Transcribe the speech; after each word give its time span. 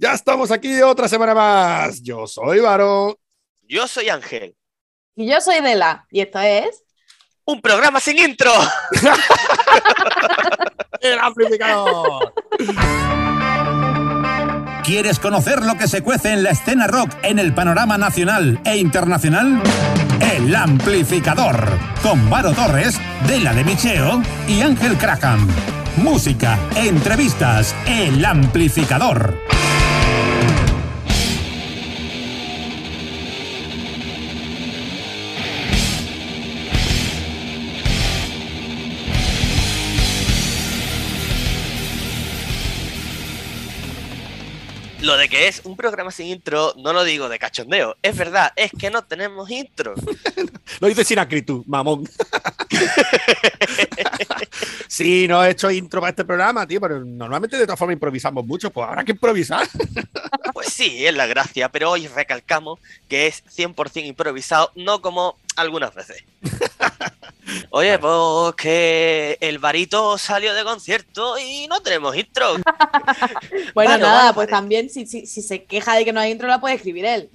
Ya 0.00 0.12
estamos 0.12 0.52
aquí 0.52 0.80
otra 0.80 1.08
semana 1.08 1.34
más. 1.34 2.00
Yo 2.00 2.24
soy 2.28 2.60
Varo. 2.60 3.18
Yo 3.62 3.88
soy 3.88 4.08
Ángel. 4.08 4.54
Y 5.16 5.28
yo 5.28 5.40
soy 5.40 5.60
Dela. 5.60 6.06
Y 6.12 6.20
esto 6.20 6.38
es. 6.38 6.84
Un 7.44 7.60
programa 7.60 7.98
sin 7.98 8.16
intro. 8.16 8.52
¡El 11.00 11.18
amplificador! 11.18 12.32
¿Quieres 14.84 15.18
conocer 15.18 15.64
lo 15.64 15.76
que 15.76 15.88
se 15.88 16.02
cuece 16.02 16.32
en 16.32 16.44
la 16.44 16.50
escena 16.50 16.86
rock 16.86 17.10
en 17.22 17.40
el 17.40 17.52
panorama 17.52 17.98
nacional 17.98 18.60
e 18.64 18.76
internacional? 18.76 19.60
El 20.20 20.54
Amplificador, 20.54 21.76
con 22.02 22.30
Varo 22.30 22.52
Torres, 22.52 23.00
Dela 23.26 23.52
de 23.52 23.64
Micheo 23.64 24.22
y 24.46 24.62
Ángel 24.62 24.96
Craham. 24.96 25.48
Música, 25.96 26.56
entrevistas, 26.76 27.74
El 27.86 28.24
Amplificador. 28.24 29.57
Lo 45.08 45.16
de 45.16 45.30
que 45.30 45.48
es 45.48 45.62
un 45.64 45.74
programa 45.74 46.10
sin 46.10 46.26
intro, 46.26 46.74
no 46.76 46.92
lo 46.92 47.02
digo 47.02 47.30
de 47.30 47.38
cachondeo. 47.38 47.96
Es 48.02 48.14
verdad, 48.14 48.52
es 48.56 48.70
que 48.78 48.90
no 48.90 49.04
tenemos 49.04 49.50
intro. 49.50 49.94
Lo 50.80 50.86
dices 50.86 51.08
sin 51.08 51.18
acritud, 51.18 51.64
mamón. 51.66 52.06
sí, 54.86 55.26
no 55.26 55.42
he 55.42 55.52
hecho 55.52 55.70
intro 55.70 56.02
para 56.02 56.10
este 56.10 56.26
programa, 56.26 56.66
tío, 56.66 56.78
pero 56.78 57.02
normalmente 57.02 57.56
de 57.56 57.64
todas 57.64 57.78
formas 57.78 57.94
improvisamos 57.94 58.44
mucho, 58.44 58.70
pues 58.70 58.86
habrá 58.86 59.02
que 59.02 59.12
improvisar. 59.12 59.66
Pues 60.52 60.72
sí, 60.72 61.06
es 61.06 61.14
la 61.14 61.26
gracia, 61.26 61.68
pero 61.68 61.90
hoy 61.90 62.08
recalcamos 62.08 62.80
que 63.08 63.28
es 63.28 63.44
100% 63.46 64.06
improvisado, 64.06 64.72
no 64.74 65.00
como 65.00 65.36
algunas 65.56 65.94
veces. 65.94 66.24
Oye, 67.70 67.98
pues 67.98 68.54
que 68.56 69.38
el 69.40 69.58
varito 69.58 70.18
salió 70.18 70.54
de 70.54 70.64
concierto 70.64 71.38
y 71.38 71.66
no 71.68 71.80
tenemos 71.80 72.16
intro. 72.16 72.56
Bueno, 73.74 73.90
Vale, 73.92 74.02
nada, 74.02 74.18
vale, 74.22 74.34
pues 74.34 74.46
vale. 74.46 74.50
también 74.50 74.90
si, 74.90 75.06
si, 75.06 75.26
si 75.26 75.42
se 75.42 75.64
queja 75.64 75.94
de 75.94 76.04
que 76.04 76.12
no 76.12 76.20
hay 76.20 76.30
intro, 76.32 76.48
la 76.48 76.60
puede 76.60 76.74
escribir 76.76 77.04
él. 77.04 77.30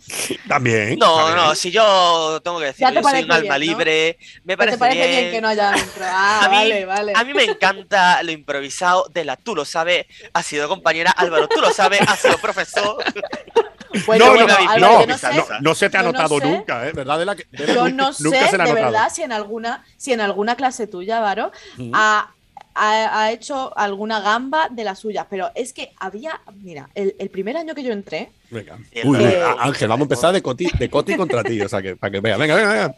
También. 0.47 0.97
No, 0.99 1.15
también. 1.15 1.35
no, 1.37 1.55
si 1.55 1.71
yo 1.71 2.41
tengo 2.43 2.59
que 2.59 2.65
decir, 2.65 2.85
yo 2.87 2.93
soy 2.95 3.03
parece 3.03 3.23
un 3.25 3.31
alma 3.31 3.39
bien, 3.41 3.49
¿no? 3.49 3.57
libre, 3.59 4.17
me 4.43 4.53
¿Te 4.53 4.57
parece, 4.57 4.77
parece 4.77 5.07
bien, 5.07 5.31
que 5.31 5.41
no 5.41 5.47
haya 5.47 5.71
intro? 5.77 6.03
Ah, 6.05 6.41
A 6.45 6.49
mí- 6.49 6.55
vale, 6.55 6.85
vale. 6.85 7.13
A 7.15 7.23
mí 7.23 7.33
me 7.33 7.43
encanta 7.43 8.21
lo 8.23 8.31
improvisado 8.31 9.07
de 9.13 9.23
la 9.25 9.37
tú 9.37 9.55
lo 9.55 9.63
sabes, 9.65 10.05
ha 10.33 10.43
sido 10.43 10.67
compañera, 10.67 11.11
Álvaro, 11.11 11.47
tú 11.47 11.61
lo 11.61 11.71
sabes, 11.71 12.01
ha 12.07 12.15
sido 12.17 12.37
profesor. 12.39 12.97
Bueno, 14.05 14.25
no, 14.25 14.31
bueno, 14.31 14.47
no, 14.47 14.53
Álvaro, 14.69 14.79
no, 14.79 15.01
yo 15.01 15.07
no 15.07 15.17
sé, 15.17 15.27
no, 15.35 15.45
no 15.61 15.75
se 15.75 15.89
te 15.89 15.97
ha 15.97 16.01
yo 16.01 16.05
no 16.07 16.11
notado 16.13 16.39
sé. 16.39 16.45
nunca, 16.45 16.87
¿eh? 16.87 16.91
¿Verdad? 16.93 17.19
De 17.19 17.25
la 17.25 17.35
que- 17.35 17.47
de 17.51 17.67
la- 17.67 17.73
yo 17.73 17.89
no 17.89 18.13
sé 18.13 18.23
nunca 18.23 18.47
se 18.47 18.57
le 18.57 18.63
ha 18.63 18.65
de 18.65 18.71
notado. 18.73 18.91
verdad 18.91 19.09
si 19.13 19.21
en 19.23 19.31
alguna, 19.31 19.83
si 19.97 20.13
en 20.13 20.21
alguna 20.21 20.55
clase 20.55 20.87
tuya, 20.87 21.19
Varo, 21.19 21.51
Ujú. 21.77 21.91
ha, 21.93 22.33
ha- 22.75 23.21
ha 23.21 23.31
hecho 23.31 23.77
alguna 23.77 24.19
gamba 24.19 24.67
de 24.71 24.83
las 24.83 24.99
suyas. 24.99 25.27
Pero 25.29 25.51
es 25.55 25.73
que 25.73 25.93
había, 25.99 26.41
mira, 26.55 26.89
el, 26.95 27.15
el 27.19 27.29
primer 27.29 27.55
año 27.57 27.75
que 27.75 27.83
yo 27.83 27.91
entré, 27.93 28.31
Venga. 28.49 28.77
Uy, 29.03 29.17
uy, 29.17 29.23
Eh, 29.23 29.43
Ángel, 29.59 29.87
vamos 29.87 30.01
a 30.01 30.05
empezar 30.05 30.31
de 30.33 30.41
Coti, 30.43 30.67
de 30.77 30.89
Coti 30.89 31.15
contra 31.15 31.43
ti, 31.43 31.59
o 31.61 31.67
sea, 31.69 31.81
que 31.81 31.95
para 31.95 32.11
que 32.11 32.19
vea. 32.19 32.37
Venga, 32.37 32.55
venga, 32.55 32.69
venga. 32.71 32.95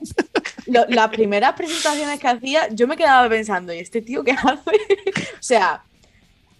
lo- 0.67 0.85
las 0.89 1.09
primeras 1.09 1.53
presentaciones 1.53 2.19
que 2.19 2.27
hacía, 2.27 2.67
yo 2.71 2.87
me 2.87 2.97
quedaba 2.97 3.29
pensando, 3.29 3.73
¿y 3.73 3.79
este 3.79 4.01
tío 4.01 4.23
qué 4.23 4.31
hace? 4.31 4.43
o 5.39 5.41
sea, 5.41 5.81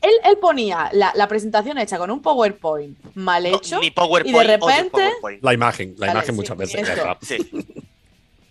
él, 0.06 0.12
él 0.24 0.38
ponía 0.38 0.90
la, 0.94 1.12
la 1.16 1.28
presentación 1.28 1.78
hecha 1.78 1.98
con 1.98 2.10
un 2.12 2.22
PowerPoint 2.22 2.98
mal 3.16 3.44
No, 3.44 3.58
hecho. 3.58 3.80
mi 3.80 3.92
PowerPoint, 3.92 4.28
y 4.36 4.40
de 4.40 4.44
repente- 4.58 4.90
PowerPoint. 4.92 5.44
La 5.44 5.54
imagen, 5.54 5.96
la 5.98 6.08
Vale, 6.08 6.12
imagen 6.20 6.36
sí, 6.36 6.42
muchas 6.42 6.58
veces. 6.58 6.90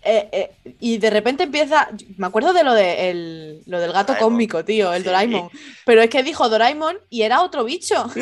eh, 0.07 0.29
eh, 0.31 0.51
y 0.79 0.97
de 0.99 1.09
repente 1.09 1.43
empieza. 1.43 1.89
Me 2.17 2.27
acuerdo 2.27 2.53
de 2.53 2.63
lo, 2.63 2.73
de 2.73 3.09
el- 3.09 3.61
lo 3.65 3.79
del 3.79 3.91
gato 3.91 4.13
Doraemon. 4.13 4.31
cósmico, 4.33 4.63
tío, 4.65 4.93
el 4.93 5.01
Sí. 5.01 5.05
Doraemon. 5.07 5.49
Pero 5.85 6.01
es 6.01 6.09
que 6.09 6.21
dijo 6.23 6.47
Doraemon 6.47 6.97
y 7.09 7.23
era 7.23 7.41
otro 7.41 7.63
bicho. 7.63 7.95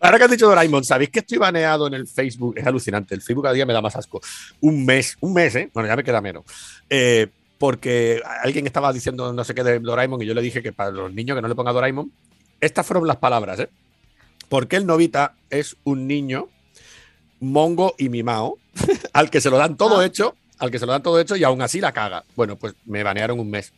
Ahora 0.00 0.16
que 0.18 0.24
has 0.24 0.30
dicho 0.30 0.46
Doraemon, 0.46 0.84
¿sabéis 0.84 1.10
que 1.10 1.18
estoy 1.18 1.38
baneado 1.38 1.88
en 1.88 1.94
el 1.94 2.06
Facebook? 2.06 2.54
Es 2.56 2.64
alucinante. 2.66 3.14
El 3.16 3.20
Facebook 3.22 3.42
cada 3.44 3.54
día 3.54 3.66
me 3.66 3.72
da 3.72 3.80
más 3.82 3.96
asco. 3.96 4.20
Un 4.60 4.86
mes, 4.86 5.16
un 5.20 5.32
mes, 5.34 5.54
¿eh? 5.56 5.70
Bueno, 5.74 5.88
ya 5.88 5.96
me 5.96 6.04
queda 6.04 6.20
menos. 6.20 6.44
Eh, 6.88 7.26
porque 7.58 8.22
alguien 8.42 8.66
estaba 8.66 8.92
diciendo 8.92 9.32
no 9.32 9.44
sé 9.44 9.54
qué 9.54 9.62
de 9.64 9.78
Doraemon 9.80 10.22
y 10.22 10.26
yo 10.26 10.34
le 10.34 10.42
dije 10.42 10.62
que 10.62 10.72
para 10.72 10.90
los 10.90 11.12
niños 11.12 11.34
que 11.36 11.42
no 11.42 11.48
le 11.48 11.54
ponga 11.54 11.72
Doraemon, 11.72 12.10
estas 12.60 12.86
fueron 12.86 13.06
las 13.06 13.16
palabras, 13.16 13.58
¿eh? 13.60 13.68
Porque 14.48 14.76
el 14.76 14.86
novita 14.86 15.34
es 15.50 15.76
un 15.84 16.06
niño 16.06 16.48
mongo 17.40 17.94
y 17.98 18.08
mimao, 18.08 18.58
al 19.12 19.30
que 19.30 19.40
se 19.40 19.50
lo 19.50 19.58
dan 19.58 19.76
todo 19.76 20.00
Ah. 20.00 20.06
hecho, 20.06 20.34
al 20.58 20.70
que 20.70 20.78
se 20.78 20.86
lo 20.86 20.92
dan 20.92 21.02
todo 21.02 21.20
hecho 21.20 21.36
y 21.36 21.44
aún 21.44 21.62
así 21.62 21.80
la 21.80 21.92
caga. 21.92 22.24
Bueno, 22.34 22.56
pues 22.56 22.74
me 22.84 23.02
banearon 23.02 23.38
un 23.38 23.50
mes. 23.50 23.72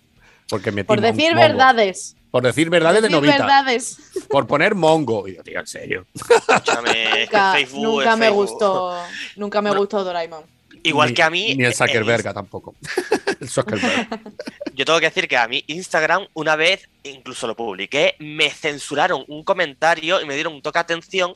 Porque 0.48 0.72
metí 0.72 0.86
Por 0.88 1.00
decir 1.00 1.34
mongo. 1.34 1.40
verdades. 1.48 2.16
Por 2.30 2.42
decir 2.42 2.70
verdades 2.70 3.02
de 3.02 3.08
Decir 3.08 3.16
novita. 3.22 3.38
verdades. 3.44 3.98
Por 4.30 4.46
poner 4.46 4.74
mongo. 4.74 5.26
Y 5.28 5.36
yo, 5.36 5.42
tío, 5.42 5.60
en 5.60 5.66
serio. 5.66 6.06
Escúchame, 6.14 6.90
es 6.90 7.28
que 7.28 7.36
Nunca, 7.36 7.52
Facebook 7.52 7.82
nunca 7.84 8.12
es 8.12 8.18
me 8.18 8.30
gustó. 8.30 8.94
Nunca 9.36 9.62
me 9.62 9.70
Bueno, 9.70 9.80
gustó 9.82 10.02
Doraemon. 10.04 10.42
Igual 10.82 11.10
Ni- 11.10 11.14
que 11.14 11.22
a 11.22 11.30
mí. 11.30 11.54
Ni 11.54 11.64
el 11.64 11.72
eh, 11.72 11.74
Zuckerberg 11.74 12.34
tampoco. 12.34 12.74
el 13.40 13.48
Zuckerberg. 13.48 14.08
Yo 14.74 14.84
tengo 14.84 14.98
que 14.98 15.06
decir 15.06 15.28
que 15.28 15.36
a 15.36 15.46
mí 15.46 15.62
Instagram 15.66 16.26
una 16.34 16.56
vez, 16.56 16.88
incluso 17.02 17.46
lo 17.46 17.56
publiqué, 17.56 18.16
me 18.18 18.50
censuraron 18.50 19.24
un 19.28 19.44
comentario 19.44 20.20
y 20.20 20.26
me 20.26 20.34
dieron 20.34 20.54
un 20.54 20.62
toque 20.62 20.78
de 20.78 20.82
atención 20.82 21.34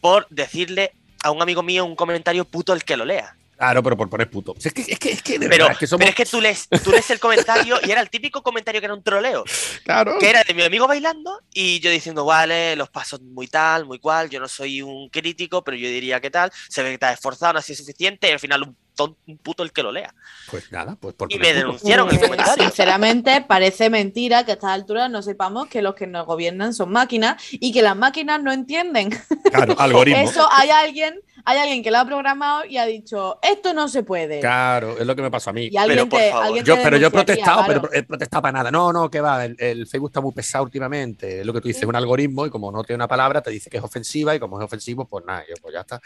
por 0.00 0.26
decirle 0.28 0.92
a 1.22 1.30
un 1.30 1.42
amigo 1.42 1.62
mío 1.62 1.84
un 1.84 1.96
comentario 1.96 2.44
puto 2.44 2.72
el 2.72 2.84
que 2.84 2.96
lo 2.96 3.04
lea. 3.04 3.36
Claro, 3.60 3.82
pero 3.82 3.94
por 3.94 4.08
poner 4.08 4.30
puto. 4.30 4.54
Es 4.58 4.72
que, 4.72 4.80
es 4.80 4.98
que, 4.98 5.12
es 5.12 5.22
que 5.22 5.38
de 5.38 5.46
Pero, 5.50 5.64
verdad, 5.64 5.72
es 5.72 5.78
que 5.78 5.86
somos. 5.86 5.98
pero 5.98 6.08
es 6.10 6.16
que 6.16 6.24
tú 6.24 6.40
lees, 6.40 6.66
tú 6.82 6.90
lees 6.92 7.10
el 7.10 7.20
comentario 7.20 7.76
y 7.86 7.90
era 7.90 8.00
el 8.00 8.08
típico 8.08 8.42
comentario 8.42 8.80
que 8.80 8.86
era 8.86 8.94
un 8.94 9.02
troleo, 9.02 9.44
Claro. 9.84 10.16
que 10.18 10.30
era 10.30 10.42
de 10.44 10.54
mi 10.54 10.62
amigo 10.62 10.86
bailando 10.88 11.38
y 11.52 11.78
yo 11.80 11.90
diciendo, 11.90 12.24
vale, 12.24 12.74
los 12.74 12.88
pasos 12.88 13.20
muy 13.20 13.48
tal, 13.48 13.84
muy 13.84 13.98
cual, 13.98 14.30
yo 14.30 14.40
no 14.40 14.48
soy 14.48 14.80
un 14.80 15.10
crítico, 15.10 15.62
pero 15.62 15.76
yo 15.76 15.88
diría 15.88 16.22
que 16.22 16.30
tal, 16.30 16.50
se 16.70 16.82
ve 16.82 16.98
que 16.98 17.04
has 17.04 17.12
esforzado, 17.18 17.52
no 17.52 17.58
ha 17.58 17.62
sido 17.62 17.76
suficiente 17.76 18.28
y 18.28 18.32
al 18.32 18.40
final 18.40 18.62
un, 18.62 18.76
ton- 18.96 19.16
un 19.26 19.36
puto 19.36 19.62
el 19.62 19.72
que 19.72 19.82
lo 19.82 19.92
lea. 19.92 20.14
Pues 20.50 20.72
nada, 20.72 20.96
pues 20.98 21.14
por 21.14 21.30
Y 21.30 21.36
poner 21.36 21.54
me 21.54 21.60
puto. 21.60 21.66
denunciaron 21.66 22.08
el 22.08 22.16
Eh, 22.16 22.20
comentario. 22.20 22.64
Sinceramente, 22.64 23.42
parece 23.42 23.90
mentira 23.90 24.44
que 24.46 24.52
a 24.52 24.54
estas 24.54 24.70
alturas 24.70 25.10
no 25.10 25.20
sepamos 25.20 25.68
que 25.68 25.82
los 25.82 25.94
que 25.94 26.06
nos 26.06 26.24
gobiernan 26.24 26.72
son 26.72 26.90
máquinas 26.92 27.42
y 27.52 27.72
que 27.72 27.82
las 27.82 27.94
máquinas 27.96 28.42
no 28.42 28.52
entienden. 28.52 29.10
Claro, 29.50 29.74
algoritmo. 29.78 30.22
Eso 30.30 30.48
hay 30.50 30.70
alguien, 30.70 31.20
hay 31.44 31.58
alguien 31.58 31.82
que 31.82 31.90
lo 31.90 31.98
ha 31.98 32.04
programado 32.04 32.64
y 32.64 32.76
ha 32.76 32.86
dicho, 32.86 33.38
esto 33.42 33.72
no 33.74 33.88
se 33.88 34.02
puede. 34.02 34.40
Claro, 34.40 34.96
es 34.98 35.06
lo 35.06 35.14
que 35.16 35.22
me 35.22 35.30
pasó 35.30 35.50
a 35.50 35.52
mí. 35.52 35.68
Y 35.70 35.76
alguien 35.76 36.08
por 36.08 36.18
te, 36.20 36.30
favor. 36.30 36.46
alguien 36.46 36.64
Yo, 36.64 36.76
pero 36.82 36.96
yo 36.96 37.06
he 37.08 37.10
protestado, 37.10 37.64
claro. 37.64 37.82
pero 37.82 37.94
he 37.94 38.02
protestado 38.02 38.42
para 38.42 38.52
nada. 38.52 38.70
No, 38.70 38.92
no, 38.92 39.10
que 39.10 39.20
va. 39.20 39.44
El, 39.44 39.56
el 39.58 39.86
Facebook 39.86 40.10
está 40.10 40.20
muy 40.20 40.32
pesado 40.32 40.64
últimamente. 40.64 41.40
Es 41.40 41.46
lo 41.46 41.52
que 41.52 41.60
tú 41.60 41.68
dices, 41.68 41.80
Sí. 41.80 41.86
un 41.86 41.96
algoritmo 41.96 42.46
y 42.46 42.50
como 42.50 42.70
no 42.70 42.82
tiene 42.84 42.96
una 42.96 43.08
palabra, 43.08 43.40
te 43.42 43.50
dice 43.50 43.70
que 43.70 43.76
es 43.78 43.82
ofensiva 43.82 44.34
y 44.34 44.38
como 44.40 44.58
es 44.58 44.64
ofensivo, 44.64 45.04
pues 45.06 45.24
nada, 45.24 45.44
yo, 45.48 45.54
pues 45.62 45.72
ya 45.74 45.80
está. 45.80 46.00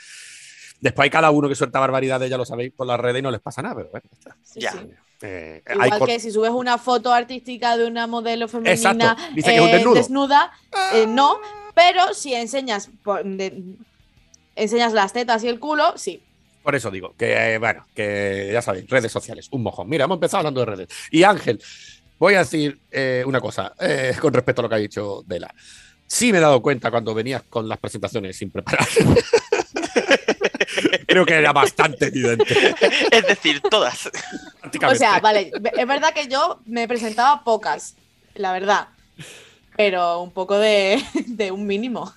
Después 0.80 1.04
hay 1.04 1.10
cada 1.10 1.30
uno 1.30 1.48
que 1.48 1.54
suelta 1.54 1.78
barbaridades, 1.80 2.28
ya 2.28 2.36
lo 2.36 2.44
sabéis, 2.44 2.72
por 2.72 2.86
las 2.86 3.00
redes 3.00 3.20
y 3.20 3.22
no 3.22 3.30
les 3.30 3.40
pasa 3.40 3.62
nada, 3.62 3.74
pero 3.76 3.88
bueno, 3.90 4.06
ya 4.10 4.18
está. 4.18 4.36
Sí, 4.42 4.60
Ya. 4.60 4.72
sí. 4.72 4.78
Eh, 5.22 5.62
hay 5.66 5.74
Igual 5.86 5.98
cor- 6.00 6.08
que 6.08 6.20
si 6.20 6.30
subes 6.30 6.50
una 6.50 6.76
foto 6.76 7.10
artística 7.12 7.78
de 7.78 7.86
una 7.86 8.06
modelo 8.06 8.46
femenina 8.48 8.72
Exacto, 8.74 9.22
dice 9.34 9.50
que 9.52 9.76
es 9.76 9.86
un 9.86 9.92
eh, 9.92 9.98
desnuda, 10.00 10.52
eh, 10.92 11.06
no, 11.08 11.38
pero 11.74 12.12
si 12.12 12.34
enseñas 12.34 12.90
por- 13.02 13.24
de- 13.24 13.62
enseñas 14.56 14.92
las 14.92 15.12
tetas 15.12 15.44
y 15.44 15.48
el 15.48 15.60
culo, 15.60 15.94
sí. 15.96 16.22
Por 16.62 16.74
eso 16.74 16.90
digo, 16.90 17.14
que 17.18 17.54
eh, 17.54 17.58
bueno, 17.58 17.86
que 17.94 18.50
ya 18.52 18.62
sabéis, 18.62 18.88
redes 18.88 19.12
sociales, 19.12 19.48
un 19.50 19.62
mojón. 19.62 19.88
Mira, 19.88 20.04
hemos 20.04 20.16
empezado 20.16 20.38
hablando 20.38 20.60
de 20.60 20.66
redes. 20.66 20.88
Y 21.10 21.22
Ángel, 21.22 21.62
voy 22.18 22.34
a 22.34 22.38
decir 22.38 22.80
eh, 22.90 23.22
una 23.26 23.40
cosa 23.40 23.74
eh, 23.78 24.16
con 24.18 24.32
respecto 24.32 24.60
a 24.60 24.62
lo 24.62 24.68
que 24.70 24.74
ha 24.74 24.78
dicho 24.78 25.22
Dela. 25.26 25.54
Sí 26.06 26.32
me 26.32 26.38
he 26.38 26.40
dado 26.40 26.62
cuenta 26.62 26.90
cuando 26.90 27.14
venías 27.14 27.42
con 27.42 27.68
las 27.68 27.78
presentaciones 27.78 28.36
sin 28.36 28.50
preparar. 28.50 28.86
Creo 31.06 31.26
que 31.26 31.34
era 31.34 31.52
bastante 31.52 32.06
evidente. 32.06 32.74
Es 33.10 33.26
decir, 33.26 33.60
todas. 33.60 34.10
O 34.88 34.94
sea, 34.94 35.20
vale, 35.20 35.52
es 35.76 35.86
verdad 35.86 36.14
que 36.14 36.28
yo 36.28 36.60
me 36.66 36.88
presentaba 36.88 37.44
pocas, 37.44 37.94
la 38.34 38.52
verdad, 38.52 38.88
pero 39.76 40.20
un 40.20 40.32
poco 40.32 40.58
de, 40.58 41.02
de 41.26 41.50
un 41.50 41.66
mínimo. 41.66 42.12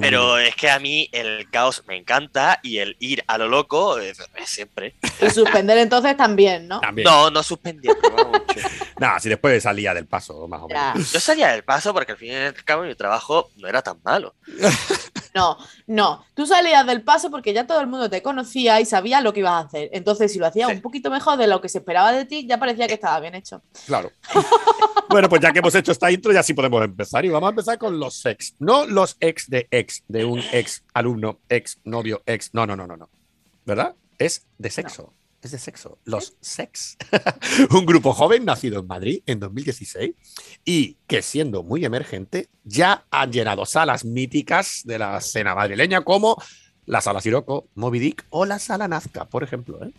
Pero 0.00 0.38
es 0.38 0.54
que 0.56 0.70
a 0.70 0.78
mí 0.78 1.08
el 1.12 1.48
caos 1.50 1.82
me 1.86 1.96
encanta 1.96 2.60
y 2.62 2.78
el 2.78 2.96
ir 2.98 3.24
a 3.26 3.38
lo 3.38 3.48
loco 3.48 3.98
es, 3.98 4.18
es 4.36 4.48
siempre. 4.48 4.94
Y 5.20 5.30
suspender 5.30 5.78
entonces 5.78 6.16
también, 6.16 6.68
¿no? 6.68 6.80
También. 6.80 7.04
No, 7.04 7.30
no 7.30 7.40
mucho. 7.40 8.68
Nada, 8.98 9.18
si 9.20 9.28
después 9.28 9.62
salía 9.62 9.92
del 9.94 10.06
paso, 10.06 10.46
más 10.48 10.62
o 10.62 10.68
menos. 10.68 10.94
Ya. 10.94 11.12
Yo 11.12 11.20
salía 11.20 11.48
del 11.48 11.64
paso 11.64 11.92
porque 11.92 12.12
al 12.12 12.18
fin 12.18 12.32
y 12.32 12.34
al 12.34 12.64
cabo 12.64 12.82
mi 12.82 12.94
trabajo 12.94 13.50
no 13.56 13.68
era 13.68 13.82
tan 13.82 13.98
malo. 14.02 14.34
No, 15.34 15.58
no. 15.88 16.24
Tú 16.34 16.46
salías 16.46 16.86
del 16.86 17.02
paso 17.02 17.28
porque 17.28 17.52
ya 17.52 17.66
todo 17.66 17.80
el 17.80 17.88
mundo 17.88 18.08
te 18.08 18.22
conocía 18.22 18.80
y 18.80 18.84
sabía 18.84 19.20
lo 19.20 19.32
que 19.32 19.40
ibas 19.40 19.52
a 19.64 19.66
hacer. 19.66 19.90
Entonces, 19.92 20.32
si 20.32 20.38
lo 20.38 20.46
hacías 20.46 20.68
Sí. 20.70 20.76
un 20.76 20.80
poquito 20.80 21.10
mejor 21.10 21.36
de 21.36 21.48
lo 21.48 21.60
que 21.60 21.68
se 21.68 21.78
esperaba 21.78 22.12
de 22.12 22.24
ti, 22.24 22.46
ya 22.46 22.58
parecía 22.58 22.86
que 22.86 22.94
estaba 22.94 23.18
bien 23.18 23.34
hecho. 23.34 23.60
Claro. 23.86 24.12
bueno, 25.10 25.28
pues 25.28 25.42
ya 25.42 25.52
que 25.52 25.58
hemos 25.58 25.74
hecho 25.74 25.90
esta 25.90 26.10
intro, 26.10 26.32
ya 26.32 26.42
sí 26.44 26.54
podemos 26.54 26.84
empezar. 26.84 27.24
Y 27.24 27.30
vamos 27.30 27.48
a 27.48 27.50
empezar 27.50 27.78
con 27.78 27.98
los 27.98 28.24
ex. 28.26 28.54
No 28.60 28.86
los 28.86 29.16
ex 29.18 29.50
de 29.50 29.66
ex, 29.72 30.04
de 30.06 30.24
un 30.24 30.40
ex 30.52 30.84
alumno, 30.94 31.40
ex 31.48 31.78
novio, 31.82 32.22
ex. 32.26 32.54
No, 32.54 32.64
no, 32.64 32.76
no, 32.76 32.86
no, 32.86 32.96
no. 32.96 33.08
¿Verdad? 33.66 33.96
Es 34.18 34.46
de 34.58 34.70
sexo. 34.70 35.12
Es 35.44 35.50
de 35.50 35.58
sexo. 35.58 35.98
Los 36.04 36.38
sex. 36.40 36.96
un 37.70 37.84
grupo 37.84 38.14
joven 38.14 38.46
nacido 38.46 38.80
en 38.80 38.86
Madrid 38.86 39.22
en 39.26 39.40
2016 39.40 40.14
y 40.64 40.96
que 41.06 41.20
siendo 41.20 41.62
muy 41.62 41.84
emergente 41.84 42.48
ya 42.64 43.04
han 43.10 43.30
llenado 43.30 43.66
salas 43.66 44.06
míticas 44.06 44.80
de 44.84 44.98
la 44.98 45.18
escena 45.18 45.54
madrileña 45.54 46.00
como 46.00 46.42
la 46.86 47.02
Sala 47.02 47.20
Siroco, 47.20 47.68
Moby 47.74 47.98
Dick 47.98 48.24
o 48.30 48.46
la 48.46 48.58
Sala 48.58 48.88
Nazca, 48.88 49.26
por 49.26 49.42
ejemplo. 49.42 49.84
¿eh? 49.84 49.90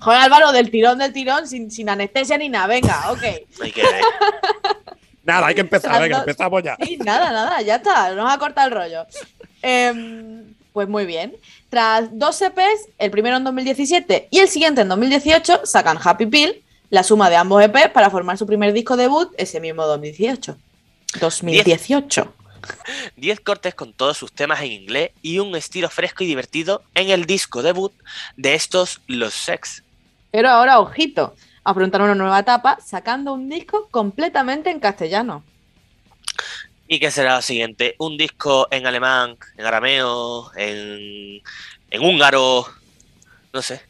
Joder, 0.00 0.20
Álvaro, 0.20 0.52
del 0.52 0.70
tirón 0.70 0.98
del 0.98 1.14
tirón, 1.14 1.48
sin, 1.48 1.70
sin 1.70 1.88
anestesia 1.88 2.36
ni 2.36 2.50
nada. 2.50 2.66
Venga, 2.66 3.10
ok. 3.10 3.22
Nada, 5.24 5.46
hay 5.46 5.54
que 5.54 5.62
empezar. 5.62 6.02
Venga, 6.02 6.18
empezamos 6.18 6.62
ya. 6.62 6.76
Sí, 6.84 6.98
nada, 6.98 7.32
nada, 7.32 7.62
ya 7.62 7.76
está, 7.76 8.14
nos 8.14 8.30
ha 8.30 8.38
cortado 8.38 8.68
el 8.68 8.74
rollo. 8.74 9.06
Em, 9.62 10.54
pues 10.74 10.88
muy 10.88 11.06
bien. 11.06 11.36
Tras 11.70 12.08
dos 12.18 12.42
EPs, 12.42 12.88
el 12.98 13.12
primero 13.12 13.36
en 13.36 13.44
2017 13.44 14.26
y 14.28 14.40
el 14.40 14.48
siguiente 14.48 14.80
en 14.80 14.88
2018, 14.88 15.60
sacan 15.64 15.98
Happy 16.02 16.26
Pill, 16.26 16.64
la 16.90 17.04
suma 17.04 17.30
de 17.30 17.36
ambos 17.36 17.62
EPs 17.62 17.90
para 17.94 18.10
formar 18.10 18.36
su 18.36 18.44
primer 18.44 18.72
disco 18.72 18.96
debut 18.96 19.32
ese 19.38 19.60
mismo 19.60 19.86
2018. 19.86 20.56
2018. 21.20 22.34
10 23.16 23.40
cortes 23.40 23.74
con 23.76 23.92
todos 23.92 24.18
sus 24.18 24.32
temas 24.32 24.62
en 24.62 24.72
inglés 24.72 25.12
y 25.22 25.38
un 25.38 25.54
estilo 25.54 25.88
fresco 25.88 26.24
y 26.24 26.26
divertido 26.26 26.82
en 26.96 27.10
el 27.10 27.24
disco 27.24 27.62
debut 27.62 27.92
de 28.36 28.54
estos 28.54 29.00
Los 29.06 29.32
Sex. 29.32 29.84
Pero 30.32 30.48
ahora, 30.50 30.80
ojito, 30.80 31.36
afrontar 31.62 32.02
una 32.02 32.16
nueva 32.16 32.40
etapa 32.40 32.78
sacando 32.84 33.32
un 33.32 33.48
disco 33.48 33.86
completamente 33.92 34.70
en 34.70 34.80
castellano. 34.80 35.44
¿Y 36.94 37.00
qué 37.00 37.10
será 37.10 37.34
lo 37.34 37.42
siguiente? 37.42 37.96
Un 37.98 38.16
disco 38.16 38.68
en 38.70 38.86
alemán, 38.86 39.36
en 39.56 39.66
arameo, 39.66 40.52
en, 40.54 41.42
en 41.90 42.02
húngaro. 42.04 42.64
No 43.52 43.60
sé. 43.60 43.80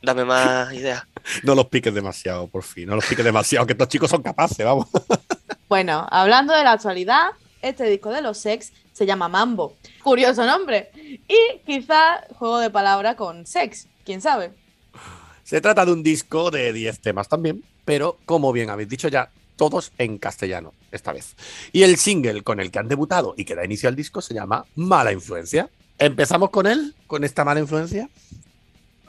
Dame 0.00 0.24
más 0.24 0.72
ideas. 0.72 1.02
No 1.42 1.54
los 1.54 1.66
piques 1.66 1.92
demasiado, 1.92 2.46
por 2.46 2.62
fin. 2.62 2.88
No 2.88 2.94
los 2.94 3.04
piques 3.04 3.22
demasiado, 3.22 3.66
que 3.66 3.74
estos 3.74 3.88
chicos 3.88 4.08
son 4.08 4.22
capaces, 4.22 4.64
vamos. 4.64 4.86
Bueno, 5.68 6.06
hablando 6.10 6.54
de 6.54 6.62
la 6.64 6.72
actualidad, 6.72 7.32
este 7.60 7.90
disco 7.90 8.10
de 8.10 8.22
los 8.22 8.38
sex 8.38 8.72
se 8.92 9.04
llama 9.04 9.28
Mambo. 9.28 9.76
Curioso 10.02 10.46
nombre. 10.46 10.92
Y 11.28 11.58
quizá 11.66 12.22
juego 12.38 12.60
de 12.60 12.70
palabra 12.70 13.16
con 13.16 13.44
sex, 13.46 13.86
quién 14.04 14.22
sabe. 14.22 14.52
Se 15.42 15.60
trata 15.60 15.84
de 15.84 15.92
un 15.92 16.02
disco 16.02 16.50
de 16.50 16.72
10 16.72 17.00
temas 17.00 17.28
también, 17.28 17.62
pero 17.84 18.16
como 18.24 18.52
bien 18.52 18.70
habéis 18.70 18.88
dicho 18.88 19.08
ya, 19.08 19.28
todos 19.56 19.92
en 19.98 20.18
castellano 20.18 20.72
esta 20.92 21.12
vez. 21.12 21.36
Y 21.72 21.82
el 21.82 21.96
single 21.96 22.42
con 22.42 22.60
el 22.60 22.70
que 22.70 22.78
han 22.78 22.88
debutado 22.88 23.34
y 23.36 23.44
que 23.44 23.54
da 23.54 23.64
inicio 23.64 23.88
al 23.88 23.96
disco 23.96 24.20
se 24.20 24.34
llama 24.34 24.64
Mala 24.74 25.12
Influencia. 25.12 25.70
¿Empezamos 25.98 26.50
con 26.50 26.66
él? 26.66 26.94
¿Con 27.06 27.24
esta 27.24 27.44
mala 27.44 27.60
influencia? 27.60 28.08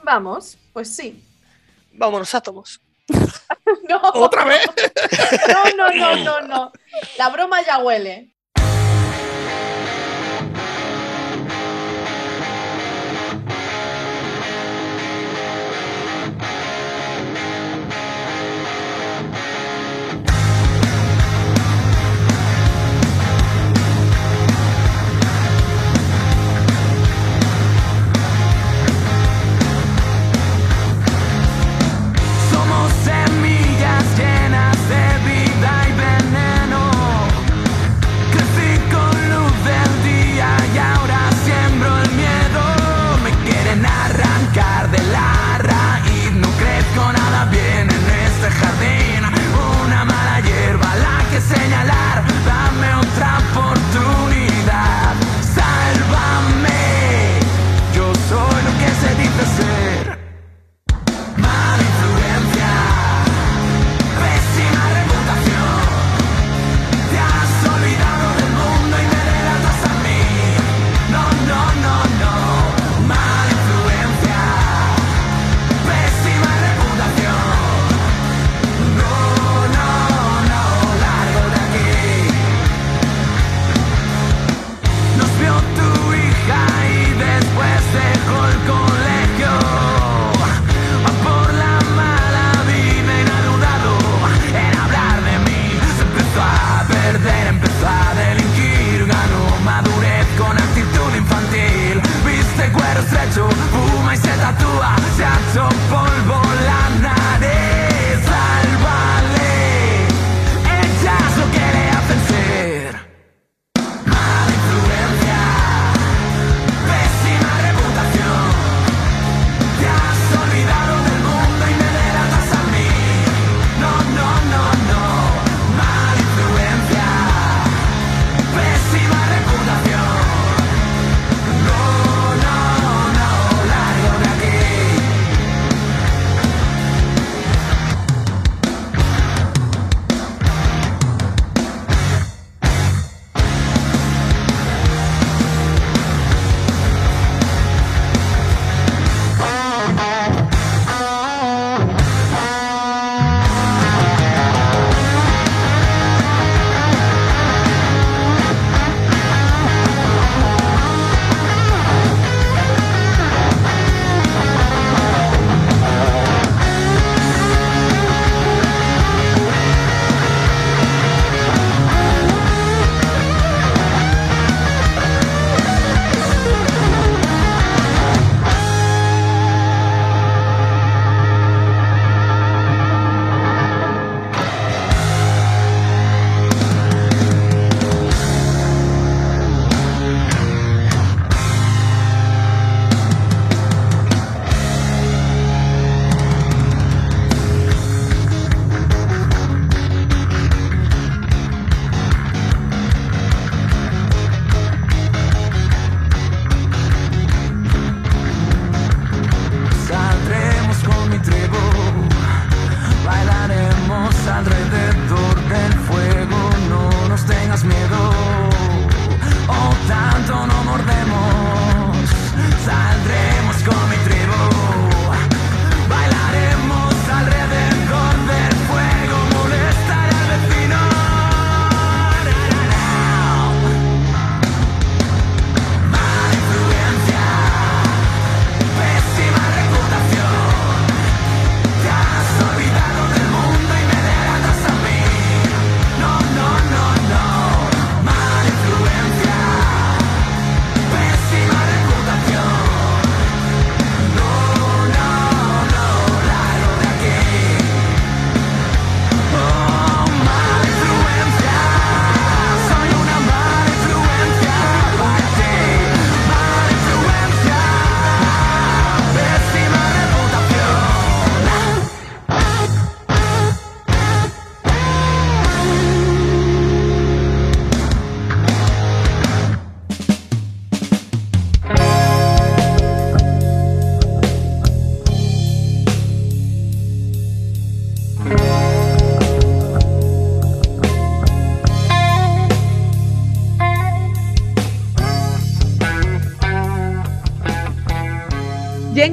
Vamos, 0.02 0.56
pues 0.72 0.88
sí. 0.94 1.22
Vámonos, 1.92 2.34
átomos. 2.34 2.80
No, 3.88 4.00
¿Otra 4.14 4.44
vez? 4.44 4.66
no, 5.48 5.64
no, 5.76 5.90
no, 5.94 6.16
no, 6.16 6.40
no. 6.42 6.72
La 7.16 7.30
broma 7.30 7.64
ya 7.64 7.78
huele. 7.78 8.34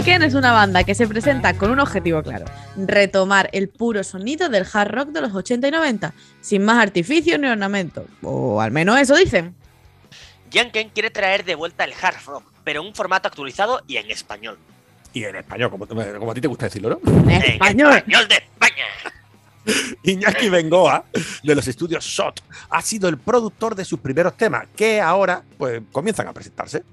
Jenken 0.05 0.21
es 0.21 0.35
una 0.35 0.51
banda 0.51 0.83
que 0.83 0.93
se 0.93 1.07
presenta 1.07 1.55
con 1.55 1.71
un 1.71 1.79
objetivo 1.79 2.21
claro: 2.21 2.45
retomar 2.77 3.49
el 3.53 3.69
puro 3.69 4.03
sonido 4.03 4.49
del 4.49 4.63
hard 4.71 4.91
rock 4.91 5.07
de 5.09 5.21
los 5.21 5.33
80 5.33 5.67
y 5.67 5.71
90, 5.71 6.13
sin 6.41 6.63
más 6.63 6.77
artificio 6.77 7.39
ni 7.39 7.47
ornamento. 7.47 8.05
O 8.21 8.61
al 8.61 8.69
menos 8.71 8.99
eso 8.99 9.15
dicen. 9.15 9.55
Janken 10.53 10.89
quiere 10.89 11.09
traer 11.09 11.43
de 11.43 11.55
vuelta 11.55 11.83
el 11.85 11.93
hard 11.99 12.17
rock, 12.27 12.43
pero 12.63 12.81
en 12.81 12.87
un 12.87 12.93
formato 12.93 13.27
actualizado 13.27 13.81
y 13.87 13.97
en 13.97 14.11
español. 14.11 14.59
Y 15.11 15.23
en 15.23 15.37
español, 15.37 15.71
como, 15.71 15.87
como 15.87 16.31
a 16.31 16.33
ti 16.35 16.41
te 16.41 16.47
gusta 16.47 16.65
decirlo, 16.65 16.99
¿no? 17.03 17.21
En 17.23 17.31
En 17.31 17.41
español. 17.53 17.93
español 17.97 18.27
de 18.27 18.35
España. 18.35 18.83
Iñaki 20.03 20.49
Bengoa, 20.49 21.05
de 21.43 21.55
los 21.55 21.67
estudios 21.67 22.03
SHOT, 22.05 22.41
ha 22.69 22.81
sido 22.81 23.09
el 23.09 23.17
productor 23.17 23.75
de 23.75 23.85
sus 23.85 23.99
primeros 23.99 24.35
temas, 24.37 24.67
que 24.75 25.01
ahora 25.01 25.43
pues 25.57 25.81
comienzan 25.91 26.27
a 26.27 26.33
presentarse. 26.33 26.83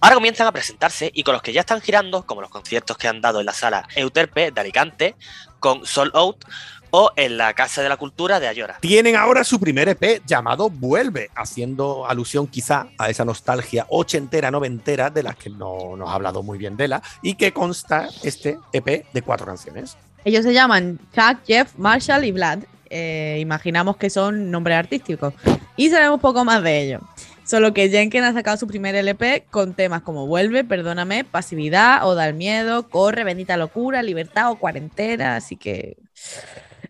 Ahora 0.00 0.14
comienzan 0.14 0.46
a 0.46 0.52
presentarse 0.52 1.10
y 1.12 1.22
con 1.22 1.34
los 1.34 1.42
que 1.42 1.52
ya 1.52 1.60
están 1.60 1.80
girando, 1.80 2.24
como 2.24 2.40
los 2.40 2.50
conciertos 2.50 2.96
que 2.96 3.08
han 3.08 3.20
dado 3.20 3.40
en 3.40 3.46
la 3.46 3.52
sala 3.52 3.86
Euterpe 3.96 4.50
de 4.50 4.60
Alicante, 4.60 5.14
con 5.60 5.84
Soul 5.84 6.10
Out 6.14 6.44
o 6.90 7.10
en 7.16 7.36
la 7.36 7.52
Casa 7.54 7.82
de 7.82 7.88
la 7.88 7.96
Cultura 7.96 8.40
de 8.40 8.48
Ayora. 8.48 8.78
Tienen 8.80 9.16
ahora 9.16 9.44
su 9.44 9.60
primer 9.60 9.88
EP 9.88 10.22
llamado 10.26 10.70
Vuelve, 10.70 11.30
haciendo 11.34 12.06
alusión 12.06 12.46
quizá 12.46 12.88
a 12.96 13.10
esa 13.10 13.24
nostalgia 13.24 13.86
ochentera, 13.90 14.50
noventera, 14.50 15.10
de 15.10 15.22
las 15.22 15.36
que 15.36 15.50
no 15.50 15.96
nos 15.96 16.08
ha 16.08 16.14
hablado 16.14 16.42
muy 16.42 16.56
bien 16.56 16.76
de 16.76 16.88
la, 16.88 17.02
y 17.22 17.34
que 17.34 17.52
consta 17.52 18.08
este 18.22 18.58
EP 18.72 19.06
de 19.12 19.22
cuatro 19.22 19.46
canciones. 19.46 19.96
Ellos 20.24 20.44
se 20.44 20.52
llaman 20.52 20.98
Chuck, 21.14 21.38
Jeff, 21.46 21.74
Marshall 21.76 22.24
y 22.24 22.32
Vlad. 22.32 22.60
Eh, 22.90 23.38
imaginamos 23.40 23.96
que 23.96 24.10
son 24.10 24.50
nombres 24.50 24.76
artísticos. 24.76 25.34
Y 25.76 25.90
sabemos 25.90 26.20
poco 26.20 26.44
más 26.44 26.62
de 26.62 26.82
ellos. 26.82 27.02
Solo 27.44 27.72
que 27.72 27.88
Jenkin 27.88 28.24
ha 28.24 28.32
sacado 28.34 28.58
su 28.58 28.66
primer 28.66 28.94
LP 28.94 29.46
con 29.50 29.72
temas 29.72 30.02
como 30.02 30.26
Vuelve, 30.26 30.64
Perdóname, 30.64 31.24
Pasividad, 31.24 32.06
Oda 32.06 32.24
al 32.24 32.34
Miedo, 32.34 32.90
Corre, 32.90 33.24
Bendita 33.24 33.56
Locura, 33.56 34.02
Libertad 34.02 34.50
o 34.50 34.56
Cuarentena. 34.56 35.36
Así 35.36 35.56
que 35.56 35.96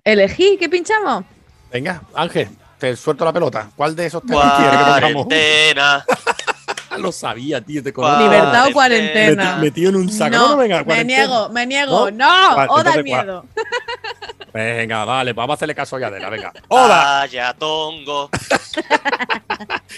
elegí, 0.02 0.56
¿qué 0.58 0.68
pinchamos? 0.68 1.24
Venga, 1.70 2.02
Ángel, 2.14 2.48
te 2.78 2.96
suelto 2.96 3.24
la 3.24 3.32
pelota. 3.32 3.70
¿Cuál 3.76 3.94
de 3.94 4.06
esos 4.06 4.22
temas 4.24 4.54
quieres 4.54 4.78
que 4.78 4.84
pongamos? 4.84 5.28
Lo 7.02 7.12
sabía, 7.12 7.60
tío, 7.60 7.82
te 7.82 7.92
conozco. 7.92 8.22
Libertad 8.24 8.68
o 8.68 8.72
Cuarentena. 8.72 8.72
Cuarentena. 8.72 9.56
Meti- 9.56 9.60
metido 9.60 9.90
en 9.90 9.96
un 9.96 10.12
saco. 10.12 10.36
No, 10.36 10.48
No, 10.48 10.56
venga, 10.56 10.84
me 10.84 11.04
niego, 11.04 11.48
me 11.50 11.66
niego. 11.66 12.10
¿No? 12.10 12.50
No, 12.50 12.56
Vale, 12.56 12.68
Oda 12.70 12.92
¿cuál? 12.92 13.04
Miedo. 13.04 13.44
Venga, 14.52 15.04
vale, 15.04 15.34
vamos 15.34 15.52
a 15.52 15.56
hacerle 15.56 15.74
caso 15.74 15.96
a 15.96 16.00
Yadela, 16.00 16.30
venga. 16.30 16.52
¡Oda! 16.68 17.20
Vaya 17.20 17.52
tongo. 17.54 18.30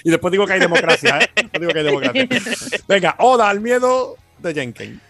Y 0.04 0.10
después 0.10 0.32
digo 0.32 0.46
que 0.46 0.54
hay 0.54 0.60
democracia, 0.60 1.18
¿eh? 1.20 1.30
Después 1.34 1.60
digo 1.60 1.72
que 1.72 1.78
hay 1.78 1.84
democracia. 1.84 2.80
Venga, 2.88 3.14
Oda 3.18 3.48
al 3.48 3.60
miedo 3.60 4.16
de 4.38 4.54
Jenkins. 4.54 5.00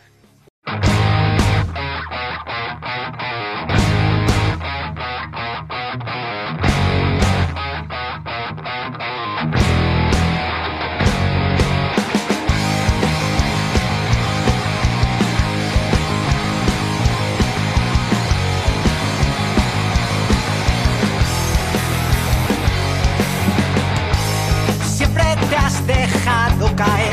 Has 25.71 25.87
dejado 25.87 26.75
caer, 26.75 27.10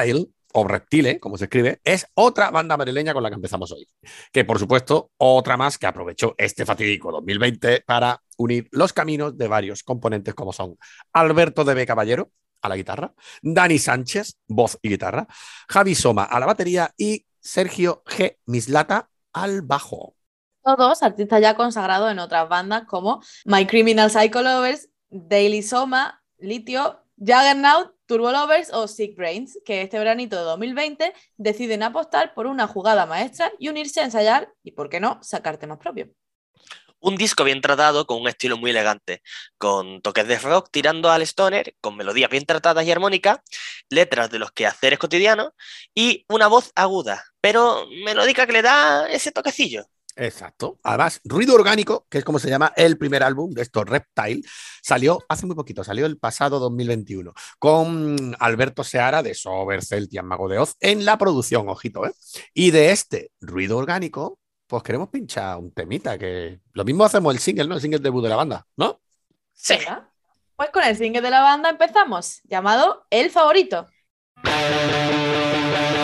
Reptile, 0.00 0.26
o 0.56 0.66
Reptile, 0.66 1.18
como 1.18 1.36
se 1.36 1.44
escribe, 1.44 1.80
es 1.82 2.06
otra 2.14 2.50
banda 2.50 2.76
madrileña 2.76 3.12
con 3.12 3.22
la 3.22 3.28
que 3.28 3.34
empezamos 3.34 3.72
hoy. 3.72 3.88
Que 4.32 4.44
por 4.44 4.58
supuesto, 4.58 5.10
otra 5.16 5.56
más 5.56 5.78
que 5.78 5.86
aprovechó 5.86 6.34
este 6.38 6.64
fatídico 6.64 7.10
2020 7.10 7.82
para 7.86 8.22
unir 8.36 8.68
los 8.70 8.92
caminos 8.92 9.36
de 9.36 9.48
varios 9.48 9.82
componentes 9.82 10.34
como 10.34 10.52
son 10.52 10.78
Alberto 11.12 11.64
de 11.64 11.74
B. 11.74 11.86
Caballero 11.86 12.30
a 12.62 12.68
la 12.68 12.76
guitarra, 12.76 13.12
Dani 13.42 13.78
Sánchez, 13.78 14.38
voz 14.46 14.78
y 14.80 14.88
guitarra, 14.88 15.26
Javi 15.68 15.94
Soma 15.94 16.24
a 16.24 16.40
la 16.40 16.46
batería 16.46 16.94
y 16.96 17.26
Sergio 17.40 18.02
G. 18.06 18.38
Mislata 18.46 19.10
al 19.32 19.62
bajo. 19.62 20.16
Todos 20.62 21.02
artistas 21.02 21.42
ya 21.42 21.56
consagrados 21.56 22.10
en 22.10 22.20
otras 22.20 22.48
bandas 22.48 22.84
como 22.86 23.22
My 23.44 23.66
Criminal 23.66 24.10
Psycho 24.10 24.40
Lovers, 24.40 24.88
Daily 25.10 25.62
Soma, 25.62 26.22
Litio, 26.38 27.00
Juggernaut, 27.18 27.93
Turbo 28.06 28.30
Lovers 28.30 28.70
o 28.72 28.86
Sick 28.86 29.16
Brains, 29.16 29.58
que 29.64 29.82
este 29.82 29.98
veranito 29.98 30.36
de 30.36 30.42
2020 30.42 31.12
deciden 31.36 31.82
apostar 31.82 32.34
por 32.34 32.46
una 32.46 32.66
jugada 32.66 33.06
maestra 33.06 33.50
y 33.58 33.68
unirse 33.68 34.00
a 34.00 34.04
ensayar 34.04 34.52
y, 34.62 34.72
por 34.72 34.88
qué 34.88 35.00
no, 35.00 35.18
sacar 35.22 35.56
temas 35.56 35.78
propios. 35.78 36.08
Un 37.00 37.16
disco 37.16 37.44
bien 37.44 37.60
tratado, 37.60 38.06
con 38.06 38.20
un 38.22 38.28
estilo 38.28 38.56
muy 38.56 38.70
elegante, 38.70 39.20
con 39.58 40.00
toques 40.00 40.26
de 40.26 40.38
rock 40.38 40.68
tirando 40.70 41.10
al 41.10 41.20
stoner, 41.20 41.74
con 41.82 41.96
melodías 41.96 42.30
bien 42.30 42.46
tratadas 42.46 42.86
y 42.86 42.90
armónicas, 42.90 43.40
letras 43.90 44.30
de 44.30 44.38
los 44.38 44.52
quehaceres 44.52 44.98
cotidianos 44.98 45.50
y 45.94 46.24
una 46.28 46.46
voz 46.46 46.72
aguda, 46.74 47.22
pero 47.42 47.86
melódica 48.04 48.46
que 48.46 48.54
le 48.54 48.62
da 48.62 49.06
ese 49.10 49.32
toquecillo. 49.32 49.84
Exacto. 50.16 50.78
Además, 50.82 51.20
Ruido 51.24 51.54
Orgánico, 51.54 52.06
que 52.08 52.18
es 52.18 52.24
como 52.24 52.38
se 52.38 52.48
llama 52.48 52.72
el 52.76 52.96
primer 52.98 53.22
álbum 53.22 53.50
de 53.50 53.62
estos 53.62 53.84
Reptile, 53.84 54.42
salió 54.82 55.18
hace 55.28 55.46
muy 55.46 55.56
poquito, 55.56 55.82
salió 55.82 56.06
el 56.06 56.18
pasado 56.18 56.60
2021, 56.60 57.32
con 57.58 58.36
Alberto 58.38 58.84
Seara 58.84 59.22
de 59.22 59.34
Sober, 59.34 59.84
Celtian, 59.84 60.26
Mago 60.26 60.48
de 60.48 60.58
Oz, 60.58 60.76
en 60.80 61.04
la 61.04 61.18
producción, 61.18 61.68
ojito, 61.68 62.06
¿eh? 62.06 62.12
Y 62.52 62.70
de 62.70 62.92
este 62.92 63.32
Ruido 63.40 63.76
Orgánico, 63.76 64.38
pues 64.66 64.82
queremos 64.82 65.08
pinchar 65.08 65.58
un 65.58 65.72
temita, 65.72 66.16
que 66.16 66.60
lo 66.72 66.84
mismo 66.84 67.04
hacemos 67.04 67.34
el 67.34 67.40
single, 67.40 67.66
¿no? 67.68 67.74
El 67.74 67.80
single 67.80 67.98
debut 67.98 68.22
de 68.22 68.28
la 68.28 68.36
banda, 68.36 68.66
¿no? 68.76 69.00
Sí. 69.52 69.74
Pues 70.56 70.70
con 70.70 70.84
el 70.84 70.96
single 70.96 71.22
de 71.22 71.30
la 71.30 71.40
banda 71.40 71.70
empezamos, 71.70 72.40
llamado 72.44 73.04
El 73.10 73.30
Favorito. 73.30 73.88
Favorito 74.44 76.03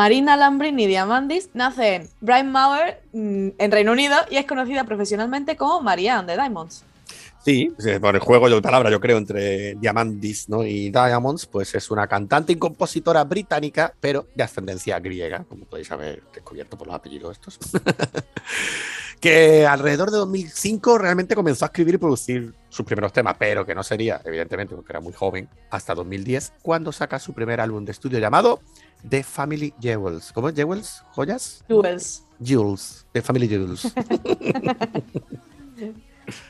Marina 0.00 0.34
Lambrini 0.34 0.86
Diamandis 0.86 1.50
nace 1.52 1.96
en 1.96 2.08
Brightmoor, 2.22 3.02
mm, 3.12 3.48
en 3.58 3.70
Reino 3.70 3.92
Unido, 3.92 4.16
y 4.30 4.38
es 4.38 4.46
conocida 4.46 4.84
profesionalmente 4.84 5.56
como 5.56 5.82
Maria 5.82 6.18
and 6.18 6.26
the 6.26 6.36
Diamonds. 6.36 6.84
Sí, 7.44 7.70
por 8.00 8.14
el 8.14 8.20
juego 8.22 8.48
de 8.48 8.62
palabra, 8.62 8.90
yo 8.90 8.98
creo, 8.98 9.18
entre 9.18 9.74
Diamandis 9.74 10.48
¿no? 10.48 10.64
y 10.64 10.88
Diamonds, 10.88 11.44
pues 11.44 11.74
es 11.74 11.90
una 11.90 12.06
cantante 12.06 12.54
y 12.54 12.56
compositora 12.56 13.24
británica, 13.24 13.92
pero 14.00 14.26
de 14.34 14.42
ascendencia 14.42 14.98
griega, 15.00 15.44
como 15.46 15.66
podéis 15.66 15.92
haber 15.92 16.22
descubierto 16.32 16.78
por 16.78 16.86
los 16.86 16.96
apellidos 16.96 17.32
estos. 17.32 17.58
que 19.20 19.66
alrededor 19.66 20.10
de 20.10 20.16
2005 20.16 20.96
realmente 20.96 21.34
comenzó 21.34 21.66
a 21.66 21.68
escribir 21.68 21.96
y 21.96 21.98
producir 21.98 22.54
sus 22.70 22.86
primeros 22.86 23.12
temas, 23.12 23.36
pero 23.38 23.66
que 23.66 23.74
no 23.74 23.82
sería, 23.82 24.18
evidentemente, 24.24 24.74
porque 24.74 24.92
era 24.92 25.00
muy 25.00 25.12
joven, 25.12 25.46
hasta 25.68 25.94
2010, 25.94 26.54
cuando 26.62 26.90
saca 26.90 27.18
su 27.18 27.34
primer 27.34 27.60
álbum 27.60 27.84
de 27.84 27.92
estudio 27.92 28.18
llamado 28.18 28.60
The 29.08 29.22
Family 29.22 29.72
Jewels. 29.80 30.32
¿Cómo 30.32 30.48
es 30.48 30.54
Jewels? 30.54 31.02
¿Joyas? 31.14 31.64
Jewels. 31.68 32.24
Jewels. 32.42 33.06
The 33.12 33.22
Family 33.22 33.48
Jewels. 33.48 33.92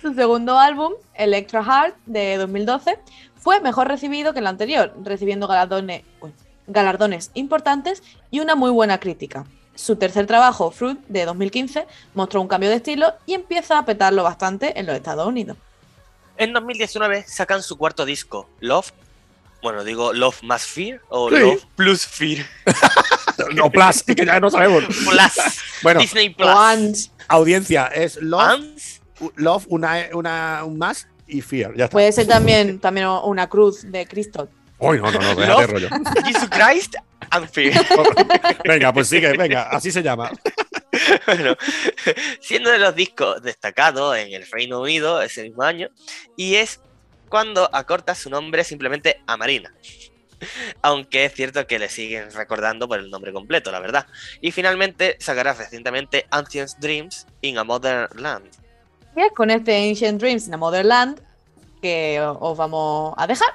Su 0.03 0.13
segundo 0.15 0.59
álbum, 0.59 0.93
Electra 1.15 1.65
Heart, 1.65 1.97
de 2.07 2.37
2012, 2.37 2.99
fue 3.37 3.61
mejor 3.61 3.89
recibido 3.89 4.33
que 4.33 4.41
el 4.41 4.47
anterior, 4.47 4.95
recibiendo 5.03 5.47
galardones, 5.47 6.03
uy, 6.21 6.33
galardones 6.67 7.31
importantes 7.35 8.03
y 8.31 8.41
una 8.41 8.55
muy 8.55 8.71
buena 8.71 9.01
crítica. 9.01 9.47
Su 9.75 9.97
tercer 9.97 10.27
trabajo, 10.27 10.71
Fruit, 10.71 10.99
de 11.09 11.25
2015, 11.25 11.87
mostró 12.15 12.43
un 12.43 12.49
cambio 12.49 12.69
de 12.69 12.77
estilo 12.77 13.15
y 13.25 13.35
empieza 13.35 13.79
a 13.79 13.87
petarlo 13.87 14.23
bastante 14.23 14.79
en 14.79 14.87
los 14.87 14.95
Estados 14.95 15.27
Unidos. 15.27 15.57
En 16.37 16.53
2019 16.53 17.25
sacan 17.27 17.63
su 17.63 17.79
cuarto 17.79 18.05
disco, 18.05 18.49
Love. 18.61 18.93
Bueno, 19.63 19.85
digo 19.85 20.13
Love 20.13 20.43
más 20.43 20.67
Fear 20.67 21.01
o 21.09 21.29
Sí. 21.29 21.37
Love 21.37 21.67
plus 21.77 22.07
Fear. 22.07 22.47
no, 23.55 23.71
Plus, 23.71 24.03
que 24.03 24.25
ya 24.25 24.41
no 24.41 24.51
sabemos. 24.51 24.85
Plus. 24.85 25.61
Bueno, 25.83 26.01
Disney 26.01 26.31
Plus. 26.31 26.49
Once. 26.49 27.11
audiencia, 27.29 27.87
es 27.89 28.17
Love. 28.17 28.61
Love 29.37 29.67
una, 29.69 30.09
una, 30.13 30.65
un 30.65 30.79
más 30.79 31.07
y 31.27 31.41
Fear. 31.41 31.77
Ya 31.77 31.85
está. 31.85 31.93
Puede 31.93 32.13
ser 32.13 32.27
también, 32.27 32.79
también 32.79 33.07
una 33.07 33.49
cruz 33.49 33.91
de 33.91 34.07
Cristo. 34.07 34.49
Uy, 34.79 34.99
no, 34.99 35.13
no, 35.13 35.21
no, 35.21 35.35
déjate 35.35 35.67
rollo. 35.67 35.89
Jesus 36.25 36.49
Christ 36.49 36.95
and 37.31 37.49
Fear. 37.51 37.85
Venga, 38.65 38.93
pues 38.93 39.09
sigue, 39.09 39.37
venga, 39.37 39.65
así 39.65 39.91
se 39.91 40.03
llama. 40.03 40.31
Bueno, 41.25 41.57
siendo 42.41 42.71
de 42.71 42.79
los 42.79 42.95
discos 42.95 43.43
destacados 43.43 44.17
en 44.17 44.33
el 44.33 44.45
Reino 44.51 44.81
Unido 44.81 45.23
ese 45.23 45.45
mismo 45.45 45.63
año, 45.63 45.89
y 46.37 46.57
es 46.57 46.81
cuando 47.31 47.71
acorta 47.73 48.15
su 48.15 48.29
nombre 48.29 48.65
simplemente 48.65 49.23
a 49.27 49.37
Marina. 49.39 49.73
Aunque 50.83 51.25
es 51.27 51.35
cierto 51.35 51.67
que 51.67 51.79
le 51.79 51.89
siguen 51.89 52.31
recordando 52.33 52.89
por 52.89 52.99
el 52.99 53.11
nombre 53.11 53.33
completo, 53.33 53.71
la 53.73 53.81
verdad. 53.81 54.07
Y 54.41 54.51
finalmente 54.53 55.17
sacará 55.21 55.53
recientemente 55.55 56.27
Ancient 56.31 56.73
Dreams 56.79 57.27
in 57.43 57.57
a 57.59 57.65
Modern 57.65 58.09
Land. 58.21 58.47
Y 59.17 59.29
con 59.35 59.51
este 59.51 59.89
Ancient 59.89 60.21
Dreams 60.21 60.47
in 60.49 60.55
a 60.55 60.57
Motherland 60.57 61.21
que 61.83 62.21
o- 62.21 62.39
os 62.41 62.57
vamos 62.59 63.15
a 63.17 63.27
dejar. 63.27 63.49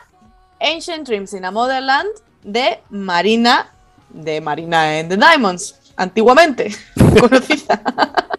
Ancient 0.60 1.08
Dreams 1.08 1.34
in 1.34 1.46
a 1.46 1.52
Motherland 1.52 2.10
de 2.44 2.80
Marina, 2.90 3.72
de 4.10 4.40
Marina 4.42 5.00
and 5.00 5.10
the 5.10 5.18
Diamonds, 5.18 5.76
antiguamente 5.98 6.76
conocida. 7.20 7.82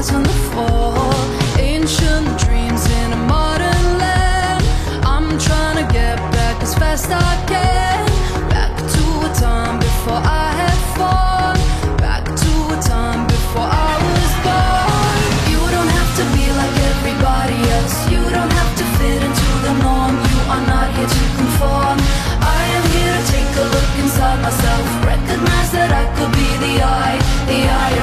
Ancient 0.00 0.24
dreams 2.40 2.88
in 2.88 3.12
a 3.12 3.20
modern 3.28 3.84
land. 4.00 4.64
I'm 5.04 5.36
trying 5.38 5.76
to 5.76 5.84
get 5.92 6.16
back 6.32 6.62
as 6.62 6.74
fast 6.74 7.10
I 7.10 7.36
can. 7.44 8.08
Back 8.48 8.74
to 8.80 9.04
a 9.28 9.30
time 9.36 9.78
before 9.78 10.22
I 10.24 10.56
had 10.56 10.80
fun. 10.96 11.52
Back 11.98 12.24
to 12.24 12.52
a 12.72 12.80
time 12.80 13.28
before 13.28 13.68
I 13.68 14.00
was 14.08 14.32
born. 14.40 15.20
You 15.52 15.60
don't 15.68 15.92
have 15.92 16.16
to 16.16 16.24
be 16.32 16.48
like 16.48 16.76
everybody 16.96 17.60
else. 17.76 18.08
You 18.08 18.24
don't 18.24 18.52
have 18.56 18.72
to 18.80 18.84
fit 18.96 19.20
into 19.20 19.48
the 19.68 19.84
norm. 19.84 20.16
You 20.16 20.40
are 20.48 20.64
not 20.64 20.96
here 20.96 21.12
to 21.12 21.24
conform. 21.36 22.00
I 22.40 22.60
am 22.72 22.84
here 22.96 23.20
to 23.20 23.24
take 23.36 23.52
a 23.52 23.68
look 23.68 23.92
inside 24.00 24.40
myself. 24.40 24.80
Recognize 25.04 25.76
that 25.76 25.92
I 25.92 26.08
could 26.16 26.32
be 26.32 26.48
the 26.64 26.88
eye, 26.88 27.20
the 27.44 27.68
eye 27.68 27.99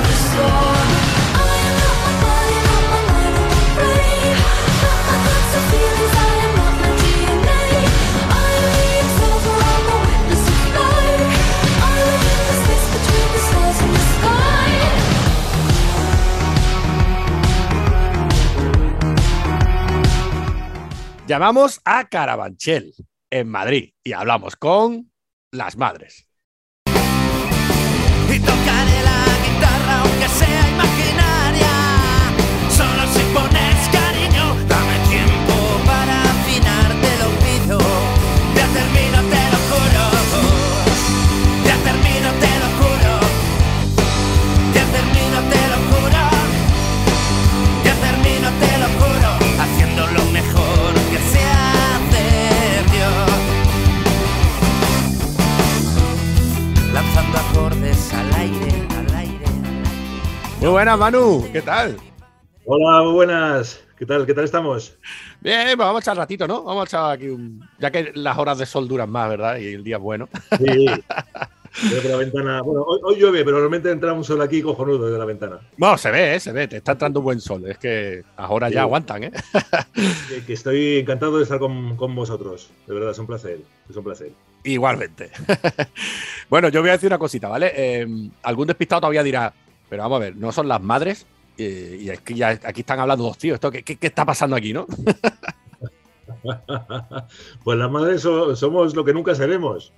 Llamamos 21.28 21.82
a 21.84 22.08
Carabanchel, 22.08 22.94
en 23.30 23.50
Madrid, 23.50 23.92
y 24.02 24.14
hablamos 24.14 24.56
con 24.56 25.12
las 25.52 25.76
madres. 25.76 26.26
Y 26.86 28.40
tocaré 28.40 29.04
la 29.04 29.26
guitarra 29.44 30.02
aunque 30.04 30.30
sea 30.30 30.78
Muy 60.68 60.74
buenas, 60.74 61.00
Manu, 61.00 61.50
¿qué 61.54 61.62
tal? 61.62 61.96
Hola, 62.66 63.02
muy 63.04 63.14
buenas. 63.14 63.82
¿Qué 63.98 64.06
tal? 64.06 64.26
¿Qué 64.26 64.34
tal 64.34 64.44
estamos? 64.44 64.98
Bien, 65.40 65.64
pues 65.64 65.78
vamos 65.78 66.02
a 66.02 66.04
echar 66.04 66.18
ratito, 66.18 66.46
¿no? 66.46 66.62
Vamos 66.62 66.82
a 66.82 66.86
echar 66.88 67.12
aquí 67.14 67.30
un... 67.30 67.66
Ya 67.80 67.90
que 67.90 68.12
las 68.16 68.38
horas 68.38 68.58
de 68.58 68.66
sol 68.66 68.86
duran 68.86 69.10
más, 69.10 69.30
¿verdad? 69.30 69.56
Y 69.60 69.76
el 69.76 69.82
día 69.86 69.96
es 69.96 70.02
bueno. 70.02 70.28
Sí. 70.58 70.86
Veo 71.90 72.02
que 72.02 72.10
la 72.10 72.18
ventana. 72.18 72.62
Bueno, 72.64 72.82
hoy, 72.82 73.00
hoy 73.02 73.16
llueve, 73.16 73.46
pero 73.46 73.52
normalmente 73.52 73.90
entra 73.90 74.12
un 74.12 74.26
sol 74.26 74.42
aquí 74.42 74.62
cojonudo 74.62 75.06
desde 75.06 75.18
la 75.18 75.24
ventana. 75.24 75.62
Bueno, 75.78 75.98
se 75.98 76.12
ve, 76.12 76.36
¿eh? 76.36 76.40
se 76.42 76.52
ve, 76.52 76.68
te 76.68 76.76
está 76.76 76.92
entrando 76.92 77.22
buen 77.22 77.40
sol. 77.40 77.64
Es 77.66 77.78
que 77.78 78.26
las 78.38 78.52
horas 78.52 78.70
ya 78.70 78.82
aguantan, 78.82 79.24
¿eh? 79.24 79.32
Que, 80.28 80.44
que 80.44 80.52
estoy 80.52 80.98
encantado 80.98 81.38
de 81.38 81.44
estar 81.44 81.60
con, 81.60 81.96
con 81.96 82.14
vosotros. 82.14 82.72
De 82.86 82.94
verdad, 82.94 83.12
es 83.12 83.20
un 83.20 83.28
placer. 83.28 83.60
Es 83.90 83.96
un 83.96 84.04
placer. 84.04 84.34
Igualmente. 84.66 85.32
bueno, 86.50 86.68
yo 86.68 86.82
voy 86.82 86.90
a 86.90 86.94
decir 86.94 87.08
una 87.08 87.18
cosita, 87.18 87.48
¿vale? 87.48 87.72
Eh, 87.74 88.06
algún 88.44 88.68
despistado 88.68 89.00
todavía 89.00 89.24
dirá, 89.24 89.54
pero 89.90 90.04
vamos 90.04 90.18
a 90.18 90.20
ver, 90.20 90.36
no 90.36 90.52
son 90.52 90.68
las 90.68 90.82
madres. 90.82 91.26
eh, 91.58 91.98
y 92.02 92.10
es 92.10 92.20
que 92.22 92.34
ya 92.36 92.50
aquí 92.50 92.82
están 92.82 93.00
hablando 93.00 93.24
dos 93.24 93.38
tíos. 93.38 93.56
¿Esto, 93.56 93.72
qué, 93.72 93.82
qué- 93.84 93.96
qué 93.98 94.08
está 94.08 94.26
pasando 94.26 94.56
aquí, 94.56 94.74
no? 94.74 94.86
pues 97.64 97.78
las 97.78 97.92
madres 97.92 98.22
so- 98.22 98.56
somos 98.56 98.96
lo 98.96 99.04
que 99.04 99.14
nunca 99.14 99.36
seremos. 99.36 99.92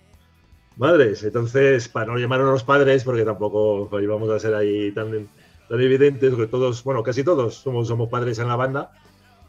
Madres. 0.77 1.23
Entonces, 1.23 1.89
para 1.89 2.11
no 2.13 2.17
llamarnos 2.17 2.51
los 2.51 2.63
padres, 2.63 3.03
porque 3.03 3.25
tampoco 3.25 3.87
pues, 3.89 4.07
vamos 4.07 4.29
a 4.29 4.39
ser 4.39 4.55
ahí 4.55 4.91
tan, 4.91 5.27
tan 5.67 5.81
evidentes, 5.81 6.33
que 6.35 6.47
todos, 6.47 6.83
bueno, 6.83 7.03
casi 7.03 7.23
todos 7.23 7.55
somos, 7.55 7.87
somos 7.87 8.09
padres 8.09 8.39
en 8.39 8.47
la 8.47 8.55
banda. 8.55 8.91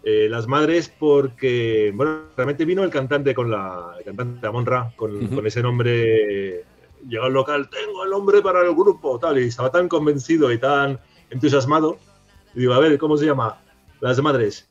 Eh, 0.02 0.28
las 0.30 0.46
madres 0.48 0.88
porque, 0.98 1.92
bueno, 1.94 2.22
realmente 2.36 2.64
vino 2.64 2.82
el 2.82 2.90
cantante 2.90 3.34
con 3.34 3.50
la, 3.50 3.92
el 3.98 4.04
cantante 4.04 4.46
Amon 4.46 4.64
Ra, 4.66 4.92
con, 4.96 5.26
con 5.28 5.46
ese 5.46 5.62
nombre, 5.62 6.64
llegó 7.08 7.24
al 7.24 7.32
local, 7.32 7.68
tengo 7.70 8.04
el 8.04 8.10
nombre 8.10 8.42
para 8.42 8.62
el 8.62 8.74
grupo, 8.74 9.18
tal, 9.18 9.38
y 9.38 9.44
estaba 9.48 9.70
tan 9.70 9.88
convencido 9.88 10.52
y 10.52 10.58
tan 10.58 10.98
entusiasmado. 11.30 11.98
Y 12.54 12.60
digo, 12.60 12.74
a 12.74 12.78
ver, 12.78 12.98
¿cómo 12.98 13.16
se 13.16 13.26
llama? 13.26 13.60
Las 14.00 14.20
madres. 14.22 14.66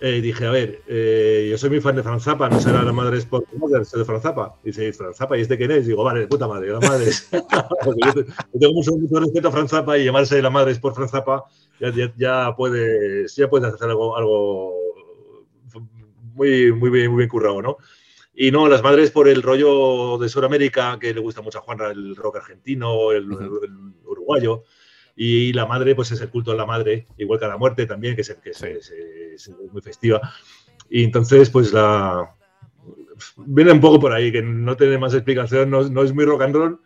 eh, 0.00 0.20
dije, 0.20 0.46
a 0.46 0.50
ver, 0.50 0.82
eh, 0.86 1.48
yo 1.50 1.58
soy 1.58 1.70
muy 1.70 1.80
fan 1.80 1.96
de 1.96 2.02
Franz 2.04 2.22
Zappa, 2.22 2.48
no 2.48 2.60
será 2.60 2.82
la 2.82 2.92
madre 2.92 3.20
por 3.22 3.42
Mothers 3.56 3.90
de 3.92 4.04
Franz 4.04 4.22
Zappa. 4.22 4.54
Dice, 4.62 4.92
¿Franz 4.92 5.16
Zappa? 5.16 5.36
¿Y 5.36 5.40
este 5.40 5.56
quién 5.56 5.70
es? 5.72 5.86
Digo, 5.86 6.04
vale, 6.04 6.20
de 6.20 6.26
puta 6.28 6.46
madre, 6.46 6.68
la 6.70 6.78
madre 6.80 7.10
yo, 7.32 8.12
te- 8.14 8.26
yo 8.26 8.60
tengo 8.60 8.74
mucho, 8.74 8.92
mucho 8.96 9.18
respeto 9.20 9.48
a 9.48 9.52
Franz 9.52 9.70
Zappa 9.70 9.98
y 9.98 10.04
llamarse 10.04 10.40
la 10.40 10.50
madre 10.50 10.70
es 10.72 10.78
por 10.78 10.94
Franz 10.94 11.10
Zappa, 11.10 11.44
ya, 11.80 11.90
ya, 11.92 12.12
ya 12.16 12.54
puedes, 12.56 13.34
ya 13.34 13.48
puedes 13.50 13.72
hacer 13.74 13.88
algo, 13.88 14.16
algo 14.16 14.74
muy, 16.34 16.72
muy, 16.72 16.90
bien, 16.90 17.10
muy 17.10 17.18
bien 17.18 17.28
currado, 17.28 17.60
¿no? 17.62 17.76
Y 18.40 18.52
no, 18.52 18.68
las 18.68 18.84
madres 18.84 19.10
por 19.10 19.26
el 19.28 19.42
rollo 19.42 20.16
de 20.16 20.28
Sudamérica, 20.28 20.96
que 21.00 21.12
le 21.12 21.18
gusta 21.20 21.42
mucho 21.42 21.58
a 21.58 21.62
Juanra, 21.62 21.90
el 21.90 22.14
rock 22.14 22.36
argentino, 22.36 23.10
el, 23.10 23.24
el 23.24 23.92
uruguayo. 24.04 24.62
Y 25.16 25.52
la 25.54 25.66
madre, 25.66 25.96
pues 25.96 26.12
es 26.12 26.20
el 26.20 26.30
culto 26.30 26.52
a 26.52 26.54
la 26.54 26.64
madre, 26.64 27.08
igual 27.16 27.40
que 27.40 27.46
a 27.46 27.48
la 27.48 27.56
muerte 27.56 27.84
también, 27.86 28.14
que 28.14 28.20
es, 28.20 28.32
que 28.40 28.50
es- 28.50 28.56
Sí. 28.58 28.66
es- 28.68 28.92
es 29.48 29.50
muy 29.72 29.82
festiva. 29.82 30.20
Y 30.88 31.02
entonces, 31.02 31.50
pues 31.50 31.72
la. 31.72 32.32
Viene 33.38 33.72
un 33.72 33.80
poco 33.80 33.98
por 33.98 34.12
ahí, 34.12 34.30
que 34.30 34.40
no 34.42 34.76
tiene 34.76 34.98
más 34.98 35.14
explicación, 35.14 35.68
no, 35.68 35.82
no 35.88 36.02
es 36.04 36.14
muy 36.14 36.24
rock 36.24 36.42
and 36.42 36.54
roll, 36.54 36.80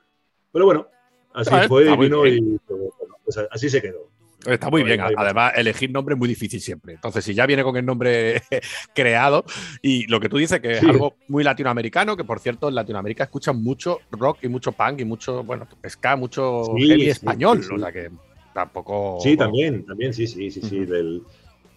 pero 0.53 0.65
bueno, 0.65 0.89
así 1.35 1.51
Ah, 1.53 1.69
fue, 1.69 1.95
vino 1.99 2.27
y 2.27 2.59
pues, 2.67 2.81
pues 3.25 3.39
así 3.51 3.69
se 3.69 3.83
quedó. 3.83 4.11
Está 4.47 4.71
muy 4.71 4.83
bien. 4.83 5.01
Además, 5.01 5.53
elegir 5.57 5.91
nombre 5.91 6.15
es 6.15 6.19
muy 6.19 6.29
difícil 6.29 6.61
siempre. 6.61 6.95
Entonces, 6.95 7.25
si 7.25 7.35
ya 7.35 7.47
viene 7.47 7.63
con 7.63 7.77
el 7.77 7.85
nombre 7.87 8.43
creado 8.95 9.45
y 9.81 10.07
lo 10.07 10.21
que 10.21 10.29
tú 10.29 10.37
dices 10.39 10.61
que 10.61 10.73
es 10.73 10.81
Sí. 10.81 10.89
algo 10.89 11.15
muy 11.29 11.45
latinoamericano, 11.45 12.17
que 12.17 12.25
por 12.25 12.41
cierto 12.41 12.69
en 12.69 12.75
Latinoamérica 12.75 13.25
escuchan 13.25 13.63
mucho 13.63 14.01
rock 14.11 14.39
y 14.43 14.49
mucho 14.49 14.73
punk 14.73 15.01
y 15.01 15.05
mucho, 15.05 15.45
bueno, 15.45 15.67
ska, 15.89 16.17
mucho 16.17 16.65
Sí, 16.77 16.89
heavy 16.89 17.03
sí, 17.03 17.09
español. 17.11 17.61
O 17.73 17.79
sea 17.79 17.93
que 17.93 18.11
tampoco. 18.53 19.19
Sí, 19.23 19.37
también, 19.37 19.85
también, 19.87 20.13
sí, 20.13 20.27
sí, 20.27 20.51
sí, 20.51 20.61
sí. 20.61 20.85
Del, 20.85 21.23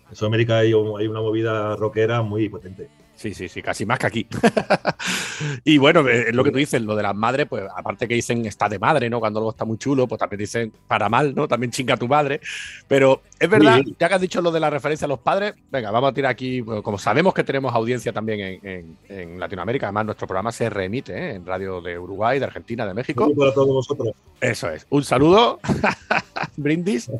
en 0.09 0.15
Sudamérica 0.15 0.57
hay, 0.59 0.69
hay 0.69 1.07
una 1.07 1.21
movida 1.21 1.75
rockera 1.75 2.21
muy 2.21 2.49
potente. 2.49 2.89
Sí, 3.15 3.33
sí, 3.33 3.47
sí, 3.47 3.61
casi 3.61 3.85
más 3.85 3.97
que 3.97 4.07
aquí. 4.07 4.27
y 5.63 5.77
bueno, 5.77 6.07
eh, 6.07 6.29
es 6.29 6.35
lo 6.35 6.43
que 6.43 6.51
tú 6.51 6.57
dices, 6.57 6.81
lo 6.81 6.95
de 6.95 7.03
las 7.03 7.15
madres, 7.15 7.47
pues 7.49 7.63
aparte 7.75 8.07
que 8.07 8.13
dicen 8.15 8.45
está 8.45 8.67
de 8.67 8.77
madre, 8.77 9.09
¿no? 9.09 9.19
Cuando 9.19 9.39
algo 9.39 9.51
está 9.51 9.63
muy 9.65 9.77
chulo, 9.77 10.05
pues 10.07 10.19
también 10.19 10.39
dicen 10.39 10.73
para 10.87 11.07
mal, 11.09 11.33
¿no? 11.33 11.47
También 11.47 11.71
chinga 11.71 11.95
tu 11.97 12.07
madre. 12.07 12.41
Pero 12.87 13.21
es 13.39 13.49
verdad, 13.49 13.79
Sí. 13.83 13.95
ya 13.99 14.09
que 14.09 14.15
has 14.15 14.21
dicho 14.21 14.41
lo 14.41 14.51
de 14.51 14.59
la 14.59 14.69
referencia 14.69 15.05
a 15.05 15.07
los 15.07 15.19
padres, 15.19 15.53
venga, 15.71 15.91
vamos 15.91 16.11
a 16.11 16.13
tirar 16.13 16.31
aquí, 16.31 16.59
bueno, 16.61 16.83
como 16.83 16.97
sabemos 16.97 17.33
que 17.33 17.43
tenemos 17.43 17.73
audiencia 17.73 18.11
también 18.11 18.39
en, 18.41 18.59
en- 18.69 18.97
en 19.07 19.39
Latinoamérica, 19.39 19.85
además 19.87 20.05
nuestro 20.07 20.27
programa 20.27 20.51
se 20.51 20.69
remite 20.69 21.13
¿eh? 21.17 21.35
en 21.35 21.45
radio 21.45 21.81
de 21.81 21.97
Uruguay, 21.97 22.37
de 22.39 22.45
Argentina, 22.45 22.85
de 22.85 22.93
México. 22.93 23.29
Y 23.31 23.35
para 23.35 23.53
todos 23.53 23.67
vosotros. 23.69 24.13
Eso 24.41 24.69
es. 24.69 24.85
Un 24.89 25.03
saludo, 25.05 25.59
brindis. 26.57 27.09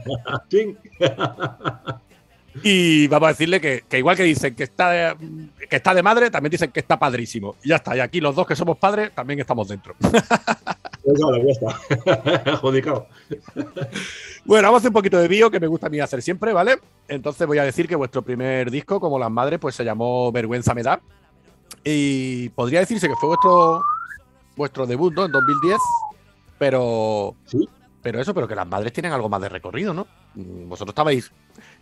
Y 2.64 3.08
vamos 3.08 3.28
a 3.28 3.32
decirle 3.32 3.60
que, 3.60 3.84
que 3.88 4.00
igual 4.00 4.16
que 4.16 4.24
dicen 4.24 4.56
que 4.56 4.64
está, 4.64 4.90
de, 4.90 5.50
que 5.70 5.76
está 5.76 5.94
de 5.94 6.02
madre, 6.02 6.32
también 6.32 6.52
dicen 6.52 6.72
que 6.72 6.80
está 6.80 6.98
padrísimo. 6.98 7.56
Y 7.64 7.70
ya 7.70 7.78
está. 7.78 7.96
Y 7.96 8.00
aquí 8.00 8.22
los 8.22 8.36
dos 8.36 8.48
que 8.48 8.56
somos 8.56 8.78
padres 8.78 9.14
también 9.14 9.40
estamos 9.40 9.68
dentro. 9.68 9.96
Ahora, 11.24 11.44
ya 11.44 11.52
está. 11.52 12.52
Adjudicado. 12.52 13.08
Bueno, 14.46 14.68
vamos 14.68 14.76
a 14.76 14.80
hacer 14.80 14.90
un 14.90 14.94
poquito 14.94 15.18
de 15.18 15.28
bio 15.28 15.52
que 15.52 15.60
me 15.60 15.68
gusta 15.68 15.88
a 15.88 15.90
mí 15.90 16.00
hacer 16.00 16.22
siempre, 16.22 16.54
¿vale? 16.54 16.80
Entonces 17.08 17.46
voy 17.46 17.58
a 17.58 17.64
decir 17.64 17.88
que 17.88 17.96
vuestro 17.96 18.22
primer 18.22 18.72
disco, 18.72 19.00
como 19.00 19.20
Las 19.20 19.32
Madres, 19.32 19.60
pues 19.60 19.76
se 19.76 19.84
llamó 19.84 20.32
Vergüenza 20.32 20.74
me 20.74 20.84
da. 20.84 21.02
Y 21.84 22.50
podría 22.50 22.80
decirse 22.80 23.08
que 23.08 23.16
fue 23.16 23.30
vuestro, 23.30 23.84
vuestro 24.56 24.88
debut, 24.88 25.14
¿no? 25.14 25.26
En 25.26 25.32
2010. 25.32 25.78
Pero. 26.58 27.36
Sí. 27.46 27.68
Pero 28.06 28.22
eso, 28.22 28.36
pero 28.36 28.48
que 28.48 28.54
Las 28.54 28.68
Madres 28.68 28.94
tienen 28.94 29.12
algo 29.14 29.28
más 29.30 29.42
de 29.42 29.50
recorrido, 29.50 29.92
¿no? 29.92 30.06
Mm, 30.36 30.70
Vosotros 30.70 30.92
estabais 30.92 31.32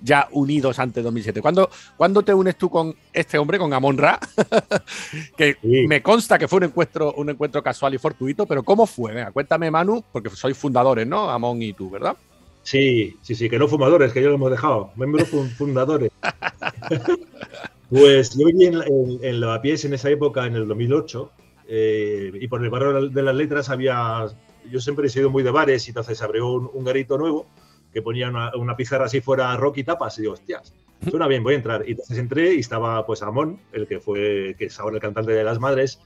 ya 0.02 0.30
unidos 0.32 0.80
antes 0.80 0.96
de 0.96 1.02
2007. 1.04 1.42
¿Cuándo, 1.42 1.70
¿cuándo 1.98 2.22
te 2.22 2.34
unes 2.34 2.56
tú 2.58 2.70
con 2.70 2.96
este 3.12 3.38
hombre, 3.38 3.58
con 3.60 3.74
Amon 3.74 3.98
Ra? 3.98 4.18
que 5.38 5.58
Sí. 5.62 5.86
me 5.86 6.02
consta 6.02 6.40
que 6.40 6.48
fue 6.48 6.60
un 6.60 6.64
encuentro, 6.64 7.14
un 7.18 7.30
encuentro 7.30 7.62
casual 7.62 7.94
y 7.96 7.98
fortuito, 7.98 8.46
pero 8.46 8.64
¿cómo 8.64 8.88
fue? 8.88 9.14
Venga, 9.14 9.32
cuéntame, 9.32 9.70
Manu, 9.70 10.02
porque 10.14 10.30
sois 10.30 10.58
fundadores, 10.58 11.06
¿no? 11.06 11.30
Amon 11.30 11.62
y 11.62 11.74
tú, 11.74 11.90
¿verdad? 11.90 12.16
Sí, 12.62 13.18
sí, 13.22 13.36
sí, 13.36 13.50
que 13.50 13.60
no 13.60 13.68
fumadores, 13.68 14.14
que 14.14 14.22
ya 14.22 14.30
lo 14.30 14.36
hemos 14.36 14.50
dejado. 14.50 14.92
Miembros 14.96 15.28
fun- 15.28 15.50
fundadores. 15.50 16.10
pues 17.90 18.34
yo 18.38 18.46
viví 18.46 18.66
en, 18.68 18.76
en, 18.76 19.20
en 19.22 19.40
Lavapiés 19.42 19.84
en 19.84 19.94
esa 19.94 20.10
época, 20.10 20.46
en 20.46 20.56
el 20.56 20.68
2008, 20.70 21.32
eh, 21.68 22.32
y 22.40 22.48
por 22.48 22.64
el 22.64 22.70
barrio 22.70 23.10
de 23.10 23.24
las 23.24 23.36
letras 23.36 23.70
había. 23.70 24.28
Yo 24.70 24.80
siempre 24.80 25.08
he 25.08 25.10
sido 25.10 25.30
muy 25.30 25.44
de 25.44 25.52
bares, 25.52 25.88
y 25.88 25.92
entonces 25.92 26.22
abrió 26.22 26.48
un, 26.52 26.84
garito 26.84 27.18
nuevo 27.18 27.48
que 27.92 28.02
ponía 28.02 28.30
una, 28.30 28.56
una 28.56 28.76
pizarra 28.76 29.06
así 29.06 29.22
fuera 29.22 29.56
rock 29.58 29.78
y 29.78 29.84
tapas, 29.84 30.18
y 30.18 30.22
digo, 30.22 30.34
hostias, 30.34 30.74
suena 31.10 31.28
bien, 31.28 31.44
voy 31.44 31.54
a 31.54 31.58
entrar. 31.58 31.84
Y 31.88 31.92
entonces 31.92 32.18
entré 32.18 32.56
y 32.56 32.60
estaba 32.60 33.06
pues 33.06 33.22
Amón, 33.22 33.60
el 33.72 33.88
que 33.88 34.00
fue, 34.00 34.56
que 34.58 34.66
es 34.66 34.80
ahora 34.80 34.96
el 34.96 35.02
cantante 35.02 35.32
de 35.32 35.44
Las 35.44 35.60
Madres, 35.60 36.00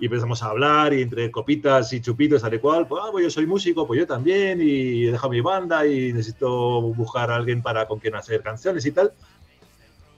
y 0.00 0.06
empezamos 0.06 0.42
a 0.42 0.50
hablar 0.50 0.94
y 0.94 1.02
entre 1.02 1.30
copitas 1.30 1.92
y 1.92 2.00
chupitos, 2.00 2.42
tal 2.42 2.54
y 2.54 2.58
cual, 2.58 2.86
pues, 2.86 3.02
ah, 3.04 3.08
pues 3.10 3.24
yo 3.24 3.30
soy 3.30 3.46
músico, 3.46 3.86
pues 3.86 3.98
yo 3.98 4.06
también, 4.06 4.60
y 4.60 5.06
he 5.06 5.10
dejado 5.10 5.30
mi 5.30 5.40
banda 5.40 5.86
y 5.86 6.12
necesito 6.12 6.82
buscar 6.82 7.30
a 7.30 7.36
alguien 7.36 7.62
para 7.62 7.86
con 7.86 7.98
quien 7.98 8.14
hacer 8.14 8.42
canciones 8.42 8.86
y 8.86 8.92
tal. 8.92 9.12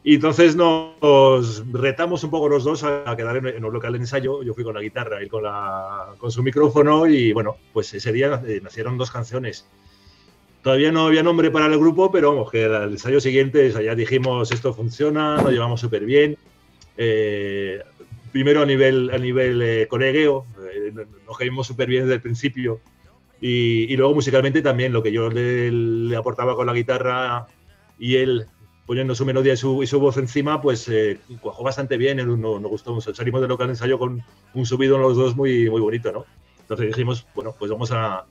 Y 0.02 0.14
entonces 0.14 0.56
nos 0.56 1.62
retamos 1.72 2.24
un 2.24 2.30
poco 2.30 2.48
los 2.48 2.64
dos 2.64 2.84
a, 2.84 3.14
quedar 3.16 3.36
en, 3.36 3.46
en 3.48 3.64
un 3.64 3.72
local 3.72 3.92
de 3.92 3.98
ensayo. 3.98 4.42
Yo 4.42 4.54
fui 4.54 4.64
con 4.64 4.74
la 4.74 4.80
guitarra, 4.80 5.20
él 5.20 5.28
con, 5.28 5.44
con 6.16 6.32
su 6.32 6.42
micrófono 6.42 7.06
y 7.06 7.32
bueno, 7.32 7.56
pues 7.72 7.92
ese 7.92 8.10
día 8.10 8.42
eh, 8.46 8.60
nacieron 8.62 8.96
dos 8.96 9.10
canciones. 9.10 9.66
Todavía 10.62 10.90
no 10.90 11.06
había 11.06 11.22
nombre 11.22 11.50
para 11.50 11.66
el 11.66 11.78
grupo, 11.78 12.10
pero 12.10 12.34
vamos, 12.34 12.50
que 12.50 12.64
el 12.64 12.92
ensayo 12.92 13.20
siguiente 13.20 13.68
o 13.68 13.72
sea, 13.72 13.82
ya 13.82 13.94
dijimos 13.94 14.50
esto 14.52 14.72
funciona, 14.72 15.40
lo 15.42 15.50
llevamos 15.50 15.80
súper 15.80 16.04
bien. 16.04 16.36
Eh, 16.96 17.82
primero 18.32 18.62
a 18.62 18.66
nivel, 18.66 19.10
a 19.10 19.18
nivel 19.18 19.60
eh, 19.62 19.86
colegueo, 19.88 20.46
eh, 20.72 20.92
nos 21.26 21.36
caímos 21.36 21.66
súper 21.66 21.88
bien 21.88 22.04
desde 22.04 22.16
el 22.16 22.22
principio. 22.22 22.80
Y, 23.40 23.92
y 23.92 23.96
luego 23.96 24.14
musicalmente 24.14 24.60
también, 24.62 24.92
lo 24.92 25.02
que 25.02 25.12
yo 25.12 25.30
le, 25.30 25.70
le 25.70 26.16
aportaba 26.16 26.56
con 26.56 26.66
la 26.66 26.74
guitarra 26.74 27.46
y 27.98 28.16
él 28.16 28.46
poniendo 28.90 29.14
su 29.14 29.24
melodía 29.24 29.52
y 29.52 29.56
su, 29.56 29.84
y 29.84 29.86
su 29.86 30.00
voz 30.00 30.16
encima, 30.16 30.60
pues 30.60 30.88
eh, 30.88 31.20
cuajó 31.40 31.62
bastante 31.62 31.96
bien, 31.96 32.16
nos, 32.16 32.36
nos 32.36 32.60
gustó 32.68 32.92
mucho. 32.92 33.14
Salimos 33.14 33.40
del 33.40 33.48
local 33.48 33.68
de 33.68 33.74
ensayo 33.74 34.00
con 34.00 34.20
un 34.52 34.66
subido 34.66 34.96
en 34.96 35.02
los 35.02 35.16
dos 35.16 35.36
muy, 35.36 35.70
muy 35.70 35.80
bonito, 35.80 36.10
¿no? 36.10 36.24
Entonces 36.62 36.88
dijimos, 36.88 37.24
bueno, 37.36 37.54
pues 37.56 37.70
vamos 37.70 37.92
a, 37.92 38.26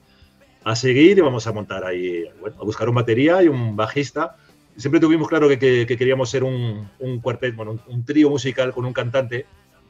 a 0.62 0.76
seguir 0.76 1.16
y 1.16 1.22
vamos 1.22 1.46
a 1.46 1.52
montar 1.52 1.82
ahí, 1.86 2.24
bueno, 2.42 2.56
a 2.60 2.64
buscar 2.66 2.90
un 2.90 2.94
batería 2.94 3.42
y 3.42 3.48
un 3.48 3.74
bajista. 3.74 4.36
Siempre 4.76 5.00
tuvimos 5.00 5.28
claro 5.28 5.48
que, 5.48 5.58
que- 5.58 5.86
que 5.86 5.96
queríamos 5.96 6.28
ser 6.28 6.44
un, 6.44 6.90
un 6.98 7.20
cuartet, 7.22 7.56
bueno, 7.56 7.70
un, 7.72 7.80
un 7.86 8.04
trío 8.04 8.28
musical 8.28 8.74
con 8.74 8.84
un 8.84 8.92
cantante, 8.92 9.46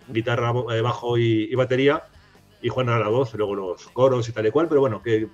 guitarra, 0.06 0.52
eh, 0.72 0.82
bajo 0.82 1.18
y, 1.18 1.48
y 1.50 1.54
batería, 1.56 2.04
y 2.62 2.68
Juan 2.68 2.90
a 2.90 2.98
la 3.00 3.08
voz, 3.08 3.34
luego 3.34 3.56
los 3.56 3.88
coros 3.88 4.28
y 4.28 4.32
tal 4.32 4.46
y 4.46 4.52
cual, 4.52 4.68
pero 4.68 4.80
bueno, 4.82 5.02
que 5.02 5.26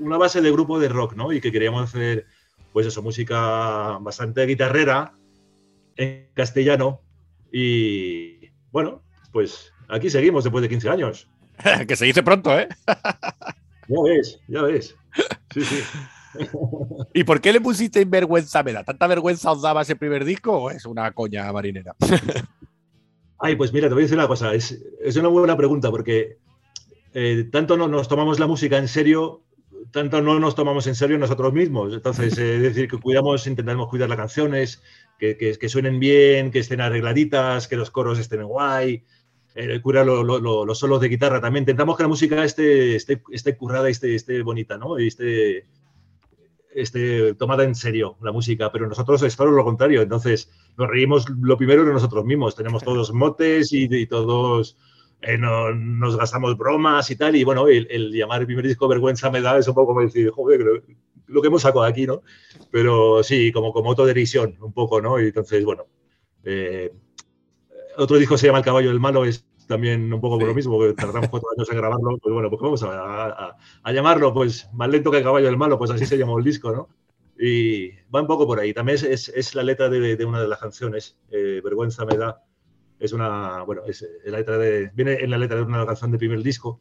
una 0.00 0.18
base 0.18 0.42
de 0.42 0.52
grupo 0.52 0.78
de 0.78 0.90
rock, 0.90 1.14
¿no? 1.14 1.32
Y 1.32 1.40
que 1.40 1.50
queríamos 1.50 1.82
hacer, 1.84 2.26
pues 2.76 2.88
eso, 2.88 3.00
música 3.00 3.96
bastante 4.02 4.44
guitarrera 4.44 5.14
en 5.96 6.28
castellano. 6.34 7.00
Y 7.50 8.50
bueno, 8.70 9.02
pues 9.32 9.72
aquí 9.88 10.10
seguimos 10.10 10.44
después 10.44 10.60
de 10.60 10.68
15 10.68 10.90
años. 10.90 11.26
que 11.88 11.96
se 11.96 12.04
dice 12.04 12.22
pronto, 12.22 12.52
¿eh? 12.58 12.68
Ya 13.88 13.96
ves, 14.04 14.40
ya 14.46 14.60
ves. 14.60 14.94
Sí, 15.54 15.64
sí. 15.64 15.82
¿Y 17.14 17.24
por 17.24 17.40
qué 17.40 17.54
le 17.54 17.62
pusiste 17.62 18.04
vergüenza 18.04 18.62
me 18.62 18.74
da? 18.74 18.84
¿Tanta 18.84 19.06
vergüenza 19.06 19.52
os 19.52 19.62
daba 19.62 19.80
ese 19.80 19.96
primer 19.96 20.26
disco 20.26 20.52
o 20.52 20.70
es 20.70 20.84
una 20.84 21.10
coña 21.12 21.50
marinera? 21.54 21.96
Ay, 23.38 23.56
pues 23.56 23.72
mira, 23.72 23.88
te 23.88 23.94
voy 23.94 24.02
a 24.02 24.04
decir 24.04 24.18
una 24.18 24.28
cosa. 24.28 24.52
Es, 24.52 24.84
es 25.00 25.16
una 25.16 25.28
buena 25.28 25.56
pregunta 25.56 25.90
porque 25.90 26.36
eh, 27.14 27.48
tanto 27.50 27.78
no 27.78 27.88
nos 27.88 28.06
tomamos 28.06 28.38
la 28.38 28.46
música 28.46 28.76
en 28.76 28.88
serio, 28.88 29.45
tanto 29.90 30.20
no 30.22 30.38
nos 30.38 30.54
tomamos 30.54 30.86
en 30.86 30.94
serio 30.94 31.18
nosotros 31.18 31.52
mismos. 31.52 31.92
Entonces, 31.94 32.36
eh, 32.38 32.56
es 32.56 32.62
decir, 32.62 32.88
que 32.88 32.98
cuidamos, 32.98 33.46
intentamos 33.46 33.88
cuidar 33.88 34.08
las 34.08 34.18
canciones, 34.18 34.82
que, 35.18 35.36
que- 35.36 35.56
que 35.58 35.68
suenen 35.68 35.98
bien, 36.00 36.50
que 36.50 36.58
estén 36.60 36.80
arregladitas, 36.80 37.68
que 37.68 37.76
los 37.76 37.90
coros 37.90 38.18
estén 38.18 38.44
guay, 38.44 39.04
eh, 39.54 39.80
cuidar 39.80 40.04
lo- 40.06 40.22
lo- 40.22 40.38
lo- 40.38 40.64
los 40.66 40.78
solos 40.78 41.00
de 41.00 41.08
guitarra 41.08 41.40
también. 41.40 41.62
Intentamos 41.62 41.96
que 41.96 42.02
la 42.02 42.08
música 42.08 42.44
esté, 42.44 42.96
esté, 42.96 43.22
esté 43.30 43.56
currada 43.56 43.88
y 43.88 43.92
esté, 43.92 44.14
esté 44.14 44.42
bonita, 44.42 44.76
¿no? 44.76 44.98
Y 45.00 45.06
esté, 45.08 45.66
esté 46.74 47.34
tomada 47.34 47.64
en 47.64 47.74
serio 47.74 48.16
la 48.22 48.32
música, 48.32 48.70
pero 48.70 48.86
nosotros 48.86 49.22
es 49.22 49.34
todo 49.36 49.50
lo 49.50 49.64
contrario. 49.64 50.02
Entonces, 50.02 50.50
nos 50.76 50.88
reímos 50.88 51.26
lo 51.30 51.56
primero 51.56 51.84
de 51.84 51.92
nosotros 51.92 52.24
mismos. 52.24 52.54
Tenemos 52.54 52.82
todos 52.84 53.12
motes 53.14 53.72
y, 53.72 53.84
y 53.90 54.06
todos 54.06 54.76
eh, 55.22 55.38
no- 55.38 55.72
nos 55.74 56.16
gastamos 56.16 56.56
bromas 56.56 57.10
y 57.10 57.16
tal. 57.16 57.36
Y 57.36 57.44
bueno, 57.44 57.68
el, 57.68 57.86
el 57.90 58.12
llamar 58.12 58.40
el 58.40 58.46
primer 58.46 58.66
disco 58.66 58.88
Vergüenza 58.88 59.30
me 59.30 59.40
da 59.40 59.58
es 59.58 59.68
un 59.68 59.74
poco 59.74 59.88
como 59.88 60.00
decir, 60.02 60.30
joder, 60.30 60.60
lo, 60.60 60.82
lo 61.26 61.42
que 61.42 61.48
hemos 61.48 61.62
sacado 61.62 61.84
aquí, 61.84 62.06
¿no? 62.06 62.22
Pero 62.70 63.22
sí, 63.22 63.52
como, 63.52 63.72
como 63.72 63.90
autoderisión, 63.90 64.56
un 64.60 64.72
poco, 64.72 65.00
¿no? 65.00 65.20
Y 65.20 65.26
entonces, 65.26 65.64
bueno. 65.64 65.86
eh, 66.44 66.92
otro 67.96 68.16
disco 68.18 68.36
se 68.36 68.46
llama 68.46 68.58
El 68.58 68.64
caballo 68.64 68.88
del 68.88 69.00
malo, 69.00 69.24
es 69.24 69.46
también 69.66 70.12
un 70.12 70.20
poco 70.20 70.38
por 70.38 70.48
lo 70.48 70.54
mismo, 70.54 70.78
que 70.80 70.92
tardamos 70.94 71.28
cuatro 71.30 71.48
años 71.56 71.68
en 71.70 71.76
grabarlo. 71.76 72.18
Pues 72.18 72.32
bueno, 72.32 72.50
pues 72.50 72.60
vamos 72.62 72.82
a, 72.82 73.26
a- 73.26 73.56
a 73.82 73.92
llamarlo, 73.92 74.32
pues 74.32 74.68
más 74.72 74.88
lento 74.88 75.10
que 75.10 75.18
el 75.18 75.24
caballo 75.24 75.46
del 75.46 75.56
malo, 75.56 75.78
pues 75.78 75.90
así 75.90 76.06
se 76.06 76.18
llamó 76.18 76.38
el 76.38 76.44
disco, 76.44 76.70
¿no? 76.72 76.88
Y 77.38 77.90
va 78.14 78.20
un 78.20 78.26
poco 78.26 78.46
por 78.46 78.60
ahí. 78.60 78.72
También 78.72 78.96
es, 78.96 79.02
es- 79.02 79.28
es 79.30 79.54
la 79.54 79.62
letra 79.62 79.88
de, 79.88 80.16
de 80.16 80.24
una 80.24 80.40
de 80.40 80.48
las 80.48 80.58
canciones, 80.60 81.18
eh, 81.30 81.60
Vergüenza 81.64 82.04
me 82.04 82.16
da. 82.16 82.42
Es 82.98 83.12
una, 83.12 83.62
bueno, 83.62 83.82
es 83.86 84.02
eh, 84.02 84.06
la 84.30 84.38
letra 84.38 84.56
de, 84.58 84.90
viene 84.94 85.14
en 85.14 85.30
la 85.30 85.38
letra 85.38 85.56
de 85.56 85.62
una 85.62 85.84
canción 85.86 86.10
del 86.10 86.18
primer 86.18 86.42
disco 86.42 86.80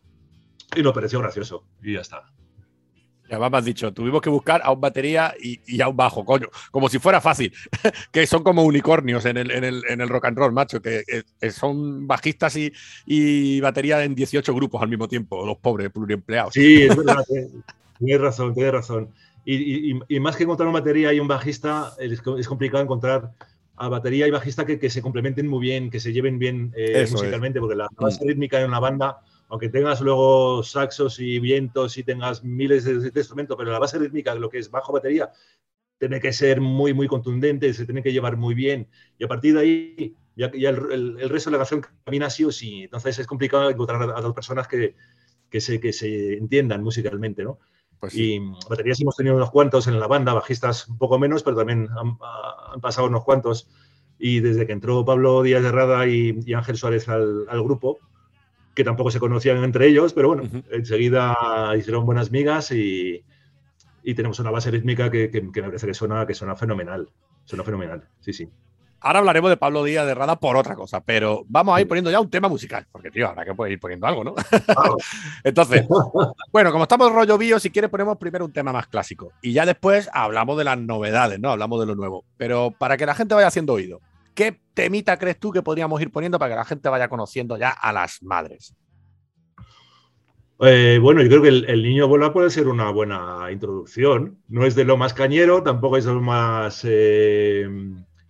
y 0.75 0.81
nos 0.81 0.93
pareció 0.93 1.19
gracioso. 1.19 1.65
Y 1.83 1.93
ya 1.93 2.01
está. 2.01 2.23
Y 3.27 3.31
además 3.31 3.51
me 3.51 3.57
has 3.57 3.65
dicho, 3.65 3.91
tuvimos 3.91 4.21
que 4.21 4.29
buscar 4.29 4.61
a 4.63 4.71
un 4.71 4.79
batería 4.79 5.33
y, 5.41 5.59
y 5.65 5.81
a 5.81 5.87
un 5.87 5.97
bajo, 5.97 6.23
coño, 6.23 6.47
como 6.71 6.89
si 6.89 6.99
fuera 6.99 7.19
fácil, 7.19 7.51
que 8.11 8.27
son 8.27 8.43
como 8.43 8.63
unicornios 8.63 9.25
en 9.25 9.37
el, 9.37 9.49
en 9.49 9.63
el, 9.63 9.81
en 9.89 9.99
el 9.99 10.09
rock 10.09 10.25
and 10.25 10.37
roll, 10.37 10.53
macho, 10.53 10.79
que, 10.81 11.03
que- 11.07 11.23
que 11.41 11.51
son 11.51 12.05
bajistas 12.05 12.55
y, 12.55 12.71
y 13.05 13.59
batería 13.61 14.03
en 14.03 14.13
18 14.13 14.53
grupos 14.53 14.81
al 14.83 14.89
mismo 14.89 15.07
tiempo, 15.07 15.43
los 15.45 15.57
pobres 15.57 15.89
pluriempleados. 15.91 16.53
Sí, 16.53 16.83
es 16.83 16.95
verdad. 16.95 17.23
eh, 17.35 17.47
Tienes 17.97 18.21
razón, 18.21 18.53
tienes 18.53 18.73
razón. 18.73 19.09
Y, 19.43 19.97
y- 20.07 20.19
más 20.19 20.35
que 20.35 20.43
encontrar 20.43 20.69
una 20.69 20.79
batería 20.79 21.11
y 21.11 21.19
un 21.19 21.27
bajista, 21.27 21.93
es, 21.99 22.21
es 22.37 22.47
complicado 22.47 22.83
encontrar 22.83 23.31
a 23.77 23.89
batería 23.89 24.27
y 24.27 24.31
bajista 24.31 24.65
que, 24.65 24.79
que 24.79 24.89
se 24.89 25.01
complementen 25.01 25.47
muy 25.47 25.59
bien, 25.61 25.89
que 25.89 25.99
se 25.99 26.13
lleven 26.13 26.39
bien 26.39 26.73
eh, 26.75 27.07
es. 27.07 27.09
musicalmente, 27.09 27.59
porque 27.59 27.75
la 27.75 27.87
base 27.97 28.23
rítmica 28.25 28.59
en 28.61 28.67
una 28.69 28.79
banda, 28.79 29.19
aunque 29.49 29.69
tengas 29.69 30.01
luego 30.01 30.63
saxos 30.63 31.19
y 31.19 31.39
vientos 31.39 31.97
y 31.97 32.03
tengas 32.03 32.43
miles 32.43 32.83
de, 32.85 32.99
de 32.99 33.19
instrumentos, 33.19 33.57
pero 33.57 33.71
la 33.71 33.79
base 33.79 33.99
rítmica, 33.99 34.35
lo 34.35 34.49
que 34.49 34.59
es 34.59 34.71
bajo 34.71 34.93
batería, 34.93 35.31
tiene 35.97 36.19
que 36.19 36.33
ser 36.33 36.61
muy, 36.61 36.93
muy 36.93 37.07
contundente, 37.07 37.73
se 37.73 37.85
tiene 37.85 38.03
que 38.03 38.11
llevar 38.11 38.37
muy 38.37 38.53
bien. 38.53 38.89
Y 39.17 39.23
a 39.23 39.27
partir 39.27 39.53
de 39.55 39.59
ahí, 39.61 40.15
ya, 40.35 40.51
ya 40.53 40.69
el, 40.69 40.91
el- 40.91 41.17
el 41.19 41.29
resto 41.29 41.49
de 41.49 41.53
la 41.53 41.59
canción 41.59 41.81
camina 42.03 42.29
sí 42.29 42.43
o 42.43 42.51
sí. 42.51 42.83
Entonces 42.83 43.17
es 43.19 43.27
complicado 43.27 43.69
encontrar 43.69 44.01
a, 44.03 44.17
a 44.17 44.21
dos 44.21 44.33
personas 44.33 44.67
que, 44.67 44.95
que, 45.49 45.61
se, 45.61 45.79
que 45.79 45.93
se 45.93 46.33
entiendan 46.33 46.83
musicalmente, 46.83 47.43
¿no? 47.43 47.59
Pues 48.05 48.13
sí. 48.13 48.35
Y 48.35 48.39
mm, 48.39 48.57
baterías 48.69 48.99
hemos 49.01 49.15
tenido 49.15 49.35
unos 49.35 49.51
cuantos 49.51 49.87
en 49.87 49.99
la 49.99 50.07
banda, 50.07 50.33
bajistas 50.33 50.87
un 50.87 50.97
poco 50.97 51.19
menos, 51.19 51.43
pero 51.43 51.57
también 51.57 51.87
han, 51.97 52.17
ha- 52.21 52.73
han 52.73 52.81
pasado 52.81 53.07
unos 53.07 53.23
cuantos. 53.23 53.67
Y 54.17 54.39
desde 54.39 54.65
que 54.65 54.73
entró 54.73 55.03
Pablo 55.05 55.43
Díaz 55.43 55.61
de 55.63 55.71
Rada 55.71 56.07
y, 56.07 56.39
y 56.45 56.53
Ángel 56.53 56.77
Suárez 56.77 57.09
al, 57.09 57.45
al 57.49 57.63
grupo, 57.63 57.99
que 58.75 58.83
tampoco 58.83 59.11
se 59.11 59.19
conocían 59.19 59.63
entre 59.63 59.87
ellos, 59.87 60.13
pero 60.13 60.29
bueno, 60.29 60.43
Ujú. 60.43 60.63
enseguida 60.71 61.35
hicieron 61.77 62.05
buenas 62.05 62.31
migas 62.31 62.71
y, 62.71 63.23
y 64.03 64.13
tenemos 64.15 64.39
una 64.39 64.51
base 64.51 64.71
rítmica 64.71 65.09
que, 65.11 65.29
que- 65.31 65.51
que 65.51 65.61
me 65.61 65.67
parece 65.67 65.87
que 65.87 65.93
suena, 65.93 66.25
que 66.27 66.33
suena 66.33 66.55
fenomenal. 66.55 67.09
Suena 67.45 67.63
fenomenal, 67.63 68.07
sí, 68.21 68.33
sí. 68.33 68.49
Ahora 69.01 69.19
hablaremos 69.19 69.51
de 69.51 69.57
Pablo 69.57 69.83
Díaz 69.83 70.05
de 70.05 70.15
Rada 70.15 70.39
por 70.39 70.57
otra 70.57 70.75
cosa, 70.75 71.03
pero 71.03 71.43
vamos 71.47 71.77
a 71.77 71.81
ir 71.81 71.87
poniendo 71.87 72.09
ya 72.09 72.19
un 72.19 72.29
tema 72.29 72.47
musical, 72.47 72.87
porque 72.91 73.11
tío, 73.11 73.27
habrá 73.27 73.45
que 73.45 73.71
ir 73.71 73.79
poniendo 73.79 74.07
algo, 74.07 74.23
¿no? 74.23 74.35
Entonces, 75.43 75.85
bueno, 76.51 76.71
como 76.71 76.83
estamos 76.83 77.11
rollo 77.11 77.37
bio, 77.37 77.59
si 77.59 77.69
quieres 77.69 77.91
ponemos 77.91 78.17
primero 78.17 78.45
un 78.45 78.53
tema 78.53 78.73
más 78.73 78.87
clásico 78.87 79.31
y 79.41 79.53
ya 79.53 79.65
después 79.65 80.09
hablamos 80.11 80.57
de 80.57 80.63
las 80.63 80.77
novedades, 80.77 81.39
¿no? 81.39 81.51
Hablamos 81.51 81.79
de 81.79 81.85
lo 81.85 81.95
nuevo. 81.95 82.25
Pero 82.37 82.71
para 82.71 82.97
que 82.97 83.05
la 83.05 83.13
gente 83.13 83.35
vaya 83.35 83.47
haciendo 83.47 83.73
oído, 83.73 84.01
¿qué 84.33 84.59
temita 84.73 85.17
crees 85.19 85.39
tú 85.39 85.51
que 85.51 85.61
podríamos 85.61 86.01
ir 86.01 86.11
poniendo 86.11 86.39
para 86.39 86.53
que 86.53 86.57
la 86.57 86.65
gente 86.65 86.89
vaya 86.89 87.07
conociendo 87.07 87.57
ya 87.57 87.69
a 87.69 87.93
las 87.93 88.23
madres? 88.23 88.75
Eh, 90.61 90.99
bueno, 91.01 91.21
yo 91.21 91.27
creo 91.27 91.41
que 91.41 91.49
el, 91.49 91.65
el 91.69 91.83
niño 91.83 92.07
bola 92.07 92.31
puede 92.31 92.49
ser 92.49 92.67
una 92.69 92.89
buena 92.89 93.51
introducción. 93.51 94.39
No 94.47 94.65
es 94.65 94.73
de 94.73 94.85
lo 94.85 94.97
más 94.97 95.13
cañero, 95.13 95.61
tampoco 95.61 95.97
es 95.97 96.05
de 96.05 96.13
lo 96.13 96.21
más 96.21 96.81
eh, 96.85 97.67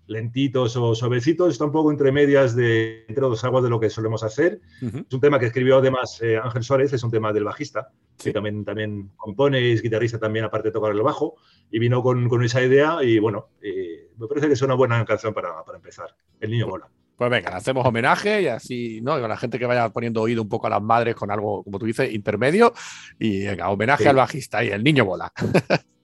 lentitos 0.07 0.75
o 0.77 0.93
suavecitos, 0.95 1.51
está 1.51 1.65
un 1.65 1.71
poco 1.71 1.91
entre 1.91 2.11
medias 2.11 2.55
de 2.55 3.05
entre 3.07 3.21
dos 3.21 3.43
aguas 3.43 3.63
de 3.63 3.69
lo 3.69 3.79
que 3.79 3.89
solemos 3.89 4.23
hacer. 4.23 4.61
Ujú. 4.81 4.99
Es 5.07 5.13
un 5.13 5.19
tema 5.21 5.39
que 5.39 5.47
escribió 5.47 5.77
además 5.77 6.19
eh, 6.21 6.37
Ángel 6.37 6.63
Suárez, 6.63 6.93
es 6.93 7.03
un 7.03 7.11
tema 7.11 7.33
del 7.33 7.43
bajista, 7.43 7.89
Sí. 8.17 8.29
que 8.29 8.33
también, 8.33 8.63
también 8.63 9.11
compone, 9.17 9.73
es 9.73 9.81
guitarrista 9.81 10.17
también, 10.17 10.45
aparte 10.45 10.69
de 10.69 10.71
tocar 10.71 10.91
el 10.93 11.01
bajo, 11.01 11.35
y 11.69 11.79
vino 11.79 12.01
con, 12.01 12.29
con 12.29 12.43
esa 12.43 12.61
idea 12.63 12.99
y 13.03 13.19
bueno, 13.19 13.49
eh, 13.61 14.09
me 14.17 14.27
parece 14.27 14.47
que 14.47 14.53
es 14.53 14.61
una 14.61 14.73
buena 14.75 15.03
canción 15.03 15.33
para, 15.33 15.63
para 15.65 15.77
empezar. 15.77 16.15
El 16.39 16.51
niño 16.51 16.67
bola. 16.67 16.87
Pues 17.17 17.29
venga, 17.31 17.55
hacemos 17.55 17.85
homenaje 17.85 18.41
y 18.41 18.47
así, 18.47 18.99
¿no? 19.01 19.17
Y 19.17 19.21
con 19.21 19.29
la 19.29 19.37
gente 19.37 19.57
que 19.57 19.65
vaya 19.65 19.87
poniendo 19.89 20.21
oído 20.21 20.41
un 20.41 20.49
poco 20.49 20.67
a 20.67 20.69
las 20.69 20.81
madres 20.81 21.15
con 21.15 21.31
algo, 21.31 21.63
como 21.63 21.79
tú 21.79 21.85
dices, 21.85 22.13
intermedio. 22.13 22.73
Y 23.19 23.45
venga, 23.45 23.69
homenaje 23.69 24.03
Sí. 24.03 24.09
al 24.09 24.17
bajista 24.17 24.63
y 24.63 24.69
el 24.69 24.83
niño 24.83 25.05
bola. 25.05 25.31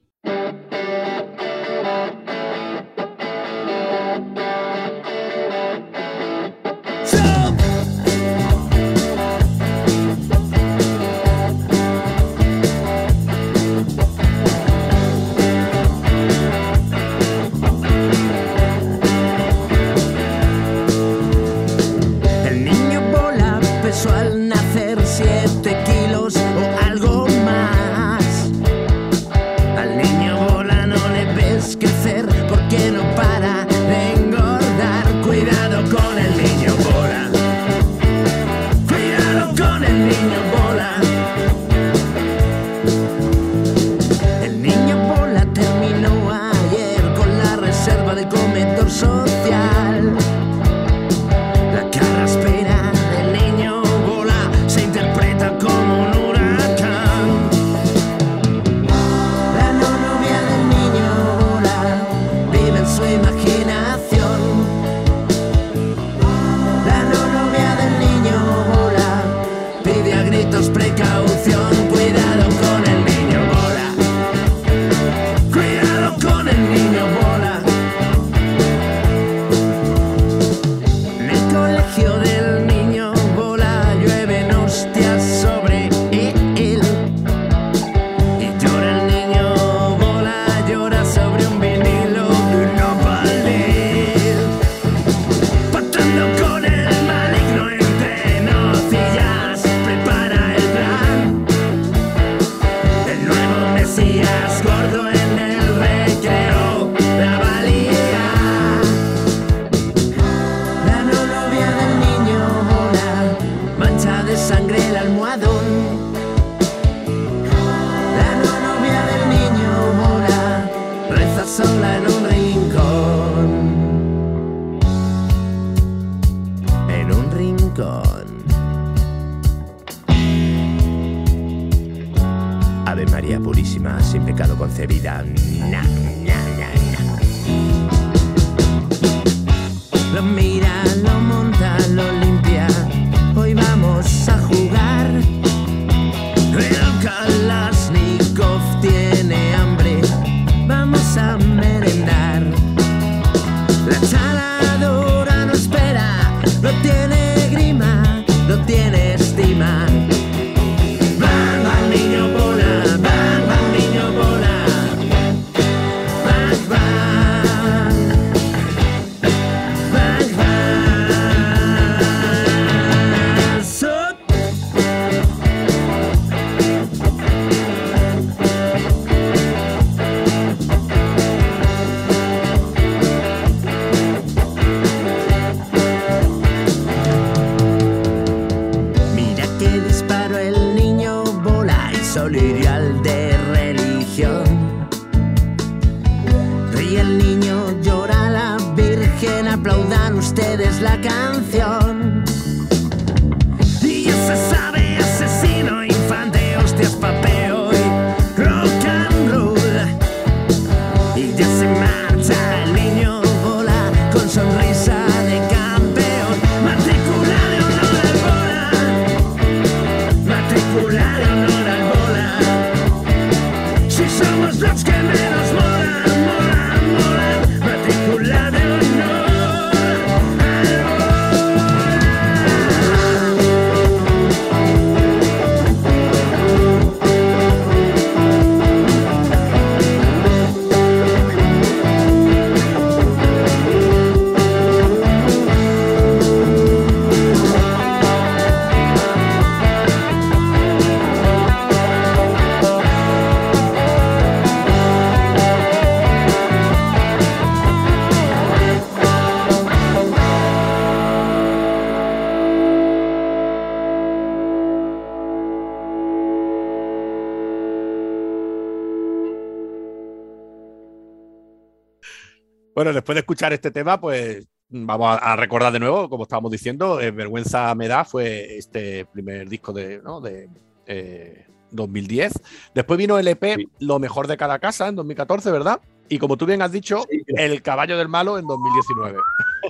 Bueno, 272.81 272.93
después 272.93 273.13
de 273.13 273.19
escuchar 273.19 273.53
este 273.53 273.69
tema, 273.69 274.01
pues 274.01 274.47
vamos 274.69 275.19
a, 275.21 275.35
recordar 275.35 275.71
de 275.71 275.79
nuevo, 275.79 276.09
como 276.09 276.23
estábamos 276.23 276.51
diciendo, 276.51 276.99
eh, 276.99 277.11
Vergüenza 277.11 277.75
me 277.75 277.87
da 277.87 278.05
fue 278.05 278.57
este 278.57 279.05
primer 279.05 279.47
disco 279.47 279.71
de, 279.71 280.01
¿no? 280.01 280.19
de 280.19 280.49
eh, 280.87 281.45
2010. 281.69 282.33
Después 282.73 282.97
vino 282.97 283.19
el 283.19 283.27
EP 283.27 283.57
Sí. 283.57 283.69
Lo 283.81 283.99
mejor 283.99 284.25
de 284.25 284.35
cada 284.35 284.57
casa 284.57 284.87
en 284.87 284.95
2014, 284.95 285.51
¿verdad? 285.51 285.79
Y 286.09 286.17
como 286.17 286.37
tú 286.37 286.47
bien 286.47 286.63
has 286.63 286.71
dicho, 286.71 287.05
Sí. 287.07 287.21
El 287.27 287.61
caballo 287.61 287.99
del 287.99 288.07
malo 288.07 288.39
en 288.39 288.47
2019. 288.47 289.19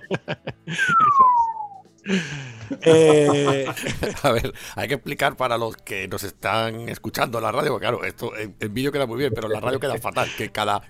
Eso 0.71 1.25
es. 2.05 2.21
Eh, 2.85 3.65
A 4.23 4.31
ver, 4.31 4.53
hay 4.77 4.87
que 4.87 4.93
explicar 4.93 5.35
para 5.35 5.57
los 5.57 5.75
que 5.75 6.07
nos 6.07 6.23
están 6.23 6.87
escuchando 6.87 7.39
en 7.39 7.43
la 7.43 7.51
radio, 7.51 7.71
porque 7.71 7.87
claro, 7.87 8.05
esto 8.05 8.37
en, 8.37 8.55
en 8.57 8.73
vídeo 8.73 8.93
queda 8.93 9.05
muy 9.05 9.17
bien, 9.17 9.33
pero 9.35 9.47
en 9.47 9.53
la 9.53 9.59
radio 9.59 9.81
queda 9.81 9.97
fatal, 9.97 10.29
que 10.37 10.49
cada 10.49 10.81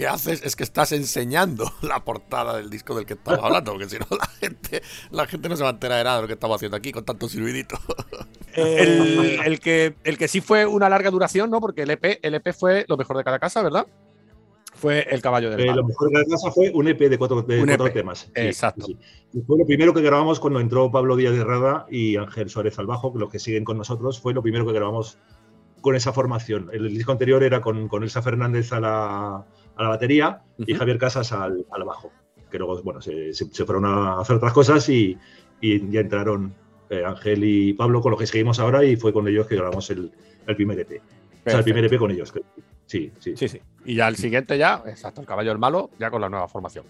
que 0.00 0.06
haces 0.06 0.42
es 0.42 0.56
que 0.56 0.62
estás 0.62 0.92
enseñando 0.92 1.70
la 1.82 2.02
portada 2.02 2.56
del 2.56 2.70
disco 2.70 2.94
del 2.94 3.04
que 3.04 3.12
estamos 3.14 3.40
hablando, 3.44 3.72
porque 3.72 3.86
si 3.86 3.98
no 3.98 4.06
la 4.10 4.26
gente, 4.26 4.80
la 5.10 5.26
gente 5.26 5.48
no 5.50 5.56
se 5.56 5.62
va 5.62 5.68
a 5.68 5.72
enterar 5.72 5.98
de 5.98 6.04
nada 6.04 6.16
de 6.16 6.22
lo 6.22 6.26
que 6.28 6.34
estamos 6.34 6.56
haciendo 6.56 6.76
aquí 6.78 6.90
con 6.90 7.04
tanto 7.04 7.28
silbidito. 7.28 7.76
el, 8.54 9.40
el 9.44 9.60
que, 9.60 9.94
el 10.04 10.16
que 10.16 10.26
sí 10.26 10.40
fue 10.40 10.64
una 10.64 10.88
larga 10.88 11.10
duración, 11.10 11.50
¿no? 11.50 11.60
Porque 11.60 11.82
el 11.82 11.90
EP, 11.90 12.18
el 12.22 12.34
EP 12.34 12.54
fue 12.54 12.86
lo 12.88 12.96
mejor 12.96 13.18
de 13.18 13.24
cada 13.24 13.38
casa, 13.38 13.62
¿verdad? 13.62 13.86
Fue 14.72 15.06
El 15.10 15.20
caballo 15.20 15.50
del 15.50 15.60
Eh, 15.60 15.66
malo. 15.66 15.82
lo 15.82 15.88
mejor 15.88 16.10
de 16.10 16.18
la 16.20 16.24
casa 16.24 16.50
fue 16.50 16.70
un 16.72 16.88
EP 16.88 16.98
de 16.98 17.18
cuatro, 17.18 17.42
de 17.42 17.62
cuatro 17.66 17.86
EP, 17.88 17.92
temas. 17.92 18.20
Sí, 18.20 18.30
exacto. 18.36 18.86
sí, 18.86 18.96
sí. 18.98 19.38
Y 19.38 19.42
fue 19.42 19.58
lo 19.58 19.66
primero 19.66 19.92
que 19.92 20.00
grabamos 20.00 20.40
cuando 20.40 20.60
entró 20.60 20.90
Pablo 20.90 21.14
Díaz 21.16 21.34
de 21.34 21.44
Rada 21.44 21.84
y 21.90 22.16
Ángel 22.16 22.48
Suárez 22.48 22.78
al 22.78 22.86
bajo, 22.86 23.12
que 23.12 23.18
los 23.18 23.30
que 23.30 23.38
siguen 23.38 23.64
con 23.64 23.76
nosotros, 23.76 24.18
fue 24.18 24.32
lo 24.32 24.40
primero 24.40 24.64
que 24.64 24.72
grabamos 24.72 25.18
con 25.82 25.94
esa 25.94 26.14
formación. 26.14 26.70
El 26.72 26.88
disco 26.88 27.12
anterior 27.12 27.42
era 27.42 27.60
con, 27.60 27.88
con 27.88 28.02
Elsa 28.02 28.22
Fernández 28.22 28.72
a 28.72 28.80
la, 28.80 29.46
a 29.80 29.84
la 29.84 29.88
batería 29.90 30.42
y. 30.58 30.74
Javier 30.74 30.98
Casas 30.98 31.32
al, 31.32 31.64
al 31.70 31.84
bajo. 31.84 32.12
Que 32.50 32.58
luego, 32.58 32.82
bueno, 32.82 33.00
se, 33.00 33.32
fueron 33.64 33.84
a 33.84 34.20
hacer 34.20 34.36
otras 34.36 34.52
cosas 34.52 34.88
y, 34.88 35.16
y 35.60 35.90
ya 35.90 36.00
entraron 36.00 36.52
eh, 36.90 37.04
Ángel 37.04 37.44
y 37.44 37.72
Pablo 37.74 38.00
con 38.00 38.10
los 38.10 38.18
que 38.20 38.26
seguimos 38.26 38.58
ahora 38.58 38.84
y 38.84 38.96
fue 38.96 39.12
con 39.12 39.26
ellos 39.28 39.46
que 39.46 39.54
grabamos 39.56 39.88
el, 39.90 40.10
el 40.46 40.56
primer 40.56 40.80
EP. 40.80 41.00
O 41.46 41.50
sea, 41.50 41.58
el 41.58 41.64
primer 41.64 41.84
EP 41.84 41.96
con 41.98 42.10
ellos. 42.10 42.32
Sí, 42.86 43.12
sí. 43.20 43.36
Sí, 43.36 43.48
sí. 43.48 43.60
Y 43.84 43.94
ya 43.94 44.08
el 44.08 44.16
siguiente 44.16 44.58
ya, 44.58 44.82
exacto, 44.86 45.20
el 45.20 45.26
caballo 45.28 45.50
del 45.50 45.58
malo, 45.58 45.90
ya 45.98 46.10
con 46.10 46.20
la 46.20 46.28
nueva 46.28 46.48
formación. 46.48 46.84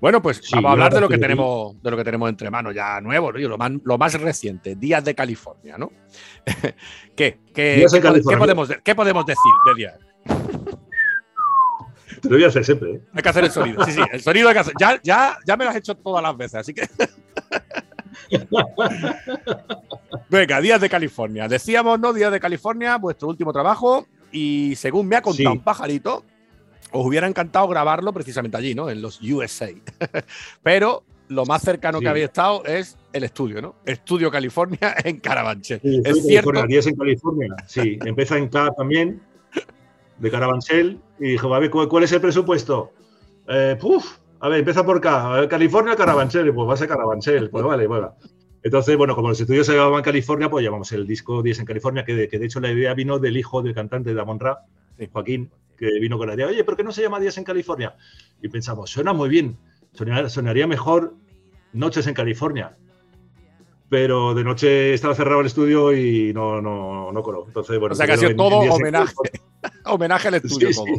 Bueno, 0.00 0.20
pues 0.20 0.36
Sí, 0.36 0.50
vamos 0.54 0.68
a 0.68 0.72
hablar 0.72 0.92
de 0.92 1.00
lo 1.00 1.08
que 1.08 1.16
tenemos, 1.16 1.82
de 1.82 1.90
lo 1.90 1.96
que 1.96 2.04
tenemos 2.04 2.28
entre 2.28 2.50
manos 2.50 2.74
ya 2.74 3.00
nuevo, 3.00 3.32
¿no? 3.32 3.38
Lo 3.38 3.56
más, 3.56 3.72
lo 3.82 3.96
más 3.96 4.20
reciente, 4.20 4.76
Días 4.76 5.02
de 5.02 5.14
California, 5.14 5.78
¿no? 5.78 5.90
¿Qué? 7.16 7.38
¿Qué, 7.54 7.76
Días 7.76 7.92
qué 7.92 8.00
California. 8.00 8.38
podemos, 8.38 8.68
de- 8.68 8.80
qué 8.84 8.94
podemos 8.94 9.24
decir 9.24 9.40
de 9.66 9.74
Díaz? 9.74 9.98
Te 12.26 12.32
lo 12.32 12.36
voy 12.36 12.44
a 12.44 12.48
hacer 12.48 12.64
siempre. 12.64 12.90
¿eh? 12.92 13.00
Hay 13.14 13.22
que 13.22 13.28
hacer 13.28 13.44
el 13.44 13.50
sonido. 13.50 13.84
Sí, 13.84 13.92
sí, 13.92 14.00
el 14.12 14.20
sonido 14.22 14.48
hay 14.48 14.54
que 14.54 14.60
hacer. 14.60 14.74
Ya, 14.78 15.00
ya, 15.02 15.38
ya 15.46 15.56
me 15.56 15.64
lo 15.64 15.70
has 15.70 15.76
hecho 15.76 15.94
todas 15.94 16.22
las 16.22 16.36
veces, 16.36 16.54
así 16.56 16.74
que. 16.74 16.88
Venga, 20.28 20.60
Días 20.60 20.80
de 20.80 20.88
California. 20.88 21.48
Decíamos, 21.48 21.98
¿no? 22.00 22.12
Días 22.12 22.32
de 22.32 22.40
California, 22.40 22.96
vuestro 22.96 23.28
último 23.28 23.52
trabajo. 23.52 24.06
Y 24.32 24.74
según 24.76 25.06
me 25.08 25.16
ha 25.16 25.22
contado 25.22 25.50
Sí. 25.50 25.56
un 25.58 25.62
pajarito, 25.62 26.24
os 26.92 27.06
hubiera 27.06 27.26
encantado 27.26 27.68
grabarlo 27.68 28.12
precisamente 28.12 28.56
allí, 28.56 28.74
¿no? 28.74 28.90
En 28.90 29.00
los 29.02 29.20
USA. 29.22 29.68
Pero 30.62 31.04
lo 31.28 31.44
más 31.44 31.62
cercano 31.62 32.00
que 32.00 32.08
habéis 32.08 32.26
estado 32.26 32.64
es 32.64 32.96
el 33.12 33.24
estudio, 33.24 33.60
¿no? 33.62 33.76
Estudio 33.84 34.30
California 34.30 34.94
en 35.04 35.18
Carabanchel. 35.20 35.80
Sí, 35.80 36.00
es 36.04 36.26
cierto. 36.26 36.66
Días 36.66 36.86
en 36.86 36.96
California. 36.96 37.54
Sí, 37.66 37.98
empieza 38.04 38.36
en 38.36 38.48
K 38.48 38.70
también, 38.76 39.20
de 40.18 40.30
Carabanchel, 40.30 41.00
y 41.18 41.30
dijo, 41.32 41.54
a 41.54 41.58
ver, 41.58 41.70
¿cuál, 41.70 42.04
es 42.04 42.12
el 42.12 42.20
presupuesto? 42.20 42.92
Eh, 43.48 43.76
puf, 43.80 44.18
a 44.40 44.48
ver, 44.48 44.60
empieza 44.60 44.84
por 44.84 45.00
K, 45.00 45.34
a 45.34 45.40
ver, 45.40 45.48
California, 45.48 45.96
Carabanchel, 45.96 46.52
pues 46.54 46.68
va 46.68 46.74
a 46.74 46.76
ser 46.76 46.88
Carabanchel, 46.88 47.50
pues 47.50 47.64
vale, 47.64 47.86
bueno. 47.86 48.14
Entonces, 48.62 48.96
bueno, 48.96 49.14
como 49.14 49.28
los 49.28 49.40
estudios 49.40 49.66
se 49.66 49.74
llamaban 49.74 50.02
California, 50.02 50.50
pues 50.50 50.64
llamamos 50.64 50.90
el 50.92 51.06
disco 51.06 51.42
10 51.42 51.60
en 51.60 51.66
California, 51.66 52.04
que 52.04 52.14
de, 52.14 52.28
que 52.28 52.38
de 52.38 52.46
hecho 52.46 52.58
la 52.58 52.72
idea 52.72 52.94
vino 52.94 53.18
del 53.18 53.36
hijo 53.36 53.62
del 53.62 53.74
cantante 53.74 54.12
de 54.12 54.20
Amon 54.20 54.40
Ra, 54.40 54.64
Sí. 54.98 55.08
Joaquín, 55.12 55.50
que 55.76 56.00
vino 56.00 56.16
con 56.16 56.28
la 56.28 56.34
idea, 56.34 56.46
oye, 56.46 56.64
¿por 56.64 56.76
qué 56.76 56.82
no 56.82 56.92
se 56.92 57.02
llama 57.02 57.20
Días 57.20 57.36
en 57.38 57.44
California? 57.44 57.96
Y 58.40 58.48
pensamos, 58.48 58.90
suena 58.90 59.12
muy 59.12 59.28
bien, 59.28 59.58
sonaría 60.28 60.66
mejor 60.66 61.14
Noches 61.72 62.06
en 62.06 62.14
California. 62.14 62.76
Pero 63.88 64.34
de 64.34 64.42
noche 64.42 64.94
estaba 64.94 65.14
cerrado 65.14 65.40
el 65.40 65.46
estudio 65.46 65.92
y 65.96 66.32
no, 66.32 66.60
no, 66.60 67.12
no 67.12 67.22
coló. 67.22 67.44
Entonces, 67.46 67.78
bueno, 67.78 67.92
O 67.92 67.96
sea 67.96 68.06
que 68.06 68.12
ha 68.12 68.16
sido 68.16 68.34
todo 68.34 68.56
homenaje. 68.58 69.14
Homenaje 69.84 70.28
al 70.28 70.34
estudio, 70.34 70.68
Sí, 70.72 70.74
todo. 70.74 70.86
sí. 70.86 70.92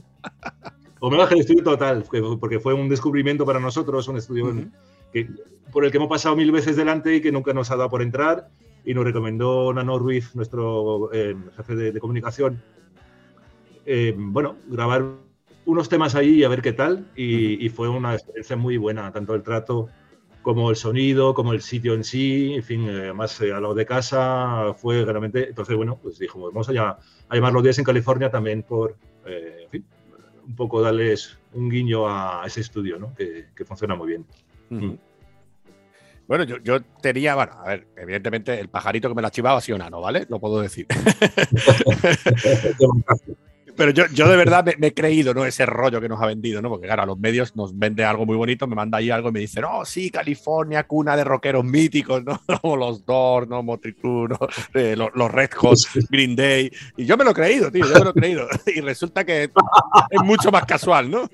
Homenaje 0.99 1.33
al 1.35 1.39
estudio 1.41 1.63
total, 1.63 2.05
que- 2.09 2.21
porque 2.39 2.59
fue 2.59 2.73
un 2.73 2.87
descubrimiento 2.89 3.45
para 3.45 3.59
nosotros, 3.59 4.07
un 4.07 4.17
estudio 4.17 4.45
Ujú. 4.47 4.65
que, 5.11 5.29
por 5.71 5.83
el 5.85 5.91
que 5.91 5.97
hemos 5.97 6.09
pasado 6.09 6.35
mil 6.35 6.51
veces 6.51 6.75
delante 6.75 7.15
y 7.15 7.21
que 7.21 7.31
nunca 7.31 7.53
nos 7.53 7.69
ha 7.71 7.75
dado 7.75 7.89
por 7.89 8.01
entrar. 8.01 8.49
Y 8.85 8.93
nos 8.93 9.03
recomendó 9.03 9.73
Nano 9.73 9.99
Ruiz, 9.99 10.33
nuestro 10.33 11.11
eh, 11.13 11.35
jefe 11.57 11.75
de, 11.75 11.91
de 11.91 11.99
comunicación, 11.99 12.61
eh, 13.85 14.15
bueno, 14.17 14.55
grabar 14.67 15.03
unos 15.65 15.89
temas 15.89 16.15
ahí 16.15 16.35
y 16.35 16.43
a 16.45 16.49
ver 16.49 16.61
qué 16.61 16.71
tal. 16.71 17.05
Y, 17.15 17.63
y 17.65 17.67
fue 17.69 17.89
una 17.89 18.13
experiencia 18.13 18.55
muy 18.55 18.77
buena, 18.77 19.11
tanto 19.11 19.35
el 19.35 19.43
trato 19.43 19.89
como 20.47 20.69
el 20.69 20.77
sonido, 20.77 21.33
como 21.33 21.51
el 21.51 21.61
sitio 21.61 21.93
en 21.93 22.05
sí, 22.05 22.53
en 22.53 22.63
fin, 22.63 22.87
eh, 22.87 23.11
más 23.11 23.41
eh, 23.41 23.51
a 23.51 23.59
lo 23.59 23.73
de 23.73 23.85
casa 23.85 24.73
fue 24.77 25.03
realmente. 25.03 25.49
Entonces, 25.49 25.75
bueno, 25.75 25.99
pues 26.01 26.19
dijimos, 26.19 26.53
vamos 26.53 26.69
a, 26.69 26.71
ya- 26.73 26.97
a 27.27 27.35
llamar 27.35 27.51
los 27.51 27.63
días 27.63 27.77
en 27.79 27.83
California 27.83 28.31
también 28.31 28.63
por, 28.63 28.95
eh, 29.25 29.63
en 29.65 29.69
fin, 29.69 29.85
un 30.47 30.55
poco 30.55 30.81
darles 30.81 31.37
un 31.51 31.69
guiño 31.69 32.07
a 32.07 32.43
ese 32.45 32.61
estudio, 32.61 32.97
¿no? 32.97 33.13
Que, 33.13 33.47
que 33.53 33.65
funciona 33.65 33.95
muy 33.95 34.07
bien. 34.07 34.25
Ujú. 34.71 34.97
Bueno, 36.29 36.45
yo, 36.45 36.55
yo 36.63 36.79
tenía, 37.01 37.35
bueno, 37.35 37.51
a 37.61 37.67
ver, 37.67 37.87
evidentemente 37.97 38.57
el 38.57 38.69
pajarito 38.69 39.09
que 39.09 39.15
me 39.15 39.21
la 39.21 39.27
ha 39.27 39.31
chivado 39.31 39.57
ha 39.57 39.61
sido 39.61 39.77
nano, 39.77 39.99
¿vale? 39.99 40.27
Lo 40.29 40.39
puedo 40.39 40.61
decir. 40.61 40.87
Pero 43.77 43.91
yo, 43.91 44.05
yo 44.11 44.27
de 44.27 44.35
verdad 44.35 44.65
me, 44.65 44.75
me 44.77 44.87
he 44.87 44.93
creído, 44.93 45.33
¿no? 45.33 45.45
Ese 45.45 45.65
rollo 45.65 46.01
que 46.01 46.09
nos 46.09 46.19
ha 46.21 46.25
vendido, 46.25 46.61
¿no? 46.61 46.69
Porque 46.69 46.87
claro, 46.87 47.03
a 47.03 47.05
los 47.05 47.17
medios 47.19 47.55
nos 47.55 47.77
vende 47.77 48.03
algo 48.03 48.25
muy 48.25 48.35
bonito, 48.35 48.65
me 48.67 48.75
manda 48.75 48.97
ahí 48.97 49.09
algo 49.11 49.29
y 49.29 49.31
me 49.33 49.39
dice, 49.39 49.61
no, 49.61 49.85
sí, 49.85 50.09
California, 50.09 50.85
cuna 50.87 51.15
de 51.15 51.23
rockeros 51.23 51.63
míticos, 51.63 52.23
¿no? 52.25 52.41
Como 52.61 52.75
los 52.75 53.05
Doors, 53.05 53.47
¿no? 53.47 53.63
Crue, 54.01 54.27
¿no? 54.29 54.39
Eh, 54.73 54.95
los, 54.97 55.09
los 55.13 55.31
Red 55.31 55.51
Hot, 55.57 55.77
Green 56.09 56.35
Day. 56.35 56.71
Y 56.97 57.05
yo 57.05 57.15
me 57.17 57.23
lo 57.23 57.31
he 57.31 57.35
creído, 57.35 57.71
tío, 57.71 57.85
yo 57.85 57.93
me 57.93 58.03
lo 58.05 58.09
he 58.09 58.13
creído. 58.13 58.47
Y 58.75 58.81
resulta 58.81 59.23
que 59.23 59.43
es 59.43 60.21
mucho 60.23 60.51
más 60.51 60.65
casual, 60.65 61.09
¿no? 61.11 61.29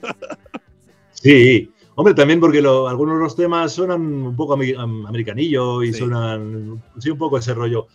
Sí, 1.11 1.71
hombre, 1.95 2.13
también 2.13 2.39
porque 2.39 2.61
lo- 2.61 2.87
algunos 2.87 3.15
de 3.17 3.23
los 3.23 3.35
temas 3.35 3.71
suenan 3.71 4.01
un 4.01 4.35
poco 4.35 4.55
ami- 4.57 4.77
am- 4.77 5.05
americanillo 5.05 5.83
y 5.83 5.93
Sí. 5.93 5.99
suenan, 5.99 6.81
sí, 6.99 7.09
un 7.09 7.17
poco 7.17 7.37
ese 7.37 7.53
rollo. 7.53 7.87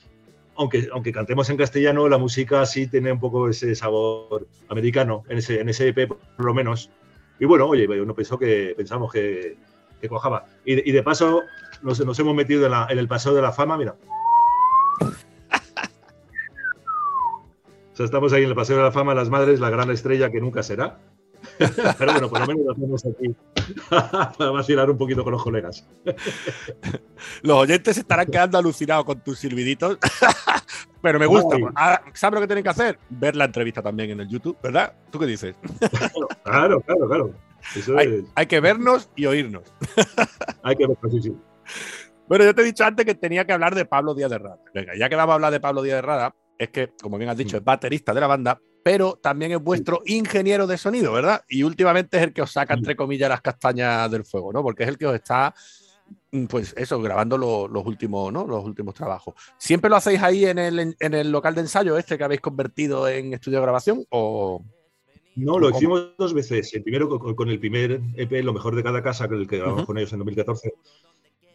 Aunque, 0.58 0.88
aunque 0.92 1.12
cantemos 1.12 1.48
en 1.50 1.56
castellano, 1.56 2.08
la 2.08 2.18
música 2.18 2.66
sí 2.66 2.86
tiene 2.88 3.12
un 3.12 3.20
poco 3.20 3.48
ese 3.48 3.74
sabor 3.74 4.46
americano, 4.68 5.22
en 5.28 5.38
ese, 5.38 5.60
en 5.60 5.68
ese 5.68 5.88
EP 5.88 6.08
por 6.08 6.44
lo 6.44 6.52
menos. 6.52 6.90
Y 7.40 7.44
bueno, 7.46 7.66
oye, 7.66 7.86
uno 8.00 8.14
pensó 8.14 8.38
que 8.38 8.74
pensamos 8.76 9.12
que, 9.12 9.56
que 10.00 10.08
cuajaba. 10.08 10.44
Y, 10.64 10.74
de- 10.74 10.82
y 10.84 10.92
de 10.92 11.02
paso, 11.02 11.42
nos, 11.82 12.04
nos 12.04 12.18
hemos 12.18 12.34
metido 12.34 12.64
en, 12.66 12.72
la- 12.72 12.86
en 12.90 12.98
el 12.98 13.06
paseo 13.08 13.32
de 13.34 13.42
la 13.42 13.52
fama, 13.52 13.78
mira. 13.78 13.94
O 17.92 17.96
sea, 17.98 18.04
estamos 18.04 18.32
ahí 18.32 18.44
en 18.44 18.50
el 18.50 18.54
paseo 18.54 18.76
de 18.76 18.82
la 18.84 18.92
fama, 18.92 19.12
las 19.12 19.28
madres, 19.28 19.58
la 19.58 19.70
gran 19.70 19.90
estrella 19.90 20.30
que 20.30 20.40
nunca 20.40 20.62
será. 20.62 20.98
Pero 21.58 22.12
bueno, 22.12 22.28
por 22.28 22.40
lo 22.40 22.46
menos 22.46 22.66
lo 22.66 22.72
hacemos 22.72 23.04
aquí 23.06 23.34
para 24.38 24.50
vacilar 24.50 24.90
un 24.90 24.98
poquito 24.98 25.24
con 25.24 25.32
los 25.32 25.42
colegas. 25.42 25.86
Los 27.42 27.56
oyentes 27.56 27.94
se 27.94 28.00
estarán 28.00 28.26
quedando 28.26 28.58
alucinados 28.58 29.04
con 29.04 29.20
tus 29.20 29.38
silbiditos. 29.38 29.98
Pero 31.02 31.18
me 31.18 31.26
gusta. 31.26 31.56
Ahora, 31.74 32.02
¿Sabes 32.12 32.34
lo 32.34 32.40
que 32.40 32.46
tienen 32.48 32.64
que 32.64 32.70
hacer? 32.70 32.98
Ver 33.10 33.36
la 33.36 33.44
entrevista 33.44 33.82
también 33.82 34.10
en 34.10 34.20
el 34.20 34.28
YouTube, 34.28 34.56
¿verdad? 34.62 34.94
¿Tú 35.10 35.18
qué 35.18 35.26
dices? 35.26 35.54
Claro, 36.44 36.80
claro, 36.80 37.08
claro. 37.08 37.34
Eso 37.74 37.96
Hay, 37.98 38.06
es, 38.06 38.24
hay 38.34 38.46
que 38.46 38.60
vernos 38.60 39.10
y 39.16 39.26
oírnos. 39.26 39.62
hay 40.62 40.76
que 40.76 40.86
verlo, 40.86 41.10
sí, 41.10 41.22
sí. 41.22 41.36
Bueno, 42.28 42.44
yo 42.44 42.54
te 42.54 42.62
he 42.62 42.64
dicho 42.64 42.84
antes 42.84 43.06
que 43.06 43.14
tenía 43.14 43.46
que 43.46 43.52
hablar 43.52 43.74
de 43.74 43.84
Pablo 43.84 44.14
Díaz 44.14 44.30
de 44.30 44.38
Rada. 44.38 44.58
Venga, 44.74 44.92
ya 44.96 45.08
que 45.08 45.16
vamos 45.16 45.32
a 45.32 45.34
hablar 45.34 45.52
de 45.52 45.60
Pablo 45.60 45.82
Díaz 45.82 45.96
de 45.96 46.02
Rada, 46.02 46.34
es 46.58 46.68
que, 46.70 46.92
como 47.00 47.16
bien 47.16 47.30
has 47.30 47.36
dicho, 47.36 47.56
es 47.56 47.64
baterista 47.64 48.12
de 48.12 48.20
la 48.20 48.26
banda, 48.26 48.60
pero 48.88 49.18
también 49.22 49.52
es 49.52 49.62
vuestro 49.62 50.00
ingeniero 50.06 50.66
de 50.66 50.78
sonido, 50.78 51.12
¿verdad? 51.12 51.42
Y 51.46 51.62
últimamente 51.62 52.16
es 52.16 52.22
el 52.22 52.32
que 52.32 52.40
os 52.40 52.50
saca, 52.50 52.72
entre 52.72 52.96
comillas, 52.96 53.28
las 53.28 53.42
castañas 53.42 54.10
del 54.10 54.24
fuego, 54.24 54.50
¿no? 54.50 54.62
Porque 54.62 54.84
es 54.84 54.88
el 54.88 54.96
que 54.96 55.04
os 55.04 55.14
está, 55.14 55.54
mm, 56.32 56.46
pues 56.46 56.72
eso, 56.74 56.98
grabando 56.98 57.36
lo- 57.36 57.68
los, 57.68 57.84
últimos, 57.84 58.32
¿no? 58.32 58.46
Los 58.46 58.64
últimos 58.64 58.94
trabajos. 58.94 59.34
¿Siempre 59.58 59.90
lo 59.90 59.96
hacéis 59.96 60.22
ahí 60.22 60.46
en 60.46 60.58
el, 60.58 60.96
en 60.98 61.12
el 61.14 61.30
local 61.30 61.54
de 61.54 61.60
ensayo 61.60 61.98
este 61.98 62.16
que 62.16 62.24
habéis 62.24 62.40
convertido 62.40 63.06
en 63.06 63.34
estudio 63.34 63.58
de 63.58 63.62
grabación? 63.64 64.06
¿O 64.08 64.62
No, 65.36 65.58
lo 65.58 65.68
hicimos 65.68 66.12
dos 66.16 66.32
veces. 66.32 66.72
El 66.72 66.82
primero 66.82 67.10
con, 67.10 67.34
con 67.34 67.50
el 67.50 67.60
primer 67.60 68.00
EP, 68.16 68.42
Lo 68.42 68.54
mejor 68.54 68.74
de 68.74 68.82
cada 68.82 69.02
casa, 69.02 69.28
con 69.28 69.38
el 69.38 69.46
que 69.46 69.58
grabamos 69.58 69.84
con 69.84 69.98
ellos 69.98 70.14
en 70.14 70.20
2014. 70.20 70.72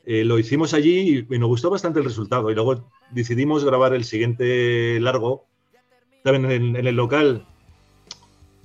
Eh, 0.06 0.24
lo 0.24 0.38
hicimos 0.38 0.76
allí 0.76 1.26
y 1.28 1.40
nos 1.40 1.50
gustó 1.50 1.72
bastante 1.72 1.98
el 1.98 2.06
resultado. 2.06 2.52
Y 2.52 2.54
luego 2.54 2.92
decidimos 3.10 3.66
grabar 3.66 3.96
el 3.96 4.04
siguiente 4.04 5.00
largo, 5.00 5.48
también 6.24 6.52
en, 6.52 6.76
en 6.76 6.88
el 6.88 6.96
local, 6.96 7.46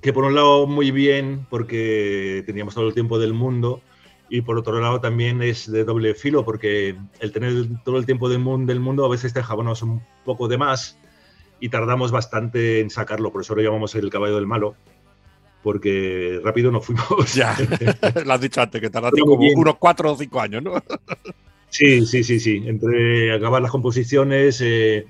que 0.01 0.13
por 0.13 0.23
un 0.23 0.35
lado 0.35 0.65
muy 0.65 0.91
bien, 0.91 1.45
porque 1.49 2.43
teníamos 2.45 2.75
todo 2.75 2.87
el 2.87 2.93
tiempo 2.93 3.19
del 3.19 3.33
mundo, 3.33 3.81
y 4.29 4.41
por 4.41 4.57
otro 4.57 4.79
lado 4.79 5.01
también 5.01 5.41
es 5.41 5.69
de 5.71 5.83
doble 5.83 6.13
filo, 6.13 6.45
porque 6.45 6.95
el 7.19 7.31
tener 7.31 7.53
todo 7.83 7.97
el 7.97 8.05
tiempo 8.05 8.29
del 8.29 8.39
mundo, 8.39 8.71
del 8.71 8.79
mundo 8.79 9.05
a 9.05 9.09
veces 9.09 9.33
te 9.33 9.43
jabonos 9.43 9.81
un 9.81 10.01
poco 10.23 10.47
de 10.47 10.57
más 10.57 10.97
y 11.59 11.69
tardamos 11.69 12.11
bastante 12.11 12.79
en 12.79 12.89
sacarlo, 12.89 13.31
por 13.31 13.41
eso 13.41 13.55
lo 13.55 13.61
llamamos 13.61 13.95
el 13.95 14.09
caballo 14.09 14.35
del 14.35 14.47
malo, 14.47 14.75
porque 15.63 16.39
rápido 16.43 16.71
nos 16.71 16.85
fuimos. 16.85 17.33
ya? 17.33 17.57
lo 18.25 18.33
has 18.33 18.41
dicho 18.41 18.61
antes, 18.61 18.79
que 18.79 18.89
tardaste 18.89 19.19
como 19.19 19.37
bien. 19.37 19.57
unos 19.57 19.77
cuatro 19.77 20.13
o 20.13 20.15
cinco 20.15 20.39
años, 20.39 20.63
¿no? 20.63 20.73
Sí, 21.69 22.05
sí, 22.05 22.23
sí, 22.23 22.39
sí. 22.39 22.63
Entre 22.65 23.33
acabar 23.33 23.61
las 23.61 23.71
composiciones, 23.71 24.61
eh, 24.61 25.05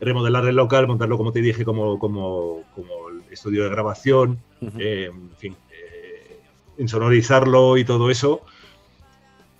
remodelar 0.00 0.46
el 0.46 0.56
local, 0.56 0.86
montarlo, 0.86 1.16
como 1.16 1.32
te 1.32 1.40
dije, 1.40 1.64
como, 1.64 1.98
como, 1.98 2.62
como 2.74 3.08
el 3.08 3.32
estudio 3.32 3.64
de 3.64 3.70
grabación, 3.70 4.38
eh, 4.78 5.10
en 5.12 5.30
fin, 5.36 5.56
eh, 5.72 6.38
insonorizarlo 6.78 7.76
y 7.78 7.84
todo 7.84 8.10
eso, 8.10 8.42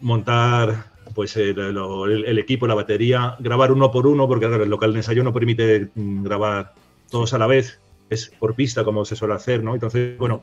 montar 0.01 0.91
pues 1.14 1.37
el, 1.37 1.55
lo- 1.72 2.07
el- 2.07 2.24
el 2.24 2.39
equipo, 2.39 2.66
la 2.66 2.74
batería, 2.74 3.37
grabar 3.39 3.72
uno 3.72 3.91
por 3.91 4.07
uno, 4.07 4.26
porque 4.28 4.47
claro, 4.49 4.64
el 4.64 4.70
local 4.70 4.93
de 4.93 4.99
ensayo 4.99 5.22
no 5.22 5.32
permite 5.32 5.89
mm, 5.95 6.24
grabar 6.24 6.74
todos 7.11 7.32
a 7.32 7.39
la 7.39 7.47
vez, 7.47 7.80
es 8.11 8.26
por 8.39 8.55
pista 8.55 8.84
como 8.84 9.05
se 9.05 9.16
suele 9.16 9.34
hacer, 9.34 9.62
¿no? 9.62 9.74
Entonces, 9.74 10.18
bueno, 10.18 10.43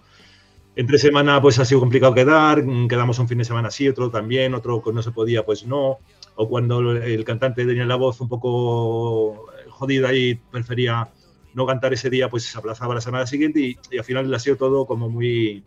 entre 0.76 0.98
semana 0.98 1.42
pues 1.42 1.60
ha 1.60 1.66
sido 1.66 1.82
complicado 1.82 2.14
quedar, 2.16 2.64
mm, 2.64 2.88
quedamos 2.88 3.20
un 3.20 3.28
fin 3.28 3.38
de 3.38 3.46
semana 3.46 3.70
sí, 3.70 3.88
otro 3.88 4.10
también, 4.10 4.54
otro 4.56 4.82
que 4.82 4.92
no 4.94 5.04
se 5.04 5.12
podía 5.12 5.46
pues 5.46 5.66
no, 5.68 6.00
o 6.36 6.50
cuando 6.50 6.94
el 6.94 7.24
cantante 7.26 7.66
tenía 7.66 7.86
la 7.86 7.96
voz 7.96 8.20
un 8.22 8.30
poco 8.30 9.46
jodida 9.74 10.14
y 10.14 10.36
prefería 10.36 11.10
no 11.54 11.66
cantar 11.68 11.94
ese 11.94 12.10
día, 12.10 12.30
pues 12.30 12.44
se 12.46 12.58
aplazaba 12.58 12.96
la 12.96 13.02
semana 13.02 13.28
siguiente 13.28 13.60
y, 13.60 13.78
y 13.92 13.98
al 13.98 14.04
final 14.04 14.34
ha 14.34 14.40
sido 14.40 14.56
todo 14.58 14.86
como 14.86 15.10
muy, 15.10 15.64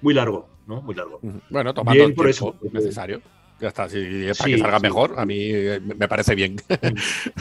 muy 0.00 0.14
largo, 0.14 0.48
¿no? 0.66 0.82
Muy 0.82 0.94
largo. 0.94 1.20
Bueno, 1.50 1.72
tomando 1.74 1.96
Bien 1.98 2.10
el 2.10 2.14
por 2.14 2.26
tiempo 2.26 2.30
eso, 2.30 2.56
porque- 2.60 2.78
necesario. 2.78 3.20
Ya 3.60 3.68
está, 3.68 3.88
si 3.88 3.98
es 4.26 4.36
para 4.38 4.48
Sí, 4.48 4.54
que 4.56 4.58
salga 4.58 4.78
sí. 4.78 4.82
mejor, 4.82 5.14
a 5.20 5.24
mí 5.24 5.38
eh, 5.40 5.80
me 5.80 6.08
parece 6.08 6.34
bien. 6.34 6.56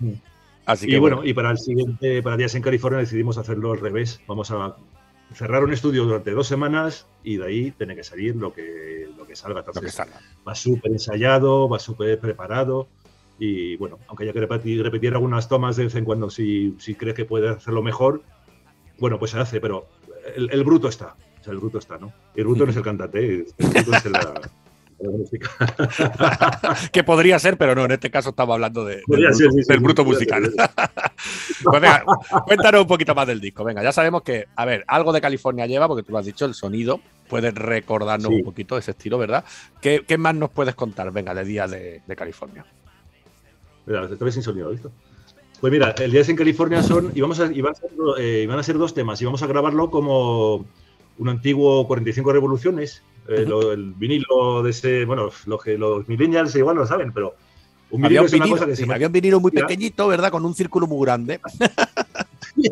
Mm. 0.00 0.14
Así 0.66 0.86
que 0.86 0.94
Y 0.94 0.98
bueno, 0.98 1.24
y 1.24 1.32
para 1.34 1.50
el 1.50 1.58
siguiente, 1.58 2.22
para 2.22 2.36
Días 2.36 2.54
en 2.54 2.62
California 2.62 2.98
decidimos 3.00 3.36
hacerlo 3.38 3.72
al 3.72 3.78
revés. 3.80 4.20
Vamos 4.26 4.50
a 4.50 4.76
cerrar 5.34 5.64
un 5.64 5.72
estudio 5.72 6.04
durante 6.04 6.30
dos 6.32 6.46
semanas 6.46 7.06
y 7.24 7.36
de 7.36 7.46
ahí 7.46 7.70
tiene 7.72 7.96
que 7.96 8.04
salir 8.04 8.36
lo 8.36 8.52
que, 8.52 9.08
lo 9.16 9.26
que 9.26 9.34
salga. 9.36 9.64
lo 9.74 9.80
que 9.80 9.90
salga. 9.90 10.20
va 10.46 10.54
súper 10.54 10.92
ensayado, 10.92 11.68
va 11.68 11.78
súper 11.78 12.18
preparado. 12.20 12.88
Y 13.38 13.76
bueno, 13.76 13.98
aunque 14.08 14.24
haya 14.24 14.32
que 14.32 14.40
repetir, 14.40 14.82
repetir 14.82 15.12
algunas 15.12 15.48
tomas 15.48 15.76
de 15.76 15.84
vez 15.84 15.94
en 15.94 16.04
cuando 16.04 16.30
si, 16.30 16.74
si 16.78 16.94
crees 16.94 17.16
que 17.16 17.24
puede 17.24 17.48
hacerlo 17.48 17.82
mejor, 17.82 18.22
bueno, 18.98 19.18
pues 19.18 19.32
se 19.32 19.38
hace, 19.38 19.60
pero 19.60 19.88
el, 20.36 20.50
el 20.52 20.64
bruto 20.64 20.88
está. 20.88 21.16
O 21.40 21.44
sea, 21.44 21.52
el 21.52 21.58
bruto 21.58 21.78
está, 21.78 21.98
¿no? 21.98 22.12
Y 22.36 22.40
el 22.40 22.46
bruto 22.46 22.64
no 22.64 22.70
es 22.70 22.76
el 22.76 22.84
cantante, 22.84 23.18
¿eh? 23.18 23.46
el 23.58 23.68
bruto 23.84 23.96
es 23.96 24.04
la, 24.04 24.40
la 25.02 25.10
música. 25.10 25.50
Que 26.92 27.02
podría 27.04 27.38
ser, 27.38 27.56
pero 27.56 27.74
no, 27.74 27.84
en 27.84 27.92
este 27.92 28.10
caso 28.10 28.30
estamos 28.30 28.54
hablando 28.54 28.84
de, 28.84 28.96
del, 28.96 29.04
bruto, 29.06 29.34
ser, 29.34 29.50
sí, 29.50 29.62
sí, 29.62 29.68
del 29.68 29.78
sí, 29.78 29.82
bruto 29.82 30.04
musical. 30.04 30.42
pues 31.64 31.80
venga, 31.80 32.04
cuéntanos 32.44 32.82
un 32.82 32.86
poquito 32.86 33.14
más 33.14 33.26
del 33.26 33.40
disco. 33.40 33.64
Venga, 33.64 33.82
ya 33.82 33.92
sabemos 33.92 34.22
que, 34.22 34.46
a 34.54 34.64
ver, 34.64 34.84
algo 34.86 35.12
de 35.12 35.20
California 35.20 35.66
lleva, 35.66 35.88
porque 35.88 36.02
tú 36.02 36.12
lo 36.12 36.18
has 36.18 36.26
dicho, 36.26 36.44
el 36.44 36.54
sonido. 36.54 37.00
Puedes 37.28 37.54
recordarnos 37.54 38.30
un 38.30 38.42
poquito 38.42 38.76
ese 38.76 38.90
estilo, 38.90 39.18
¿verdad? 39.18 39.44
¿Qué, 39.80 40.04
qué 40.06 40.18
más 40.18 40.34
nos 40.34 40.50
puedes 40.50 40.74
contar, 40.74 41.10
venga, 41.12 41.34
de 41.34 41.44
Día 41.44 41.66
de, 41.66 42.02
de 42.06 42.16
California? 42.16 42.64
Mira, 43.86 44.06
ves 44.06 44.34
sin 44.34 44.42
sonido, 44.42 44.70
¿visto? 44.70 44.90
Pues 45.60 45.72
mira, 45.72 45.90
el 45.98 46.10
Días 46.10 46.28
en 46.28 46.36
California 46.36 46.82
son, 46.82 47.12
y 47.14 47.20
vamos 47.20 47.38
a, 47.40 47.52
y 47.52 47.60
van, 47.60 47.72
a 47.72 47.76
ser, 47.76 47.90
eh, 48.18 48.48
a 48.50 48.62
ser 48.62 48.78
dos 48.78 48.94
temas, 48.94 49.20
y 49.22 49.24
vamos 49.24 49.42
a 49.42 49.46
grabarlo 49.46 49.90
como 49.90 50.64
un 51.18 51.28
antiguo 51.28 51.86
45 51.86 52.32
revoluciones, 52.32 53.02
eh, 53.28 53.44
lo- 53.46 53.72
el 53.72 53.92
vinilo 53.94 54.62
de 54.62 54.70
ese, 54.70 55.04
bueno, 55.04 55.30
lo 55.46 55.58
que 55.58 55.78
los 55.78 56.08
millennials 56.08 56.54
igual 56.56 56.74
no 56.76 56.82
lo 56.82 56.86
saben, 56.88 57.12
pero 57.12 57.34
un 57.90 58.04
Había 58.04 58.22
vinilo 58.22 58.24
un, 58.24 58.30
vinilo, 58.40 58.56
cosa 58.56 58.66
que 58.66 58.76
sí, 58.76 58.84
se 58.86 58.92
había 58.92 59.06
un 59.06 59.12
vinilo 59.12 59.38
muy 59.38 59.52
pequeñito, 59.52 60.08
¿verdad? 60.08 60.30
Con 60.32 60.44
un 60.44 60.54
círculo 60.54 60.86
muy 60.86 61.04
grande. 61.04 61.40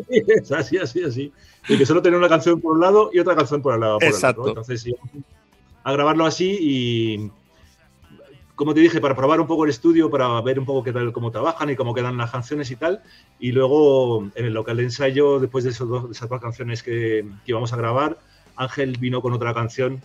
Es 0.09 0.51
así, 0.51 0.77
así, 0.77 1.03
así. 1.03 1.33
Y 1.67 1.77
que 1.77 1.85
solo 1.85 2.01
tenía 2.01 2.17
una 2.17 2.29
canción 2.29 2.59
por 2.61 2.73
un 2.73 2.81
lado 2.81 3.09
y 3.13 3.19
otra 3.19 3.35
canción 3.35 3.61
por 3.61 3.73
el 3.73 3.79
lado. 3.79 3.97
por 3.99 4.03
el 4.07 4.13
otro. 4.13 4.17
Exacto. 4.17 4.47
Entonces, 4.49 4.85
íbamos 4.85 5.09
a 5.83 5.91
grabarlo 5.91 6.25
así 6.25 6.57
y, 6.59 7.31
como 8.61 8.75
te 8.75 8.79
dije, 8.79 9.01
para 9.01 9.15
probar 9.15 9.41
un 9.41 9.47
poco 9.47 9.63
el 9.63 9.71
estudio, 9.71 10.07
para 10.11 10.39
ver 10.41 10.59
un 10.59 10.65
poco 10.65 10.83
qué 10.83 10.93
tal, 10.93 11.11
cómo 11.11 11.31
trabajan 11.31 11.71
y 11.71 11.75
cómo 11.75 11.95
quedan 11.95 12.15
las 12.15 12.29
canciones 12.29 12.69
y 12.69 12.75
tal. 12.75 13.01
Y 13.39 13.53
luego, 13.53 14.29
en 14.35 14.45
el 14.45 14.53
local 14.53 14.77
de 14.77 14.83
ensayo, 14.83 15.39
después 15.39 15.63
de, 15.63 15.71
esos 15.71 15.89
dos- 15.89 16.05
de 16.05 16.11
esas 16.11 16.29
dos 16.29 16.39
canciones 16.39 16.83
que, 16.83 17.25
que 17.43 17.51
íbamos 17.51 17.73
a 17.73 17.77
grabar, 17.77 18.19
Ángel 18.55 18.97
vino 18.99 19.19
con 19.19 19.33
otra 19.33 19.55
canción, 19.55 19.99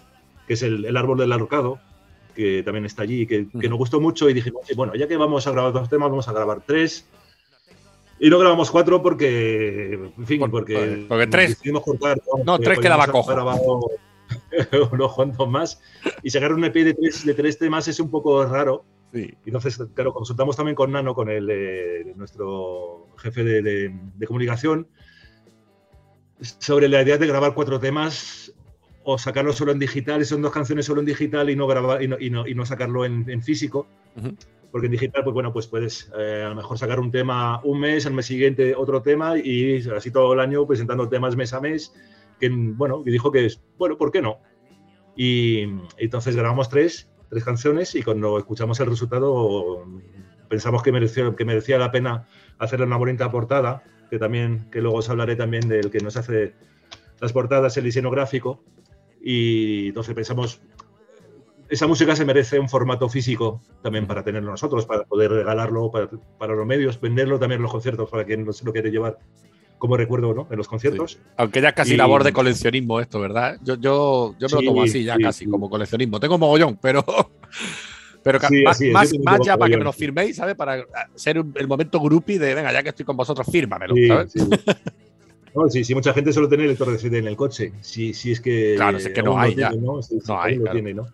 que 0.47 0.55
es 0.55 0.63
el, 0.63 0.87
el 0.87 0.97
Árbol 0.97 1.19
del 1.19 1.33
Arrocado, 1.33 1.79
que 2.35 2.63
también 2.63 2.87
está 2.87 3.03
allí, 3.03 3.27
que, 3.27 3.47
que 3.61 3.69
nos 3.69 3.77
gustó 3.77 4.01
mucho 4.01 4.31
y 4.31 4.33
dijimos, 4.33 4.63
"Oye, 4.65 4.75
bueno, 4.75 4.95
ya 4.95 5.07
que 5.07 5.19
vamos 5.19 5.47
a 5.47 5.51
grabar 5.51 5.75
dos 5.75 5.91
temas, 5.91 6.09
vamos 6.09 6.27
a 6.27 6.33
grabar 6.33 6.63
tres. 6.67 7.07
Y 8.19 8.31
no 8.31 8.39
grabamos 8.39 8.71
cuatro 8.71 9.03
porque, 9.03 9.93
en 10.17 10.27
fin, 10.27 10.41
Por- 10.41 10.51
porque, 10.51 11.05
porque 11.07 11.27
tres- 11.27 11.51
decidimos 11.51 11.83
cortar. 11.83 12.19
No, 12.47 12.59
tres 12.59 12.79
quedaba 12.79 13.05
podíamos 13.05 13.27
cojo. 13.27 13.35
grabado 13.35 13.81
unos 14.93 15.15
cuantos 15.15 15.49
más. 15.49 15.81
Y 16.23 16.31
sacar 16.31 16.53
un 16.53 16.65
EP 16.65 16.75
de 16.75 16.95
tres, 16.95 17.25
de 17.25 17.35
tres 17.35 17.59
temas 17.59 17.89
es 17.89 18.01
un 18.01 18.11
poco 18.11 18.45
raro. 18.47 18.85
Sí. 19.13 19.31
Y 19.45 19.49
Entonces, 19.49 19.79
claro, 19.95 20.13
consultamos 20.13 20.57
también 20.57 20.75
con 20.75 20.93
Nano, 20.93 21.15
con 21.15 21.29
el, 21.31 21.49
eh, 21.51 22.13
nuestro 22.17 23.09
jefe 23.19 23.45
de, 23.45 23.63
de- 23.63 24.01
de 24.15 24.27
comunicación, 24.27 24.89
sobre 26.41 26.89
la 26.89 27.03
idea 27.03 27.17
de 27.19 27.27
grabar 27.27 27.55
cuatro 27.55 27.81
temas 27.81 28.53
o 29.05 29.17
sacarlo 29.19 29.53
solo 29.53 29.73
en 29.73 29.79
digital, 29.79 30.21
y 30.21 30.25
son 30.25 30.43
dos 30.43 30.53
canciones 30.53 30.85
solo 30.87 31.01
en 31.01 31.07
digital 31.07 31.49
y 31.49 31.55
no 31.57 31.67
grabar 31.67 32.03
y 32.03 32.09
no, 32.09 32.17
y 32.19 32.29
no, 32.29 32.47
y 32.47 32.55
no 32.55 32.67
sacarlo 32.67 33.05
en, 33.05 33.29
en 33.31 33.43
físico. 33.43 33.87
Porque 34.73 34.87
en 34.87 34.93
digital, 34.93 35.23
pues 35.23 35.33
bueno, 35.33 35.53
pues 35.53 35.69
puedes 35.69 36.11
eh, 36.19 36.43
a 36.45 36.49
lo 36.49 36.57
mejor 36.57 36.77
sacar 36.77 36.99
un 36.99 37.11
tema 37.13 37.61
un 37.63 37.79
mes, 37.81 38.05
al 38.05 38.15
mes 38.15 38.27
siguiente 38.27 38.75
otro 38.75 39.01
tema 39.03 39.39
y 39.39 39.79
así 39.97 40.11
todo 40.11 40.33
el 40.35 40.41
año 40.41 40.67
presentando 40.67 41.09
temas 41.09 41.37
mes 41.37 41.53
a 41.53 41.61
mes. 41.61 41.95
Que 42.41 42.49
bueno, 42.51 43.03
y 43.07 43.11
dijo 43.11 43.33
que 43.33 43.49
bueno, 43.79 43.97
¿por 43.97 44.11
qué 44.11 44.23
no? 44.23 44.39
Y 45.17 45.63
entonces 45.97 46.37
grabamos 46.37 46.69
tres, 46.69 47.09
tres 47.31 47.45
canciones 47.45 47.95
y 47.95 48.03
cuando 48.03 48.39
escuchamos 48.39 48.79
el 48.81 48.87
resultado 48.87 49.85
pensamos 50.49 50.83
que 50.83 50.93
mereció, 50.93 51.35
que 51.35 51.45
merecía 51.45 51.79
la 51.79 51.91
pena 51.91 52.27
hacerle 52.59 52.87
una 52.87 52.97
bonita 52.97 53.31
portada, 53.31 53.83
que 54.11 54.19
también, 54.19 54.71
que 54.71 54.81
luego 54.81 54.99
os 54.99 55.09
hablaré 55.09 55.37
también 55.37 55.69
del 55.69 55.91
que 55.91 55.99
nos 55.99 56.17
hace 56.17 56.55
las 57.21 57.33
portadas, 57.33 57.77
el 57.77 57.85
diseño 57.85 58.11
gráfico. 58.11 58.63
Y 59.21 59.89
entonces 59.89 60.15
pensamos 60.15 60.61
esa 61.69 61.87
música 61.87 62.15
se 62.15 62.25
merece 62.25 62.59
un 62.61 62.69
formato 62.69 63.09
físico 63.09 63.61
también 63.83 64.07
para 64.07 64.23
tenerlo 64.23 64.51
nosotros, 64.51 64.87
para 64.87 65.05
poder 65.05 65.33
regalarlo 65.33 65.91
para, 65.91 66.09
para 66.39 66.55
los 66.55 66.67
medios, 66.67 67.01
venderlo 67.01 67.39
también 67.39 67.59
en 67.59 67.63
los 67.63 67.73
conciertos 67.73 68.09
para 68.09 68.25
quien 68.25 68.45
no 68.45 68.53
se 68.53 68.65
lo 68.65 68.73
quiere 68.73 68.91
llevar 68.91 69.19
como 69.79 69.97
recuerdo 69.97 70.33
¿no? 70.35 70.49
en 70.51 70.57
los 70.57 70.69
conciertos. 70.69 71.19
Aunque 71.37 71.61
ya 71.61 71.69
es 71.71 71.75
casi 71.75 71.95
Y- 71.95 71.97
labor 71.97 72.25
de 72.25 72.33
coleccionismo 72.33 73.01
esto, 73.01 73.21
¿verdad? 73.21 73.57
Yo, 73.63 73.75
yo, 73.77 74.35
yo 74.39 74.47
me 74.49 74.53
lo 74.55 74.59
Sí, 74.61 74.65
tomo 74.67 74.83
así 74.83 75.05
ya 75.05 75.17
sí, 75.17 75.23
casi, 75.23 75.45
sí. 75.45 75.51
como 75.51 75.69
coleccionismo. 75.71 76.19
Tengo 76.21 76.39
mogollón, 76.39 76.79
pero, 76.81 77.05
pero 78.23 78.41
Sí, 78.41 78.63
más, 78.63 78.81
más, 78.93 79.13
más 79.25 79.41
ya 79.45 79.57
para 79.57 79.71
que 79.71 79.77
me 79.77 79.85
lo 79.85 79.93
firméis, 79.93 80.37
¿sabes? 80.37 80.55
Para 80.55 80.85
ser 81.15 81.39
un- 81.39 81.53
el 81.57 81.69
momento 81.69 82.01
groupie 82.01 82.39
de, 82.39 82.55
venga, 82.55 82.73
ya 82.73 82.83
que 82.83 82.89
estoy 82.91 83.05
con 83.05 83.17
vosotros, 83.17 83.47
fírmamelo, 83.51 83.95
Sí, 83.95 84.09
¿sabes? 84.09 84.33
sí. 84.33 84.41
No, 85.55 85.71
sí, 85.71 85.85
sí, 85.85 85.95
mucha 85.95 86.13
gente 86.13 86.35
solo 86.35 86.51
tiene 86.51 86.67
lector 86.67 86.93
de 86.93 86.99
CD 86.99 87.17
en 87.17 87.29
el 87.29 87.35
coche. 87.35 87.73
Sí, 87.81 88.13
sí 88.13 88.33
es 88.33 88.43
que. 88.43 88.75
Claro, 88.77 89.01
si 89.01 89.07
es 89.09 89.15
que 89.15 89.23
no 89.23 89.39
hay 89.39 89.55
tiene, 89.55 89.75
ya. 89.75 89.81
¿no? 89.81 90.03
Sí, 90.03 90.19
sí, 90.23 90.31
hay, 90.37 90.57
lo 90.57 90.65
claro. 90.65 90.75
tiene, 90.75 90.93
¿no? 90.93 91.07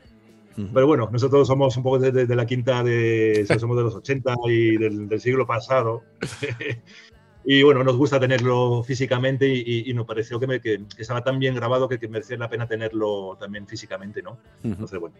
Pero 0.75 0.87
bueno, 0.89 1.09
nosotros 1.13 1.47
somos 1.47 1.77
un 1.77 1.85
poco 1.85 2.01
de, 2.01 2.11
de- 2.11 2.27
de 2.27 2.35
la 2.35 2.45
quinta 2.45 2.83
de. 2.83 3.47
somos 3.61 3.77
de 3.77 3.85
los 3.85 3.95
80 3.95 4.35
y 4.49 4.79
del, 4.79 5.09
del 5.09 5.21
siglo 5.21 5.47
pasado. 5.47 6.03
y 7.45 7.62
bueno, 7.62 7.82
nos 7.84 7.97
gusta 7.97 8.20
tenerlo 8.20 8.82
físicamente 8.84 9.49
y, 9.49 9.62
y- 9.66 9.90
y 9.90 9.95
nos 9.95 10.07
pareció 10.07 10.38
que, 10.38 10.47
me- 10.47 10.61
que- 10.61 10.82
que 10.95 11.03
estaba 11.03 11.22
tan 11.24 11.38
bien 11.38 11.55
grabado 11.55 11.88
que, 11.88 11.99
que 11.99 12.09
merecía 12.09 12.36
la 12.36 12.49
pena 12.49 12.66
tenerlo 12.68 13.36
también 13.38 13.66
físicamente, 13.66 14.22
¿no? 14.22 14.38
Entonces, 14.62 14.99
bueno. 15.01 15.14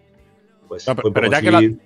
Pues, 0.68 0.86
No, 0.86 0.94
pero 0.96 1.30
ya, 1.30 1.40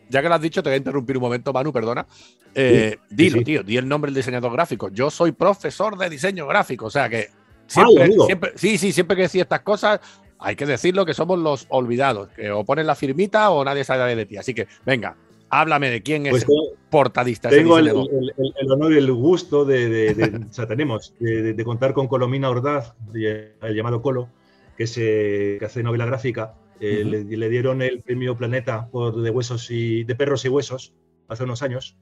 ya 0.08 0.22
que 0.22 0.28
lo 0.28 0.34
has 0.34 0.40
dicho, 0.40 0.62
te 0.62 0.68
voy 0.68 0.74
a 0.74 0.78
interrumpir 0.78 1.16
un 1.16 1.22
momento, 1.22 1.52
Manu, 1.52 1.72
perdona. 1.72 2.06
Eh, 2.54 2.98
Sí, 3.08 3.14
dilo, 3.16 3.38
sí. 3.38 3.44
tío, 3.44 3.62
di 3.64 3.76
el 3.78 3.88
nombre 3.88 4.10
del 4.10 4.16
diseñador 4.16 4.52
gráfico. 4.52 4.90
Yo 4.90 5.10
soy 5.10 5.32
profesor 5.32 5.98
de 5.98 6.08
diseño 6.08 6.46
gráfico, 6.46 6.86
o 6.86 6.90
sea 6.90 7.08
que 7.08 7.28
siempre, 7.66 8.04
amigo. 8.04 8.26
siempre- 8.26 8.52
sí, 8.54 8.78
sí, 8.78 8.92
siempre 8.92 9.16
que 9.16 9.22
decís 9.22 9.40
estas 9.40 9.62
cosas, 9.62 9.98
hay 10.38 10.54
que 10.54 10.66
decirlo 10.66 11.04
que 11.04 11.14
somos 11.14 11.38
los 11.38 11.66
olvidados, 11.70 12.28
que 12.28 12.50
o 12.50 12.62
pones 12.64 12.86
la 12.86 12.94
firmita 12.94 13.50
o 13.50 13.64
nadie 13.64 13.82
sabe 13.82 14.14
de 14.14 14.26
ti. 14.26 14.36
Así 14.36 14.54
que, 14.54 14.68
venga, 14.84 15.16
háblame 15.50 15.90
de 15.90 16.02
quién 16.02 16.26
es 16.26 16.30
Pues 16.30 16.42
el 16.44 16.78
portadista. 16.90 17.48
Tengo 17.48 17.78
el, 17.78 17.84
diseñador. 17.86 18.10
el- 18.12 18.32
el- 18.36 18.54
el 18.60 18.72
honor 18.72 18.92
y 18.92 18.96
el 18.98 19.12
gusto 19.12 19.64
de, 19.64 19.88
de- 19.88 20.14
de- 20.14 20.46
o 20.50 20.52
sea, 20.52 20.66
tenemos 20.66 21.14
de, 21.20 21.64
contar 21.64 21.92
con 21.94 22.08
Colomina 22.08 22.50
Ordaz, 22.50 22.94
el 23.14 23.74
llamado 23.74 24.02
Colo, 24.02 24.28
que, 24.76 24.86
se, 24.86 25.56
que 25.58 25.64
hace 25.64 25.82
novela 25.82 26.06
gráfica. 26.06 26.54
Eh, 26.78 27.04
le, 27.04 27.24
le 27.24 27.48
dieron 27.48 27.80
el 27.80 28.02
premio 28.02 28.36
Planeta 28.36 28.88
por 28.90 29.20
de 29.22 29.30
huesos 29.30 29.70
y 29.70 30.04
de 30.04 30.14
perros 30.14 30.44
y 30.44 30.48
huesos 30.50 30.92
hace 31.28 31.44
unos 31.44 31.62
años. 31.62 31.96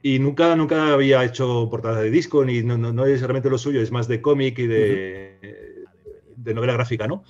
Y 0.00 0.18
nunca, 0.20 0.54
nunca 0.56 0.92
había 0.94 1.24
hecho 1.24 1.68
portada 1.70 2.00
de 2.00 2.10
disco, 2.10 2.44
ni 2.44 2.62
no, 2.62 2.78
no, 2.78 2.92
no 2.92 3.04
es 3.04 3.20
realmente 3.20 3.50
lo 3.50 3.58
suyo, 3.58 3.80
es 3.82 3.90
más 3.90 4.06
de 4.08 4.22
cómic 4.22 4.58
y 4.60 4.66
de, 4.66 5.84
de 6.36 6.54
novela 6.54 6.72
gráfica, 6.74 7.06
¿no? 7.08 7.24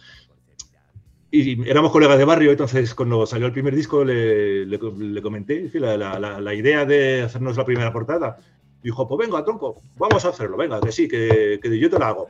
Y 1.31 1.68
éramos 1.68 1.93
colegas 1.93 2.16
de 2.16 2.24
barrio, 2.24 2.51
entonces 2.53 2.95
cuando 2.95 3.26
salió 3.26 3.47
el 3.47 3.53
primer 3.53 3.74
disco 3.74 4.03
le, 4.05 4.64
le- 4.64 4.79
le 4.97 5.20
comenté 5.22 5.70
la, 5.74 5.97
la- 5.97 6.41
la- 6.41 6.55
idea 6.55 6.87
de 6.87 7.22
hacernos 7.22 7.57
la 7.57 7.64
primera 7.66 7.93
portada. 7.93 8.39
Dijo, 8.83 9.07
pues 9.07 9.29
venga, 9.29 9.45
tronco, 9.45 9.83
vamos 9.97 10.24
a 10.24 10.29
hacerlo, 10.29 10.57
venga, 10.57 10.81
que 10.81 10.91
sí, 10.93 11.07
que, 11.07 11.59
que 11.62 11.79
yo 11.79 11.91
te 11.91 11.99
la 11.99 12.09
hago. 12.09 12.29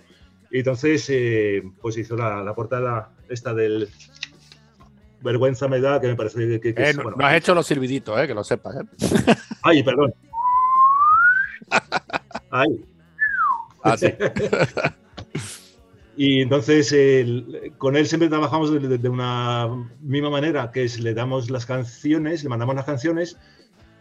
Y 0.51 0.59
entonces, 0.59 1.07
eh, 1.11 1.63
pues 1.81 1.97
hizo 1.99 2.17
la, 2.17 2.43
la 2.43 2.55
portada 2.55 3.11
esta 3.29 3.55
del... 3.55 3.89
Vergüenza 5.21 5.67
me 5.69 5.81
da, 5.81 6.01
que 6.01 6.07
me 6.09 6.15
parece 6.17 6.61
que, 6.61 6.61
que 6.61 6.69
Eh, 6.83 6.91
es, 6.91 6.97
no, 6.97 7.03
bueno, 7.03 7.19
no 7.19 7.27
has 7.27 7.35
hecho 7.35 7.55
los 7.55 7.67
sirviditos, 7.67 8.19
eh, 8.21 8.27
que 8.27 8.35
lo 8.35 8.43
sepas. 8.45 8.77
eh. 8.77 9.35
Ay, 9.63 9.83
perdón. 9.83 10.15
Ay. 12.51 12.85
Ah, 13.83 13.97
sí. 13.97 14.07
Y 16.21 16.43
entonces 16.43 16.93
con 17.79 17.97
él 17.97 18.07
siempre 18.09 18.29
trabajamos 18.29 18.73
de, 18.73 18.99
de- 18.99 19.09
una 19.09 19.69
misma 20.01 20.31
manera, 20.31 20.73
que 20.73 20.83
es 20.83 20.99
le 20.99 21.15
damos 21.15 21.49
las 21.49 21.65
canciones, 21.65 22.43
le 22.43 22.49
mandamos 22.49 22.75
las 22.75 22.85
canciones, 22.87 23.39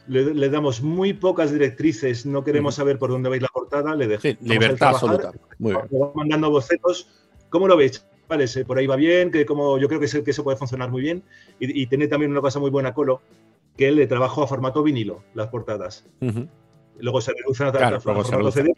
le, 0.08 0.34
le 0.34 0.50
damos 0.50 0.82
muy 0.82 1.14
pocas 1.14 1.52
directrices, 1.54 2.26
no 2.26 2.44
queremos 2.44 2.74
saber 2.74 2.98
por 2.98 3.12
dónde 3.12 3.30
va 3.30 3.36
a 3.36 3.38
ir 3.38 3.44
la 3.44 3.50
portada, 3.54 3.94
le 3.94 4.08
dejamos 4.08 4.22
Sí, 4.42 4.46
a 4.50 4.52
libertad 4.54 4.90
absoluta. 4.90 5.32
Muy 5.60 5.74
bien. 5.74 5.86
le 5.92 6.00
vamos 6.00 6.16
mandando 6.16 6.50
bocetos. 6.50 7.08
¿Cómo 7.50 7.68
lo 7.68 7.78
veis? 7.78 8.04
Vale, 8.28 8.48
se- 8.48 8.66
por 8.66 8.80
ahí 8.80 8.88
va 8.88 8.96
bien, 8.96 9.30
que 9.30 9.46
como 9.46 9.78
yo 9.78 9.88
creo 9.88 10.00
que, 10.00 10.08
se- 10.08 10.24
que 10.24 10.32
eso 10.32 10.44
puede 10.44 10.58
funcionar 10.58 10.90
muy 10.90 11.04
bien. 11.04 11.22
Y, 11.60 11.84
y 11.84 11.86
tiene 11.86 12.08
también 12.08 12.32
una 12.32 12.42
cosa 12.42 12.60
muy 12.60 12.72
buena, 12.72 12.96
Colo, 12.96 13.22
que 13.78 13.90
él 13.90 13.96
le 13.96 14.08
trabajó 14.08 14.42
a 14.42 14.48
formato 14.48 14.82
vinilo, 14.82 15.22
las 15.36 15.50
portadas. 15.50 16.04
Ujú. 16.22 16.48
Luego 17.00 17.22
se 17.22 17.32
reduce 17.34 17.64
a, 17.64 17.72
Claro, 17.72 17.98
a 17.98 18.00
se 18.00 18.04
formato. 18.04 18.52
CD, 18.52 18.74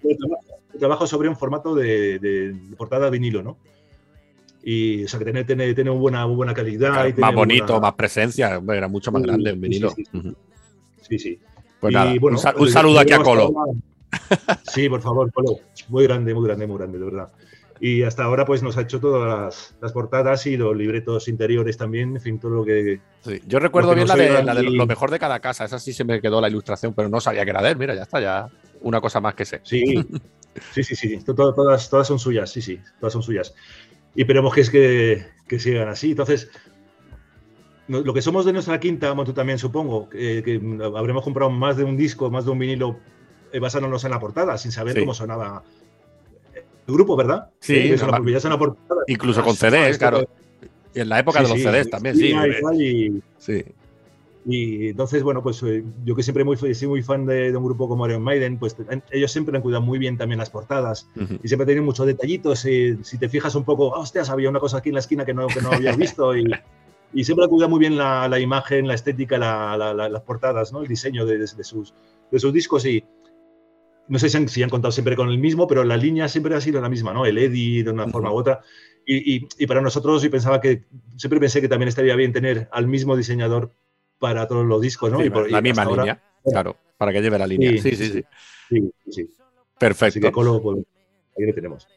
trabajo, 0.80 1.06
sobre 1.08 1.30
un 1.30 1.36
formato 1.36 1.76
de, 1.76 2.20
de- 2.20 2.54
de 2.54 2.76
portada 2.76 3.10
vinilo, 3.10 3.44
¿no? 3.44 3.58
Y 4.64 5.06
o 5.06 5.08
sea 5.08 5.18
que 5.20 5.26
tiene, 5.26 5.44
tiene, 5.46 5.74
tiene 5.74 5.90
buena, 5.92 6.26
muy 6.28 6.36
buena 6.36 6.54
calidad. 6.54 6.92
Claro, 6.94 7.10
y 7.10 7.14
más 7.14 7.34
bonito, 7.34 7.66
buena- 7.68 7.80
más 7.82 7.94
presencia, 7.94 8.62
era 8.74 8.88
mucho 8.88 9.12
más 9.12 9.22
grande 9.24 9.52
sí, 9.54 9.58
vinilo. 9.58 9.90
sí, 9.92 10.04
sí. 10.06 10.18
Ujú. 10.18 10.36
Sí, 11.02 11.20
sí. 11.20 11.40
Pues 11.80 11.92
Y, 11.92 11.96
nada, 11.96 12.14
bueno, 12.20 12.38
un, 12.38 12.42
sal- 12.44 12.56
un 12.58 12.70
saludo 12.70 13.00
aquí 13.00 13.14
a 13.14 13.20
Colo. 13.20 13.44
ahora- 13.56 13.72
Sí, 14.64 14.90
por 14.90 15.02
favor, 15.02 15.32
Colo. 15.32 15.60
Muy 15.88 16.04
grande, 16.06 16.34
muy 16.34 16.46
grande, 16.46 16.68
muy 16.68 16.78
grande, 16.78 17.00
de 17.00 17.06
verdad. 17.06 17.30
Y 17.82 18.04
hasta 18.04 18.24
ahora 18.26 18.46
pues 18.46 18.62
nos 18.62 18.76
ha 18.78 18.82
hecho 18.82 19.00
todas 19.00 19.26
las, 19.26 19.76
las 19.80 19.94
portadas 19.94 20.46
y 20.48 20.58
los 20.58 20.76
libretos 20.76 21.30
interiores 21.30 21.78
también, 21.78 22.18
en 22.18 22.22
fin, 22.22 22.38
todo 22.38 22.52
lo 22.52 22.66
que... 22.66 23.00
Sí, 23.24 23.40
Yo 23.48 23.60
recuerdo 23.60 23.96
bien 23.96 24.06
la 24.10 24.16
de, 24.18 24.44
la 24.44 24.54
de 24.54 24.64
y- 24.66 24.76
lo 24.76 24.86
mejor 24.86 25.10
de 25.12 25.20
cada 25.20 25.40
casa. 25.40 25.64
Esa 25.64 25.80
sí 25.80 25.94
se 25.94 26.04
me 26.04 26.20
quedó 26.20 26.42
la 26.42 26.50
ilustración, 26.50 26.94
pero 26.94 27.08
no 27.08 27.22
sabía 27.22 27.46
que 27.46 27.52
era 27.52 27.62
de 27.62 27.70
él. 27.70 27.78
Mira, 27.78 27.96
ya 27.96 28.02
está, 28.04 28.20
ya 28.20 28.50
una 28.82 29.00
cosa 29.00 29.22
más 29.22 29.34
que 29.36 29.46
sé. 29.46 29.62
Sí, 29.64 30.06
sí, 30.74 30.84
sí, 30.84 30.96
sí. 30.96 31.18
to- 31.24 31.34
to- 31.36 31.54
Todas, 31.54 31.90
todas 31.90 32.08
son 32.08 32.20
suyas, 32.20 32.52
sí, 32.52 32.62
sí, 32.62 32.80
todas 33.00 33.14
son 33.14 33.24
suyas. 33.24 33.54
Y 34.16 34.22
esperemos 34.22 34.54
que 34.54 34.62
es 34.62 34.70
que, 34.70 35.26
que 35.48 35.60
sigan 35.60 35.88
así. 35.90 36.12
Entonces, 36.12 36.50
lo 37.88 38.14
que 38.14 38.22
somos 38.22 38.46
de 38.46 38.54
nuestra 38.54 38.80
quinta, 38.80 39.10
como 39.10 39.24
tú 39.26 39.34
también 39.34 39.58
supongo, 39.58 40.10
que, 40.10 40.44
que 40.44 40.62
habremos 40.96 41.24
comprado 41.24 41.50
más 41.50 41.78
de 41.78 41.84
un 41.84 41.98
disco, 41.98 42.30
más 42.30 42.46
de 42.46 42.52
un 42.52 42.60
vinilo, 42.60 43.00
eh, 43.52 43.60
basándonos 43.60 44.04
en 44.04 44.12
la 44.12 44.20
portada, 44.20 44.58
sin 44.58 44.72
saber 44.72 44.94
Sí. 44.94 45.00
cómo 45.00 45.14
sonaba 45.14 45.64
el 46.54 46.94
grupo, 46.94 47.16
¿verdad? 47.16 47.50
Sí, 47.60 47.76
Eh, 47.76 47.94
eso, 47.94 48.04
normal. 48.06 48.12
la 48.12 48.18
publicidad 48.24 48.46
en 48.46 48.50
la 48.52 48.60
portada. 48.60 49.02
Incluso 49.08 49.44
con 49.44 49.56
CDs, 49.56 49.98
claro. 49.98 50.28
Y 50.94 51.00
en 51.02 51.10
la 51.10 51.20
época 51.20 51.42
de 51.42 51.50
los 51.50 51.58
sí, 51.58 51.64
CDs 51.64 51.90
también, 51.90 52.16
sí. 52.16 52.34
y 52.78 53.22
eh, 53.52 53.74
y- 54.50 54.86
y 54.86 54.90
entonces, 54.90 55.22
bueno, 55.24 55.42
pues 55.44 55.62
eh, 55.64 55.84
yo 56.06 56.16
que 56.16 56.24
siempre 56.24 56.44
muy, 56.44 56.58
soy 56.58 56.88
muy 56.88 57.02
fan 57.04 57.26
de, 57.26 57.52
de 57.52 57.58
un 57.58 57.64
grupo 57.66 57.88
como 57.88 58.06
Iron 58.08 58.22
Maiden, 58.24 58.58
pues 58.58 58.76
ellos 59.12 59.32
siempre 59.32 59.56
han 59.56 59.62
cuidado 59.62 59.82
muy 59.84 60.00
bien 60.00 60.18
también 60.18 60.40
las 60.40 60.50
portadas 60.50 61.08
Ujú. 61.16 61.38
y 61.44 61.48
siempre 61.48 61.66
tienen 61.66 61.84
muchos 61.86 62.06
detallitos. 62.06 62.66
eh, 62.66 62.98
si 63.04 63.18
te 63.18 63.30
fijas 63.30 63.56
un 63.56 63.64
poco, 63.64 63.96
"Ah, 63.96 64.00
hostias, 64.00 64.30
había 64.30 64.50
una 64.50 64.60
cosa 64.60 64.78
aquí 64.78 64.90
en 64.90 64.96
la 64.96 65.02
esquina 65.02 65.26
que 65.26 65.34
no, 65.34 65.48
que 65.48 65.62
no 65.62 65.72
había 65.72 65.96
visto. 65.96 66.36
Y, 66.36 66.44
y 67.14 67.24
siempre 67.24 67.46
han 67.46 67.50
cuidado 67.50 67.70
muy 67.70 67.80
bien 67.80 67.98
la, 67.98 68.28
la 68.28 68.40
imagen, 68.40 68.88
la 68.88 68.94
estética, 68.94 69.38
la- 69.38 69.76
la- 69.78 69.94
la- 69.94 70.10
las 70.10 70.22
portadas, 70.24 70.72
¿no? 70.74 70.82
el 70.82 70.88
diseño 70.88 71.26
de, 71.26 71.34
de- 71.38 71.40
de 71.56 71.64
sus, 71.64 71.94
de 72.32 72.40
sus 72.40 72.52
discos. 72.54 72.86
Y 72.86 73.04
no 74.08 74.18
sé 74.18 74.30
si 74.30 74.38
han, 74.38 74.48
si 74.48 74.64
han 74.64 74.70
contado 74.70 74.92
siempre 74.92 75.16
con 75.16 75.30
el 75.30 75.38
mismo, 75.38 75.68
pero 75.68 75.84
la 75.84 75.96
línea 75.98 76.28
siempre 76.28 76.56
ha 76.56 76.62
sido 76.62 76.82
la 76.82 76.90
misma, 76.90 77.14
¿no? 77.14 77.26
El 77.26 77.38
Eddie 77.38 77.84
de 77.84 77.92
una 77.92 78.08
forma 78.08 78.32
u 78.32 78.36
otra. 78.38 78.62
Y, 79.06 79.36
y- 79.38 79.48
y 79.60 79.68
para 79.68 79.82
nosotros, 79.82 80.22
yo 80.24 80.32
pensaba 80.32 80.60
que 80.62 80.84
siempre 81.16 81.40
pensé 81.40 81.62
que 81.62 81.68
también 81.68 81.90
estaría 81.90 82.16
bien 82.16 82.32
tener 82.34 82.68
al 82.72 82.88
mismo 82.88 83.16
diseñador 83.16 83.72
para 84.20 84.48
todos 84.48 84.66
los 84.66 84.82
discos, 84.82 85.12
¿no? 85.12 85.20
Sí, 85.20 85.26
Y 85.26 85.30
por- 85.30 85.48
y 85.50 85.52
la 85.52 85.62
misma 85.62 85.84
ahora- 85.84 86.04
línea, 86.04 86.22
claro, 86.44 86.76
para 86.98 87.12
que 87.14 87.22
lleve 87.22 87.40
la 87.40 87.48
línea. 87.48 87.72
Sí, 87.72 87.80
sí, 87.80 87.96
sí. 87.96 88.06
sí. 88.12 88.24
Sí, 88.70 88.92
sí. 89.10 89.22
Así 89.22 89.30
Perfecto. 89.80 90.20
que 90.20 90.32
Colo, 90.32 90.62
pues, 90.62 90.78
ahí 91.38 91.46
le 91.46 91.54
tenemos. 91.54 91.88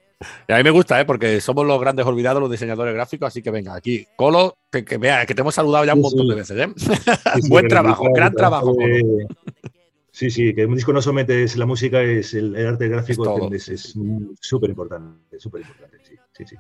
Y 0.49 0.53
a 0.53 0.57
mí 0.57 0.62
me 0.62 0.70
gusta, 0.70 1.01
¿eh? 1.01 1.05
porque 1.05 1.41
somos 1.41 1.66
los 1.66 1.81
grandes 1.81 2.07
olvidados, 2.07 2.41
los 2.41 2.51
diseñadores 2.51 2.95
gráficos. 2.95 3.27
Así 3.27 3.43
que 3.43 3.51
venga, 3.51 3.75
aquí, 3.75 4.07
Colo, 4.16 4.57
que, 4.70 4.85
que 4.85 4.97
vea, 4.97 5.27
que 5.27 5.35
te 5.35 5.41
hemos 5.41 5.53
saludado 5.55 5.85
ya 5.85 5.95
un 5.95 6.01
montón 6.01 6.29
de 6.29 6.35
veces. 6.37 6.57
¿eh? 6.59 6.68
Buen 7.49 7.66
trabajo, 7.66 8.05
gran 8.14 8.33
trabajo, 8.33 8.75
Colo. 8.77 8.95
Sí, 10.12 10.31
sí, 10.31 10.55
que 10.55 10.66
un 10.66 10.75
disco 10.77 10.93
no 10.93 11.01
solamente 11.03 11.43
es 11.43 11.57
la 11.57 11.66
música, 11.66 12.03
es 12.03 12.35
el, 12.35 12.55
el 12.55 12.66
arte 12.66 12.87
gráfico, 12.89 13.51
es 13.53 13.95
súper 14.41 14.70
importante, 14.70 15.41
súper 15.41 15.62
importante, 15.62 15.99
sí, 16.05 16.14
sí, 16.33 16.45
sí. 16.47 16.57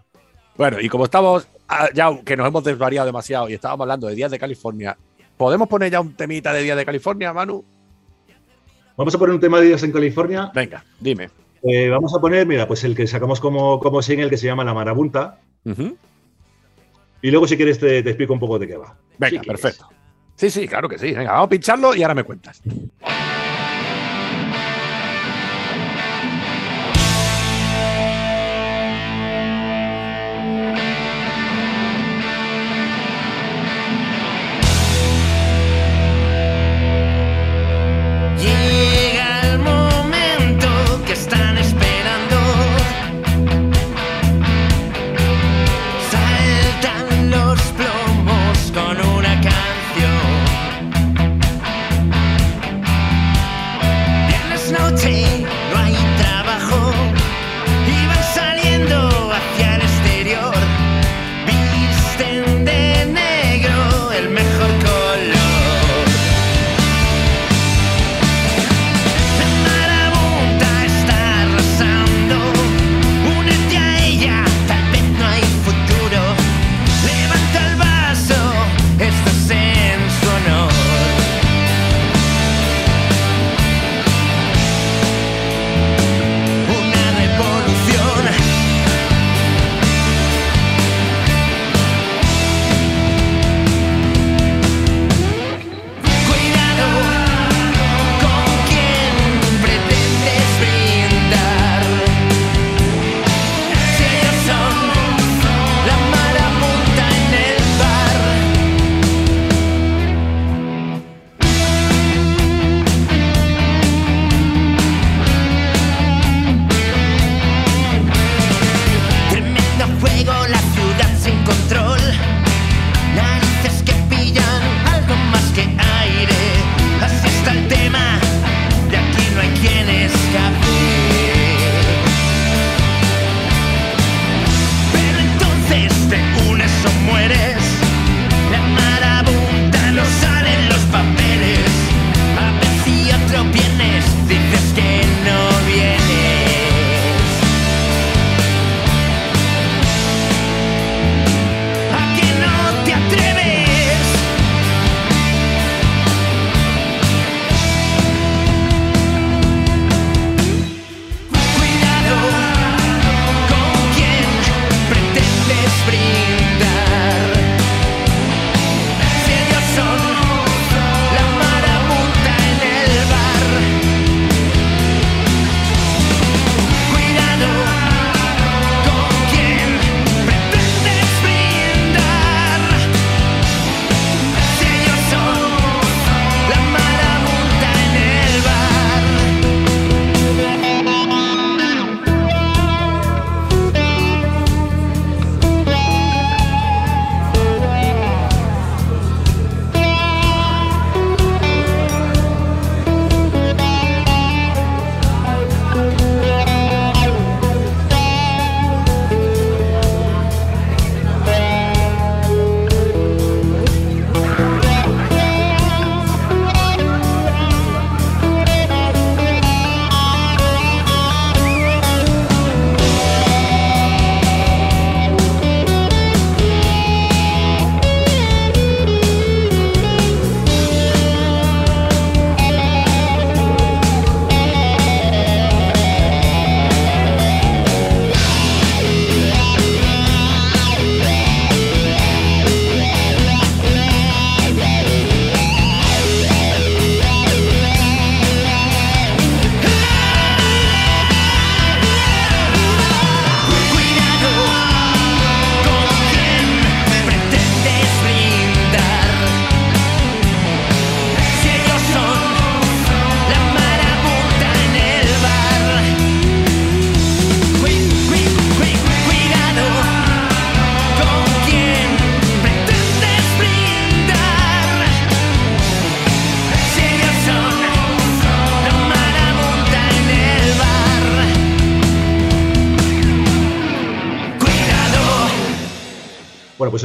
Bueno, 0.56 0.80
y 0.80 0.88
como 0.88 1.04
estamos 1.04 1.46
ah, 1.68 1.88
ya 1.94 2.10
que 2.24 2.36
nos 2.36 2.46
hemos 2.48 2.64
desvariado 2.64 3.06
demasiado 3.06 3.48
y 3.48 3.54
estábamos 3.54 3.84
hablando 3.84 4.06
de 4.06 4.14
Días 4.14 4.30
de 4.30 4.38
California, 4.38 4.96
¿podemos 5.36 5.68
poner 5.68 5.90
ya 5.90 6.00
un 6.00 6.14
temita 6.14 6.52
de 6.52 6.62
Días 6.62 6.76
de 6.76 6.84
California, 6.84 7.32
Manu? 7.32 7.64
Vamos 8.96 9.14
a 9.14 9.18
poner 9.18 9.34
un 9.34 9.40
tema 9.40 9.58
de 9.60 9.66
días 9.66 9.82
en 9.82 9.92
California. 9.92 10.50
Venga, 10.54 10.84
dime. 11.00 11.30
Eh, 11.62 11.88
vamos 11.88 12.14
a 12.14 12.20
poner, 12.20 12.46
mira, 12.46 12.66
pues 12.66 12.84
el 12.84 12.94
que 12.94 13.06
sacamos 13.06 13.40
como, 13.40 13.78
como 13.80 14.02
single 14.02 14.28
que 14.28 14.36
se 14.36 14.46
llama 14.46 14.64
La 14.64 14.74
Marabunta. 14.74 15.38
Y 15.64 17.30
luego, 17.30 17.46
si 17.46 17.56
quieres, 17.56 17.78
te, 17.78 18.02
te 18.02 18.10
explico 18.10 18.32
un 18.32 18.40
poco 18.40 18.58
de 18.58 18.66
qué 18.66 18.76
va. 18.76 18.96
Venga, 19.18 19.40
Si 19.40 19.46
perfecto. 19.46 19.88
Sí, 20.34 20.50
sí, 20.50 20.66
claro 20.66 20.88
que 20.88 20.98
sí. 20.98 21.12
Venga, 21.12 21.32
vamos 21.32 21.46
a 21.46 21.50
pincharlo 21.50 21.94
y 21.94 22.02
ahora 22.02 22.14
me 22.14 22.24
cuentas. 22.24 22.60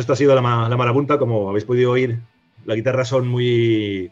Esta 0.07 0.13
ha 0.13 0.15
sido 0.15 0.33
la, 0.33 0.41
ma- 0.41 0.69
la 0.69 0.77
marabunta, 0.77 1.19
como 1.19 1.49
habéis 1.49 1.65
podido 1.65 1.91
oír. 1.91 2.17
Las 2.65 2.77
guitarras 2.77 3.09
son 3.09 3.27
muy. 3.27 4.09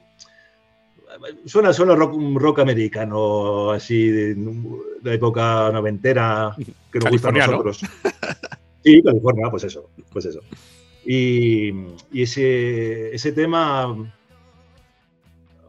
Suena, 1.46 1.72
suena 1.72 1.96
rock, 1.96 2.20
rock 2.36 2.60
americano, 2.60 3.72
así 3.72 4.10
de, 4.10 4.36
de 4.36 5.14
época 5.14 5.72
noventera, 5.72 6.54
que 6.92 7.00
nos 7.00 7.10
gusta 7.12 7.30
a 7.30 7.32
nosotros. 7.32 7.80
Sí, 8.84 9.02
California, 9.02 9.50
pues 9.50 9.64
eso, 9.64 9.90
pues 10.12 10.26
eso. 10.26 10.42
Y, 11.06 11.70
y 12.12 12.24
ese, 12.24 13.16
ese 13.16 13.32
tema, 13.32 13.96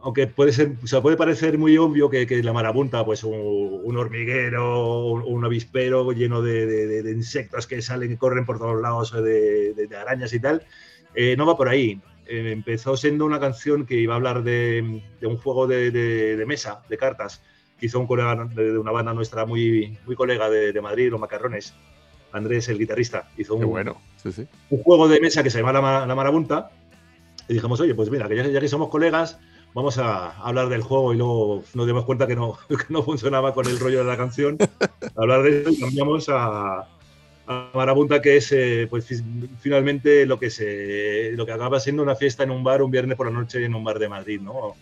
aunque 0.07 0.25
puede 0.25 0.53
ser, 0.53 0.71
o 0.81 0.87
sea, 0.87 1.01
puede 1.01 1.17
parecer 1.17 1.57
muy 1.57 1.77
obvio 1.77 2.09
que, 2.09 2.25
que 2.25 2.41
la 2.41 2.53
marabunta, 2.53 3.03
pues 3.03 3.25
un, 3.25 3.81
un 3.83 3.97
hormiguero, 3.97 5.05
un, 5.05 5.21
un 5.21 5.43
avispero 5.43 6.09
lleno 6.13 6.41
de, 6.41 6.65
de- 6.65 7.03
de- 7.03 7.11
insectos 7.11 7.67
que 7.67 7.81
salen 7.81 8.13
y 8.13 8.15
corren 8.15 8.45
por 8.45 8.57
todos 8.57 8.81
lados, 8.81 9.11
de, 9.11 9.73
de- 9.73 9.97
arañas 9.97 10.31
y 10.31 10.39
tal, 10.39 10.63
eh, 11.13 11.35
no 11.35 11.45
va 11.45 11.57
por 11.57 11.67
ahí. 11.67 11.99
Eh, 12.25 12.53
empezó 12.53 12.95
siendo 12.95 13.25
una 13.25 13.41
canción 13.41 13.85
que 13.85 13.95
iba 13.95 14.13
a 14.13 14.15
hablar 14.15 14.43
de, 14.43 15.01
un 15.23 15.37
juego 15.39 15.67
de, 15.67 16.41
mesa, 16.47 16.83
de 16.87 16.97
cartas, 16.97 17.41
que 17.77 17.87
hizo 17.87 17.99
un 17.99 18.07
colega 18.07 18.47
de, 18.55 18.77
una 18.77 18.91
banda 18.93 19.13
nuestra 19.13 19.45
muy, 19.45 19.97
muy 20.05 20.15
colega 20.15 20.49
de, 20.49 20.79
Madrid, 20.81 21.11
Los 21.11 21.19
Macarrones, 21.19 21.73
Andrés, 22.31 22.69
el 22.69 22.77
guitarrista, 22.79 23.27
hizo 23.37 23.55
un, 23.55 23.65
bueno. 23.65 23.99
Sí, 24.23 24.31
sí. 24.31 24.47
un 24.69 24.83
juego 24.83 25.09
de 25.09 25.19
mesa 25.19 25.43
que 25.43 25.49
se 25.49 25.57
llama 25.59 25.73
La, 25.73 26.05
La 26.05 26.15
Marabunta. 26.15 26.71
Y 27.49 27.55
dijimos, 27.55 27.79
oye, 27.81 27.93
pues 27.93 28.09
mira, 28.09 28.29
que 28.29 28.37
ya, 28.37 28.47
ya 28.47 28.59
que 28.61 28.67
somos 28.69 28.87
colegas, 28.87 29.37
vamos 29.77 29.99
a 29.99 30.31
hablar 30.41 30.69
del 30.69 30.81
juego 30.81 31.13
y 31.13 31.17
luego 31.17 31.63
nos 31.75 31.85
dimos 31.85 32.03
cuenta 32.03 32.25
que 32.25 32.35
no, 32.35 32.57
que 32.67 32.85
no 32.89 33.03
funcionaba 33.03 33.53
con 33.53 33.67
el 33.67 33.79
rollo 33.79 33.99
de 33.99 34.05
la 34.05 34.17
canción. 34.17 34.57
hablar 35.15 35.43
de 35.43 35.61
eso 35.61 35.69
y 35.69 35.79
cambiamos 35.79 36.27
a, 36.29 36.87
a 37.45 37.69
Marabunta, 37.75 38.19
que 38.19 38.37
es 38.37 38.51
eh, 38.51 38.87
pues 38.89 39.05
fi- 39.05 39.21
finalmente 39.59 40.25
lo 40.25 40.39
que 40.39 40.49
se 40.49 41.31
lo 41.35 41.45
que 41.45 41.51
acaba 41.51 41.79
siendo 41.79 42.01
una 42.01 42.15
fiesta 42.15 42.41
en 42.43 42.49
un 42.51 42.63
bar 42.63 42.81
un 42.81 42.89
viernes 42.89 43.15
por 43.17 43.27
la 43.27 43.31
noche 43.39 43.63
en 43.63 43.75
un 43.75 43.83
bar 43.83 43.99
de 43.99 44.09
Madrid, 44.09 44.41
¿no? 44.41 44.75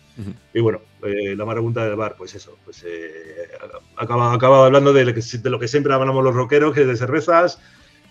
Y 0.54 0.60
bueno, 0.60 0.80
eh, 1.04 1.36
la 1.36 1.44
Marabunta 1.44 1.84
del 1.84 1.94
bar, 1.96 2.14
pues 2.16 2.34
eso, 2.34 2.56
pues 2.64 2.82
eh, 2.86 3.48
acaba, 3.96 4.32
acaba 4.32 4.64
hablando 4.64 4.94
de 4.94 5.04
lo, 5.04 5.12
que, 5.12 5.20
de 5.20 5.50
lo 5.50 5.58
que 5.60 5.68
siempre 5.68 5.92
hablamos 5.92 6.24
los 6.24 6.34
rockeros, 6.34 6.72
que 6.74 6.80
es 6.80 6.86
de 6.88 6.96
cervezas, 6.96 7.60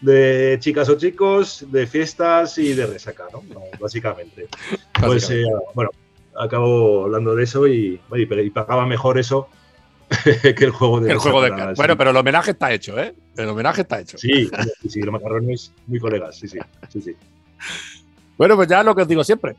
de 0.01 0.57
chicas 0.59 0.87
o 0.89 0.97
chicos, 0.99 1.65
de 1.71 1.87
fiestas 1.87 2.59
y 2.59 2.73
de 2.73 2.85
resaca, 2.85 3.25
¿no? 3.33 3.41
Básicamente. 3.79 4.47
Pues 5.05 5.29
eh, 5.29 5.43
bueno, 5.73 5.89
acabo 6.39 7.05
hablando 7.05 7.35
de 7.35 7.43
eso 7.43 7.67
y, 7.67 7.99
y, 8.13 8.49
pagaba 8.49 8.85
mejor 8.85 9.17
eso 9.17 9.47
que 10.23 10.65
el 10.65 10.71
juego 10.71 10.99
de 10.99 11.11
El 11.11 11.17
juego 11.17 11.41
de 11.41 11.49
cartas. 11.49 11.77
Bueno, 11.77 11.97
pero 11.97 12.11
el 12.11 12.17
homenaje 12.17 12.51
está 12.51 12.71
hecho, 12.71 12.99
¿eh? 12.99 13.15
El 13.35 13.49
homenaje 13.49 13.81
está 13.81 13.99
hecho. 13.99 14.17
Sí, 14.17 14.49
sí, 14.81 14.89
sí, 14.89 15.01
los 15.01 15.13
macarrones 15.13 15.71
muy 15.87 15.99
colegas, 15.99 16.37
sí, 16.37 16.47
sí, 16.47 16.59
sí, 16.89 17.01
sí. 17.01 17.15
Bueno, 18.37 18.55
pues 18.55 18.67
ya 18.67 18.83
lo 18.83 18.95
que 18.95 19.03
os 19.03 19.07
digo 19.07 19.23
siempre. 19.23 19.55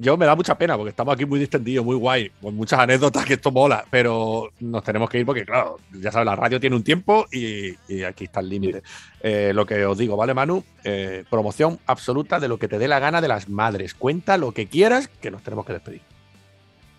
Yo 0.00 0.16
me 0.16 0.26
da 0.26 0.36
mucha 0.36 0.56
pena 0.56 0.76
porque 0.76 0.90
estamos 0.90 1.12
aquí 1.12 1.26
muy 1.26 1.40
distendidos, 1.40 1.84
muy 1.84 1.96
guay, 1.96 2.30
con 2.40 2.54
muchas 2.54 2.78
anécdotas 2.78 3.24
que 3.24 3.34
esto 3.34 3.50
mola, 3.50 3.84
pero 3.90 4.52
nos 4.60 4.84
tenemos 4.84 5.10
que 5.10 5.18
ir 5.18 5.26
porque, 5.26 5.44
claro, 5.44 5.78
ya 5.92 6.12
sabes, 6.12 6.26
la 6.26 6.36
radio 6.36 6.60
tiene 6.60 6.76
un 6.76 6.84
tiempo 6.84 7.26
y, 7.32 7.74
y 7.88 8.04
aquí 8.04 8.24
está 8.24 8.38
el 8.38 8.48
límite. 8.48 8.84
Eh, 9.20 9.50
lo 9.52 9.66
que 9.66 9.84
os 9.84 9.98
digo, 9.98 10.16
¿vale, 10.16 10.34
Manu? 10.34 10.62
Eh, 10.84 11.24
promoción 11.28 11.80
absoluta 11.86 12.38
de 12.38 12.46
lo 12.46 12.58
que 12.58 12.68
te 12.68 12.78
dé 12.78 12.86
la 12.86 13.00
gana 13.00 13.20
de 13.20 13.26
las 13.26 13.48
madres. 13.48 13.94
Cuenta 13.94 14.38
lo 14.38 14.52
que 14.52 14.68
quieras, 14.68 15.08
que 15.08 15.32
nos 15.32 15.42
tenemos 15.42 15.66
que 15.66 15.72
despedir. 15.72 16.02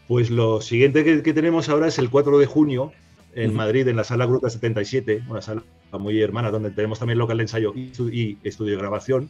Pues 0.10 0.32
lo 0.32 0.60
siguiente 0.60 1.04
que, 1.04 1.22
que 1.22 1.34
tenemos 1.34 1.70
ahora 1.70 1.88
es 1.88 2.00
el 2.00 2.10
4 2.10 2.40
de 2.40 2.48
junio 2.48 2.92
en 3.36 3.50
Ujú. 3.52 3.58
Madrid, 3.58 3.88
en 3.88 3.96
la 3.96 4.04
sala 4.04 4.26
Gruta 4.26 4.50
77, 4.50 5.22
una 5.30 5.40
sala 5.42 5.62
muy 5.92 6.20
hermana 6.20 6.50
donde 6.50 6.72
tenemos 6.72 6.98
también 6.98 7.20
local 7.20 7.38
de 7.38 7.44
ensayo 7.44 7.74
y, 7.76 7.92
y 8.12 8.38
estudio 8.44 8.72
de 8.74 8.80
grabación. 8.80 9.30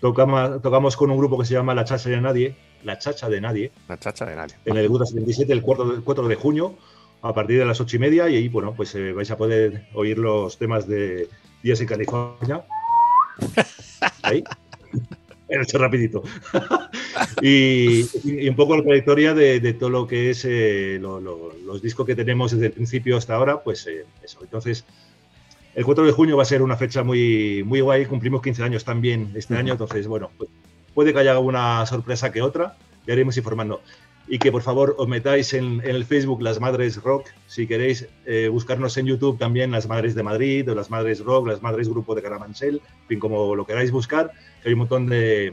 Tocamos, 0.00 0.60
tocamos 0.62 0.96
con 0.96 1.12
un 1.12 1.16
grupo 1.18 1.38
que 1.38 1.44
se 1.46 1.54
llama 1.54 1.74
La 1.76 1.84
Chacha 1.84 2.10
de 2.10 2.20
Nadie, 2.20 2.56
La 2.82 2.98
Chacha 2.98 3.28
de 3.28 3.40
Nadie, 3.40 3.70
La 3.86 3.98
chacha 3.98 4.26
de 4.26 4.34
nadie. 4.34 4.56
en 4.64 4.76
el 4.76 4.88
Gruta 4.88 5.06
77 5.06 5.52
el 5.52 5.62
4 5.62 5.84
de, 5.84 6.00
4 6.02 6.26
de 6.26 6.34
junio 6.34 6.74
a 7.22 7.32
partir 7.32 7.58
de 7.60 7.64
las 7.64 7.80
8 7.80 7.96
y 7.96 7.98
media 8.00 8.28
y 8.28 8.34
ahí, 8.34 8.48
bueno, 8.48 8.74
pues 8.74 8.92
eh, 8.96 9.12
vais 9.12 9.30
a 9.30 9.36
poder 9.36 9.86
oír 9.94 10.18
los 10.18 10.58
temas 10.58 10.88
de 10.88 11.28
Días 11.62 11.80
en 11.82 11.86
California. 11.86 12.64
Ahí. 14.22 14.42
He 15.48 15.60
hecho 15.60 15.78
rapidito. 15.78 16.22
y, 17.42 18.06
y 18.24 18.48
un 18.48 18.56
poco 18.56 18.76
la 18.76 18.82
trayectoria 18.82 19.34
de, 19.34 19.60
de 19.60 19.72
todo 19.74 19.90
lo 19.90 20.06
que 20.06 20.30
es 20.30 20.44
eh, 20.44 20.98
lo- 21.00 21.20
lo- 21.20 21.52
los 21.64 21.82
discos 21.82 22.06
que 22.06 22.14
tenemos 22.14 22.52
desde 22.52 22.66
el 22.66 22.72
principio 22.72 23.16
hasta 23.16 23.34
ahora, 23.34 23.62
pues 23.62 23.86
eh, 23.86 24.04
eso. 24.22 24.38
Entonces, 24.42 24.84
el 25.74 25.84
4 25.84 26.04
de 26.04 26.12
junio 26.12 26.36
va 26.36 26.42
a 26.42 26.46
ser 26.46 26.62
una 26.62 26.76
fecha 26.76 27.02
muy, 27.02 27.62
muy 27.64 27.80
guay. 27.80 28.06
Cumplimos 28.06 28.42
15 28.42 28.62
años 28.62 28.84
también 28.84 29.30
este 29.34 29.54
año, 29.56 29.72
entonces, 29.72 30.06
bueno, 30.06 30.30
pues, 30.36 30.50
puede 30.94 31.12
que 31.12 31.20
haya 31.20 31.32
alguna 31.32 31.86
sorpresa 31.86 32.32
que 32.32 32.42
otra, 32.42 32.76
ya 33.06 33.14
iremos 33.14 33.36
informando. 33.36 33.80
Y 34.28 34.38
que 34.38 34.52
por 34.52 34.62
favor 34.62 34.94
os 34.98 35.08
metáis 35.08 35.54
en, 35.54 35.80
en 35.82 35.96
el 35.96 36.04
Facebook 36.04 36.40
Las 36.42 36.60
Madres 36.60 36.96
Rock, 37.02 37.26
si 37.48 37.66
queréis 37.66 38.06
eh, 38.26 38.48
buscarnos 38.48 38.96
en 38.96 39.06
YouTube 39.06 39.38
también 39.38 39.72
Las 39.72 39.88
Madres 39.88 40.14
de 40.14 40.22
Madrid 40.22 40.70
o 40.70 40.74
Las 40.74 40.90
Madres 40.90 41.20
Rock, 41.24 41.48
Las 41.48 41.62
Madres 41.62 41.88
Grupo 41.88 42.14
de 42.14 42.22
Carabanchel, 42.22 42.76
en 42.76 43.06
fin, 43.08 43.18
como 43.18 43.56
lo 43.56 43.66
queráis 43.66 43.90
buscar, 43.90 44.30
que 44.62 44.68
hay 44.68 44.74
un 44.74 44.80
montón 44.80 45.06
de, 45.08 45.52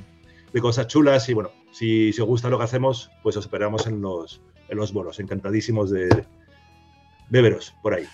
de 0.53 0.61
cosas 0.61 0.87
chulas 0.87 1.27
y 1.29 1.33
bueno, 1.33 1.51
si, 1.71 2.11
si 2.13 2.21
os 2.21 2.27
gusta 2.27 2.49
lo 2.49 2.57
que 2.57 2.63
hacemos, 2.65 3.11
pues 3.23 3.35
os 3.37 3.45
esperamos 3.45 3.87
en 3.87 4.01
los, 4.01 4.41
en 4.69 4.77
los 4.77 4.93
bolos, 4.93 5.19
encantadísimos 5.19 5.89
de, 5.91 6.07
de 7.29 7.41
veros 7.41 7.73
por 7.81 7.93
ahí. 7.93 8.05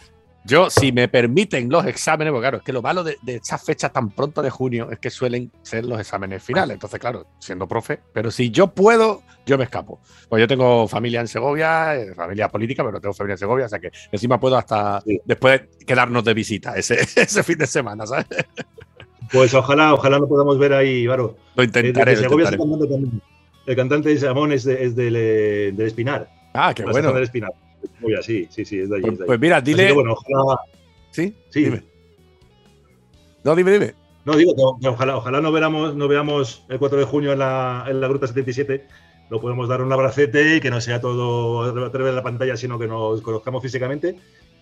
Yo, 0.45 0.69
si 0.69 0.91
me 0.91 1.07
permiten 1.07 1.69
los 1.69 1.85
exámenes, 1.85 2.31
porque 2.31 2.43
claro, 2.43 2.57
es 2.57 2.63
que 2.63 2.73
lo 2.73 2.81
malo 2.81 3.01
de, 3.01 3.15
de 3.21 3.35
estas 3.35 3.63
fechas 3.63 3.93
tan 3.93 4.09
pronto 4.09 4.41
de 4.41 4.49
junio 4.49 4.91
es 4.91 4.99
que 4.99 5.09
suelen 5.09 5.49
ser 5.61 5.85
los 5.85 5.97
exámenes 5.97 6.43
finales. 6.43 6.73
Entonces, 6.73 6.99
claro, 6.99 7.27
siendo 7.39 7.65
profe, 7.65 8.01
pero 8.11 8.29
si 8.29 8.51
yo 8.51 8.67
puedo, 8.67 9.23
yo 9.45 9.57
me 9.57 9.63
escapo. 9.63 10.01
Pues 10.27 10.41
yo 10.41 10.47
tengo 10.47 10.85
familia 10.89 11.21
en 11.21 11.29
Segovia, 11.29 11.95
eh, 11.95 12.13
familia 12.13 12.49
política, 12.49 12.83
pero 12.83 12.99
tengo 12.99 13.13
familia 13.13 13.35
en 13.35 13.37
Segovia, 13.37 13.65
o 13.67 13.69
sea 13.69 13.79
que 13.79 13.91
encima 14.11 14.37
puedo 14.37 14.57
hasta 14.57 14.99
Sí. 14.99 15.17
después 15.23 15.61
quedarnos 15.87 16.25
de 16.25 16.33
visita 16.33 16.75
ese, 16.75 16.95
ese 17.15 17.41
fin 17.43 17.57
de 17.59 17.67
semana, 17.67 18.05
¿sabes? 18.05 18.25
Pues 19.31 19.53
ojalá, 19.53 19.93
ojalá 19.93 20.17
lo 20.19 20.27
podamos 20.27 20.57
ver 20.57 20.73
ahí, 20.73 21.07
Varo. 21.07 21.35
Lo 21.55 21.63
Eh, 21.63 21.67
de- 21.67 21.79
intentaré. 21.79 22.15
de 22.15 22.21
lo 22.21 22.31
intentaré. 22.39 22.55
el 22.55 22.59
cantante 22.59 22.87
también. 22.87 23.21
El 23.65 23.75
cantante 23.75 24.11
es 24.11 24.23
Amón, 24.23 24.51
es, 24.51 24.63
de- 24.65 24.83
es 24.83 24.95
del, 24.95 25.15
eh, 25.15 25.71
del 25.73 25.87
Espinar. 25.87 26.29
Ah, 26.53 26.73
qué 26.75 26.83
bueno. 26.83 27.13
del 27.13 27.23
Espinar. 27.23 27.51
Segovia, 27.97 28.21
sí, 28.21 28.47
sí, 28.49 28.65
sí, 28.65 28.79
es 28.79 28.89
de 28.89 28.95
allí. 28.97 29.01
Pues, 29.03 29.13
es 29.13 29.17
de 29.19 29.23
allí. 29.23 29.27
pues 29.27 29.39
mira, 29.39 29.57
Así 29.57 29.65
dile. 29.65 29.87
que, 29.87 29.93
bueno, 29.93 30.13
ojalá, 30.13 30.59
¿Sí? 31.11 31.35
Sí. 31.49 31.63
Dime. 31.65 31.83
No, 33.43 33.55
dime, 33.55 33.71
dime. 33.71 33.93
No, 34.25 34.35
digo 34.35 34.53
que 34.81 34.87
ojalá, 34.87 35.17
ojalá 35.17 35.41
no, 35.41 35.51
veramos, 35.51 35.95
no 35.95 36.07
veamos 36.07 36.63
el 36.69 36.79
4 36.79 36.97
de 36.97 37.03
junio 37.05 37.33
en 37.33 37.39
la, 37.39 37.85
en 37.89 37.99
la 37.99 38.07
Gruta 38.07 38.25
77. 38.27 38.87
Lo 39.29 39.41
podemos 39.41 39.67
dar 39.67 39.81
un 39.81 39.91
abracete 39.91 40.55
y 40.57 40.59
que 40.61 40.69
no 40.69 40.79
sea 40.79 41.01
todo 41.01 41.63
a 41.63 41.91
través 41.91 42.11
de 42.11 42.15
la 42.15 42.23
pantalla, 42.23 42.55
sino 42.55 42.79
que 42.79 42.87
nos 42.87 43.21
conozcamos 43.21 43.61
físicamente. 43.61 44.15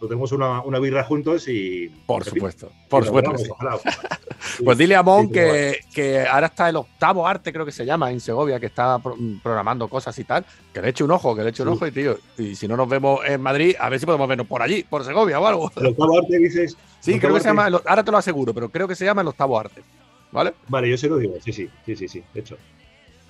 Tenemos 0.08 0.32
una, 0.32 0.62
una 0.62 0.80
birra 0.80 1.04
juntos 1.04 1.48
y. 1.48 1.90
Por 2.06 2.24
fin, 2.24 2.34
supuesto. 2.36 2.72
Por 2.90 3.06
supuesto. 3.06 3.38
sí. 3.38 3.46
Sí. 3.46 3.52
Pues 4.66 4.78
dile 4.78 4.96
a 4.96 5.04
Mon 5.04 5.28
Sí, 5.28 5.34
que, 5.34 5.80
que 5.94 6.26
ahora 6.26 6.48
está 6.48 6.68
el 6.68 6.76
octavo 6.76 7.28
arte, 7.28 7.54
creo 7.54 7.64
que 7.66 7.72
se 7.72 7.86
llama, 7.86 8.12
en 8.12 8.20
Segovia, 8.20 8.60
que 8.60 8.66
está 8.66 8.98
pro- 8.98 9.16
programando 9.42 9.88
cosas 9.88 10.18
y 10.18 10.24
tal. 10.24 10.44
Que 10.74 10.82
le 10.82 10.90
eche 10.90 11.04
un 11.04 11.12
ojo, 11.12 11.36
que 11.36 11.44
le 11.44 11.50
eche 11.52 11.62
un 11.62 11.70
ojo 11.70 11.86
y 11.86 11.92
tío. 11.92 12.18
Y 12.40 12.56
si 12.56 12.68
no 12.68 12.76
nos 12.76 12.90
vemos 12.90 13.20
en 13.26 13.40
Madrid, 13.40 13.76
a 13.80 13.88
ver 13.90 14.00
si 14.00 14.06
podemos 14.06 14.28
vernos 14.28 14.48
por 14.48 14.62
allí, 14.64 14.84
por 14.84 15.04
Segovia 15.06 15.40
o 15.40 15.46
algo. 15.46 15.72
El 15.76 15.88
octavo 15.88 16.18
arte 16.18 16.38
dices. 16.40 16.76
Sí, 17.00 17.20
creo 17.20 17.34
que 17.36 17.40
se 17.40 17.48
llama, 17.50 17.66
ahora 17.68 18.04
te 18.04 18.12
lo 18.12 18.18
aseguro, 18.18 18.54
pero 18.54 18.70
creo 18.70 18.88
que 18.88 18.96
se 18.96 19.06
llama 19.06 19.22
el 19.22 19.28
octavo 19.28 19.60
arte. 19.60 19.84
¿Vale? 20.32 20.54
Vale, 20.68 20.90
yo 20.90 20.98
se 20.98 21.08
lo 21.08 21.18
digo. 21.18 21.36
Sí, 21.44 21.54
sí, 21.54 21.70
sí, 21.86 21.96
sí, 21.96 22.08
sí. 22.08 22.24
Hecho. 22.34 22.58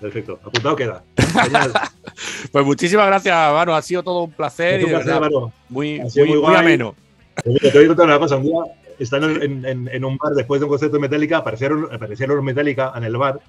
Perfecto. 0.02 0.40
Apuntado 0.44 0.76
queda. 0.76 1.04
Pues 2.52 2.66
muchísimas 2.66 3.08
gracias, 3.08 3.36
Manu. 3.54 3.74
Ha 3.74 3.82
sido 3.82 4.04
todo 4.04 4.24
un 4.24 4.32
placer 4.32 4.82
y 4.82 4.86
de 4.86 4.90
placer, 4.90 5.22
muy, 5.70 6.00
muy, 6.00 6.28
muy 6.28 6.38
muy 6.42 6.56
ameno. 6.56 6.96
Pues 7.44 7.62
Te 7.62 7.72
voy 7.72 7.86
a 7.86 7.88
contar 7.88 8.06
una 8.08 8.20
cosa. 8.20 8.36
Un 8.38 8.44
día, 8.44 8.60
estando 9.00 9.30
en, 9.30 9.64
en- 9.66 9.88
en 9.88 10.06
un 10.06 10.18
bar 10.18 10.34
después 10.34 10.60
de 10.60 10.66
un 10.66 10.70
concierto 10.70 10.98
de 10.98 11.02
Metallica, 11.02 11.38
aparecieron, 11.38 11.88
aparecieron 11.94 12.36
los 12.36 12.44
Metallica 12.44 12.92
en 12.96 13.04
el 13.06 13.16
bar. 13.16 13.40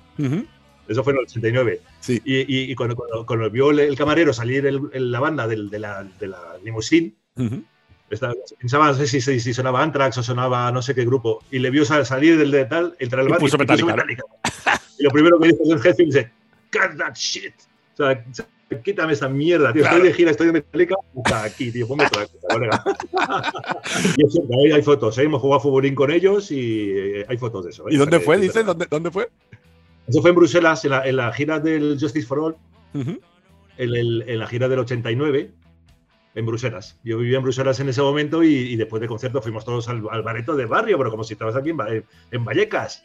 Eso 0.87 1.03
fue 1.03 1.15
en 1.15 1.19
el 1.21 1.25
89. 1.25 1.81
Sí. 2.01 2.21
Y, 2.25 2.41
y, 2.41 2.71
y 2.71 2.75
cuando, 2.75 2.95
cuando- 2.95 3.27
cuando 3.27 3.51
vio 3.51 3.71
el, 3.71 3.97
camarero 3.97 4.33
salir 4.33 4.67
el- 4.67 4.81
el- 4.93 5.11
la 5.11 5.21
banda 5.21 5.47
del- 5.49 5.71
de, 5.71 5.79
la, 5.79 6.05
de 6.21 6.27
la 6.29 6.39
limusín, 6.63 7.17
Ujú. 7.37 7.65
estaba- 8.11 8.35
pensaba, 8.61 8.89
no 8.89 8.95
sé 8.95 9.07
si, 9.07 9.21
si, 9.21 9.41
si 9.41 9.55
sonaba 9.55 9.83
Anthrax 9.83 10.19
o 10.19 10.23
sonaba 10.23 10.71
no 10.71 10.83
sé 10.83 10.95
qué 10.95 11.05
grupo, 11.05 11.43
y 11.51 11.59
le 11.59 11.71
vio 11.71 11.85
sal- 11.85 12.07
salir 12.07 12.39
del 12.39 12.51
de 12.51 12.67
tal, 12.67 12.95
entrar 13.01 13.23
al 13.23 13.29
Y 13.29 13.31
bar 13.33 13.41
puso 13.41 13.59
Metallica, 13.59 13.97
¿no? 13.97 14.03
Y 14.99 15.03
lo 15.05 15.11
primero 15.11 15.41
que 15.41 15.49
dijo 15.49 15.63
es 15.65 15.71
el 15.71 15.81
jefe 15.81 16.03
y 16.03 16.07
dice, 16.07 16.31
cut 16.73 16.97
that 16.99 17.15
shit. 17.15 17.55
O 17.95 17.97
sea, 17.97 18.25
quítame 18.83 19.13
esta 19.13 19.29
mierda, 19.29 19.73
tío. 19.73 19.83
Claro. 19.83 19.97
Estoy 19.99 20.09
de 20.09 20.15
gira, 20.17 20.31
estoy 20.31 20.47
de 20.49 20.53
Metallica. 20.55 20.95
Está 21.15 21.45
aquí, 21.45 21.71
tío. 21.71 21.87
Ponme 21.87 22.07
otra 22.07 22.27
cosa, 22.27 22.49
colega. 22.49 22.85
y 24.17 24.25
es 24.27 24.33
cierto, 24.33 24.53
ahí 24.65 24.73
hay 24.73 24.83
fotos. 24.83 25.19
¿eh? 25.19 25.25
Hemos 25.25 25.41
jugado 25.43 25.59
a 25.61 25.63
futbolín 25.63 25.95
con 25.95 26.11
ellos 26.11 26.51
y 26.51 26.91
eh, 26.91 27.27
hay 27.29 27.37
fotos 27.37 27.65
de 27.65 27.71
eso. 27.71 27.89
¿eh? 27.89 27.95
¿Y 27.95 27.97
dónde 27.97 28.19
fue? 28.21 28.37
que- 28.37 28.43
Dice, 28.43 28.63
¿dónde, 28.65 28.87
¿dónde 28.91 29.11
fue? 29.11 29.29
Eso 30.09 30.21
fue 30.21 30.31
en 30.31 30.37
Bruselas, 30.37 30.85
en 30.85 30.91
la, 30.93 31.07
en 31.07 31.17
la 31.17 31.33
gira 31.33 31.61
del 31.61 31.97
Justice 32.01 32.27
for 32.27 32.39
All, 32.41 32.57
Ujú. 32.95 33.21
en, 33.77 33.95
el- 33.95 34.25
en 34.27 34.39
la 34.39 34.47
gira 34.47 34.69
del 34.69 34.81
89, 34.81 35.53
en 36.35 36.47
Bruselas. 36.47 36.99
Yo 37.05 37.19
vivía 37.19 37.37
en 37.37 37.43
Bruselas 37.45 37.79
en 37.81 37.89
ese 37.91 38.01
momento 38.03 38.43
y, 38.43 38.49
y 38.55 38.77
después 38.77 39.01
del 39.01 39.09
concierto 39.09 39.43
fuimos 39.43 39.65
todos 39.65 39.89
al, 39.89 40.03
al 40.11 40.23
bareto 40.23 40.57
de 40.57 40.65
barrio, 40.67 40.97
pero 40.99 41.11
como 41.11 41.25
si 41.25 41.35
estabas 41.35 41.55
aquí 41.57 41.71
en, 41.71 42.05
en 42.31 42.45
Vallecas. 42.45 43.05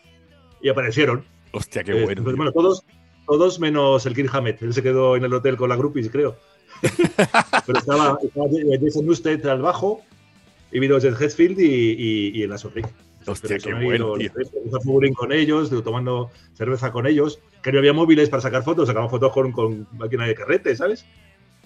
Y 0.62 0.70
aparecieron. 0.70 1.24
Hostia, 1.52 1.84
qué 1.84 1.92
Eh, 1.92 2.04
bueno. 2.06 2.24
pues, 2.24 2.34
tío. 2.34 2.36
bueno, 2.38 2.52
todos, 2.52 2.84
todos 3.28 3.60
menos 3.60 4.06
el 4.06 4.16
Kirk 4.16 4.34
Hammett. 4.34 4.62
Él 4.64 4.74
se 4.74 4.82
quedó 4.82 5.16
en 5.16 5.24
el 5.26 5.34
hotel 5.34 5.58
con 5.58 5.70
la 5.70 5.76
groupies, 5.76 6.10
creo. 6.10 6.36
Pero 7.66 7.80
estaba, 7.80 8.18
estaba 8.24 8.48
Jason 8.82 9.06
Newsted 9.06 9.46
al 9.48 9.62
bajo, 9.62 10.02
y 10.72 10.80
vino 10.80 10.98
Jet 11.00 11.20
Hetfield 11.20 11.60
y, 11.60 11.66
y, 11.66 12.32
y 12.40 12.44
el 12.44 12.52
Aso 12.52 12.70
Rick. 12.74 12.88
Hostia, 13.26 13.58
qué 13.60 13.74
bueno, 13.74 14.14
tío. 14.14 14.32
con 15.14 15.32
ellos, 15.34 15.70
tomando 15.84 16.32
cerveza 16.54 16.92
con 16.92 17.06
ellos. 17.08 17.40
Que 17.62 17.72
no 17.74 17.80
había 17.80 17.92
móviles 17.92 18.30
para 18.30 18.42
sacar 18.42 18.64
fotos, 18.64 18.88
sacamos 18.88 19.12
fotos 19.12 19.34
con, 19.34 19.52
con 19.52 19.88
máquina 19.98 20.26
de 20.26 20.34
carrete, 20.36 20.76
¿sabes? 20.76 21.06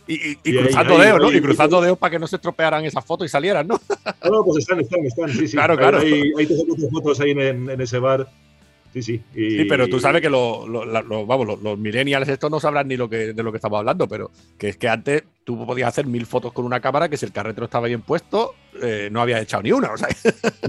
Y, 0.07 0.15
y- 0.31 0.37
y 0.43 0.57
cruzando 0.57 0.95
ahí- 0.97 1.01
dedos, 1.05 1.19
¿no? 1.19 1.27
ahí- 1.27 1.37
Y 1.37 1.41
cruzando 1.41 1.81
dedos 1.81 1.97
para 1.99 2.11
que 2.11 2.19
no 2.19 2.25
se 2.25 2.37
estropearan 2.37 2.83
esas 2.85 3.05
fotos 3.05 3.25
y 3.25 3.29
salieran, 3.29 3.67
¿no? 3.67 3.79
No, 4.23 4.29
no, 4.31 4.43
pues 4.43 4.59
están, 4.63 4.79
están, 4.79 5.05
están, 5.05 5.29
sí, 5.29 5.47
sí. 5.47 5.55
Claro, 5.57 5.77
claro. 5.77 5.99
Te 5.99 6.47
saco 6.47 6.75
tus 6.75 6.89
fotos 6.89 7.19
ahí 7.19 7.31
en, 7.31 7.69
en 7.69 7.79
ese 7.81 7.99
bar. 7.99 8.27
Sí, 8.93 9.01
sí. 9.01 9.21
y- 9.35 9.51
Sí, 9.57 9.65
pero 9.65 9.87
tú 9.87 9.99
sabes 9.99 10.21
que 10.21 10.29
lo- 10.29 10.67
lo- 10.67 10.83
la- 10.85 11.01
lo- 11.01 11.25
vamos, 11.25 11.47
los, 11.47 11.61
los 11.61 11.77
millennials 11.79 12.27
estos 12.27 12.51
no 12.51 12.59
sabrán 12.59 12.87
ni 12.89 12.97
lo 12.97 13.09
que, 13.09 13.33
de 13.33 13.43
lo 13.43 13.51
que 13.51 13.57
estamos 13.57 13.79
hablando, 13.79 14.07
pero 14.07 14.31
que 14.57 14.69
es 14.69 14.77
que 14.77 14.89
antes 14.89 15.23
tú 15.45 15.65
podías 15.65 15.87
hacer 15.87 16.05
mil 16.05 16.25
fotos 16.25 16.51
con 16.53 16.65
una 16.65 16.79
cámara 16.81 17.07
que 17.07 17.15
si 17.17 17.25
el 17.25 17.31
carrete 17.31 17.61
no 17.61 17.65
estaba 17.65 17.87
bien 17.87 18.01
puesto, 18.01 18.53
eh, 18.81 19.07
no 19.11 19.21
habías 19.21 19.41
echado 19.41 19.63
ni 19.63 19.71
una. 19.71 19.91
O 19.93 19.97
sea, 19.97 20.09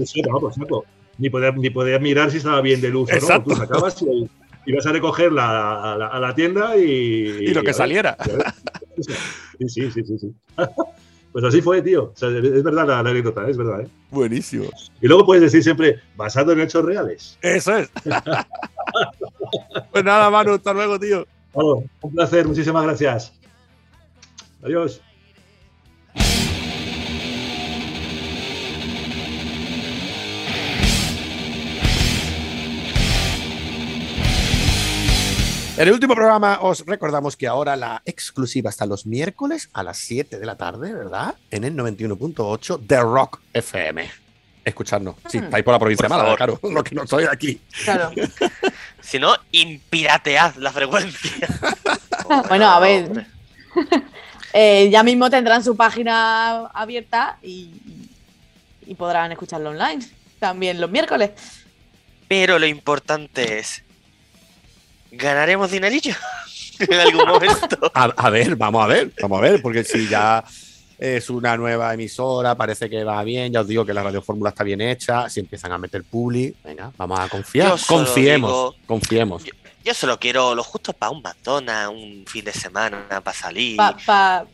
Sí, 0.05 0.21
no, 0.21 0.51
saco. 0.51 0.85
Ni 1.17 1.29
podías, 1.29 1.55
ni 1.57 1.69
podías 1.69 2.01
mirar 2.01 2.31
si 2.31 2.37
estaba 2.37 2.61
bien 2.61 2.79
de 2.81 2.89
luz 2.89 3.09
o 3.11 3.29
no. 3.29 3.43
Tú 3.43 3.55
sacabas 3.55 4.01
y 4.01 4.27
ibas 4.65 4.85
a 4.87 4.91
recogerla 4.93 5.93
a 5.93 5.97
la, 5.97 6.07
a 6.07 6.19
la 6.19 6.33
tienda 6.33 6.77
y. 6.77 6.81
y 7.41 7.47
lo 7.53 7.61
que 7.63 7.73
saliera. 7.73 8.17
ver. 8.25 8.45
Sí, 9.59 9.69
sí, 9.69 9.91
sí, 9.91 10.03
sí. 10.05 10.17
sí. 10.17 10.33
Pues 11.33 11.43
así 11.43 11.61
fue, 11.61 11.81
tío. 11.81 12.05
O 12.05 12.15
sea, 12.15 12.29
es 12.29 12.63
verdad 12.63 12.85
la, 12.85 13.01
la 13.01 13.09
anécdota, 13.09 13.49
es 13.49 13.57
verdad. 13.57 13.81
¿eh? 13.81 13.87
Buenísimo. 14.11 14.69
Y 15.01 15.07
luego 15.07 15.25
puedes 15.25 15.41
decir 15.41 15.63
siempre, 15.63 15.99
basado 16.15 16.51
en 16.53 16.61
hechos 16.61 16.85
reales. 16.85 17.37
Eso 17.41 17.75
es. 17.75 17.89
pues 19.91 20.03
nada, 20.03 20.29
Manu, 20.29 20.53
hasta 20.53 20.73
luego, 20.73 20.99
tío. 20.99 21.25
Bueno, 21.53 21.83
un 22.01 22.13
placer, 22.13 22.47
muchísimas 22.47 22.83
gracias. 22.83 23.33
Adiós. 24.63 25.01
En 35.75 35.87
el 35.87 35.91
último 35.93 36.13
programa 36.13 36.59
os 36.61 36.85
recordamos 36.85 37.35
que 37.35 37.47
ahora 37.47 37.75
la 37.75 38.01
exclusiva 38.05 38.69
está 38.69 38.85
los 38.85 39.05
miércoles 39.07 39.69
a 39.73 39.81
las 39.81 39.97
7 39.97 40.37
de 40.39 40.45
la 40.45 40.55
tarde, 40.55 40.93
¿verdad? 40.93 41.35
En 41.49 41.63
el 41.63 41.75
91.8 41.75 42.85
The 42.87 42.99
Rock 43.01 43.39
FM. 43.53 44.09
Escuchadnos. 44.63 45.15
Si 45.27 45.39
Mm. 45.39 45.43
estáis 45.45 45.63
por 45.65 45.73
la 45.73 45.79
provincia 45.79 46.03
de 46.03 46.09
Málaga, 46.09 46.35
claro. 46.37 46.59
Lo 46.71 46.83
que 46.83 46.93
no 46.95 47.07
soy 47.07 47.23
de 47.23 47.29
aquí. 47.31 47.61
Claro. 47.83 48.11
Si 49.01 49.19
no, 49.19 49.35
impiratead 49.51 50.55
la 50.55 50.71
frecuencia. 50.71 51.47
Bueno, 52.47 52.67
a 52.69 52.79
ver. 52.79 53.25
Eh, 54.53 54.89
ya 54.89 55.03
mismo 55.03 55.29
tendrán 55.29 55.61
su 55.61 55.75
página 55.75 56.67
abierta 56.67 57.37
y, 57.43 57.69
y 58.85 58.95
podrán 58.95 59.29
escucharlo 59.33 59.71
online. 59.71 60.05
También 60.39 60.79
los 60.79 60.89
miércoles. 60.89 61.31
Pero 62.29 62.57
lo 62.59 62.65
importante 62.65 63.59
es. 63.59 63.83
¿Ganaremos 65.17 65.71
dinerillo? 65.71 66.13
en 66.79 66.99
algún 66.99 67.25
momento. 67.27 67.91
A, 67.93 68.05
a 68.05 68.29
ver, 68.29 68.55
vamos 68.55 68.83
a 68.83 68.87
ver, 68.87 69.11
vamos 69.21 69.37
a 69.39 69.41
ver, 69.41 69.61
porque 69.61 69.83
si 69.83 70.07
ya 70.07 70.43
es 70.97 71.29
una 71.29 71.55
nueva 71.57 71.93
emisora, 71.93 72.55
parece 72.55 72.89
que 72.89 73.03
va 73.03 73.23
bien, 73.23 73.51
ya 73.53 73.61
os 73.61 73.67
digo 73.67 73.85
que 73.85 73.93
la 73.93 74.03
Radio 74.03 74.21
Fórmula 74.21 74.49
está 74.49 74.63
bien 74.63 74.81
hecha, 74.81 75.29
si 75.29 75.39
empiezan 75.41 75.71
a 75.71 75.77
meter 75.77 76.03
publi, 76.03 76.55
venga, 76.63 76.91
vamos 76.97 77.19
a 77.19 77.27
confiar, 77.29 77.75
confiemos, 77.87 78.49
digo- 78.51 78.75
confiemos. 78.87 79.43
Yo 79.83 79.93
solo 79.93 80.17
quiero 80.17 80.55
lo 80.55 80.63
justo 80.63 80.93
para 80.93 81.11
un 81.11 81.21
McDonald's, 81.21 81.89
un 81.93 82.25
fin 82.25 82.45
de 82.45 82.53
semana, 82.53 83.05
para 83.09 83.33
salir. 83.37 83.75
Para 83.75 83.97
pa, 83.97 84.45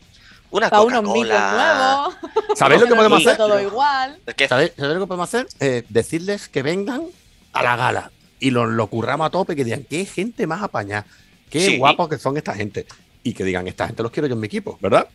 una 0.50 0.68
pa 0.68 0.80
unos 0.82 1.04
nuevos. 1.04 2.14
¿Sabéis 2.56 2.80
lo 2.80 2.88
que 2.88 2.94
podemos 2.96 3.20
hacer? 3.24 3.36
todo 3.36 3.60
igual. 3.60 4.18
¿Sabéis, 4.48 4.72
sabéis 4.76 4.94
lo 4.94 5.00
que 5.00 5.06
podemos 5.06 5.28
hacer? 5.28 5.46
Eh, 5.60 5.84
decirles 5.88 6.48
que 6.48 6.62
vengan 6.62 7.04
a 7.52 7.62
la 7.62 7.76
gala 7.76 8.10
y 8.40 8.50
lo, 8.50 8.66
lo 8.66 8.86
curramos 8.88 9.26
a 9.26 9.30
tope, 9.30 9.54
que 9.54 9.64
digan, 9.64 9.84
qué 9.88 10.04
gente 10.04 10.46
más 10.46 10.62
apañada, 10.62 11.06
qué 11.50 11.60
Sí. 11.60 11.78
guapos 11.78 12.08
que 12.08 12.18
son 12.18 12.36
esta 12.36 12.54
gente. 12.54 12.86
Y 13.22 13.34
que 13.34 13.44
digan, 13.44 13.68
esta 13.68 13.86
gente 13.86 14.02
los 14.02 14.10
quiero 14.10 14.26
yo 14.26 14.34
en 14.34 14.40
mi 14.40 14.46
equipo, 14.46 14.78
¿verdad? 14.80 15.06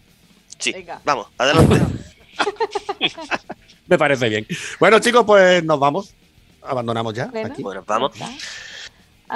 Sí, 0.59 0.71
Venga. 0.71 1.01
vamos, 1.03 1.27
adelante. 1.37 1.81
Me 3.87 3.97
parece 3.97 4.29
bien. 4.29 4.47
Bueno, 4.79 4.99
chicos, 4.99 5.23
pues 5.25 5.63
nos 5.63 5.79
vamos. 5.79 6.13
Abandonamos 6.63 7.13
ya. 7.13 7.27
Bueno. 7.27 7.47
Aquí. 7.53 7.61
Bueno, 7.61 7.83
vamos. 7.85 8.11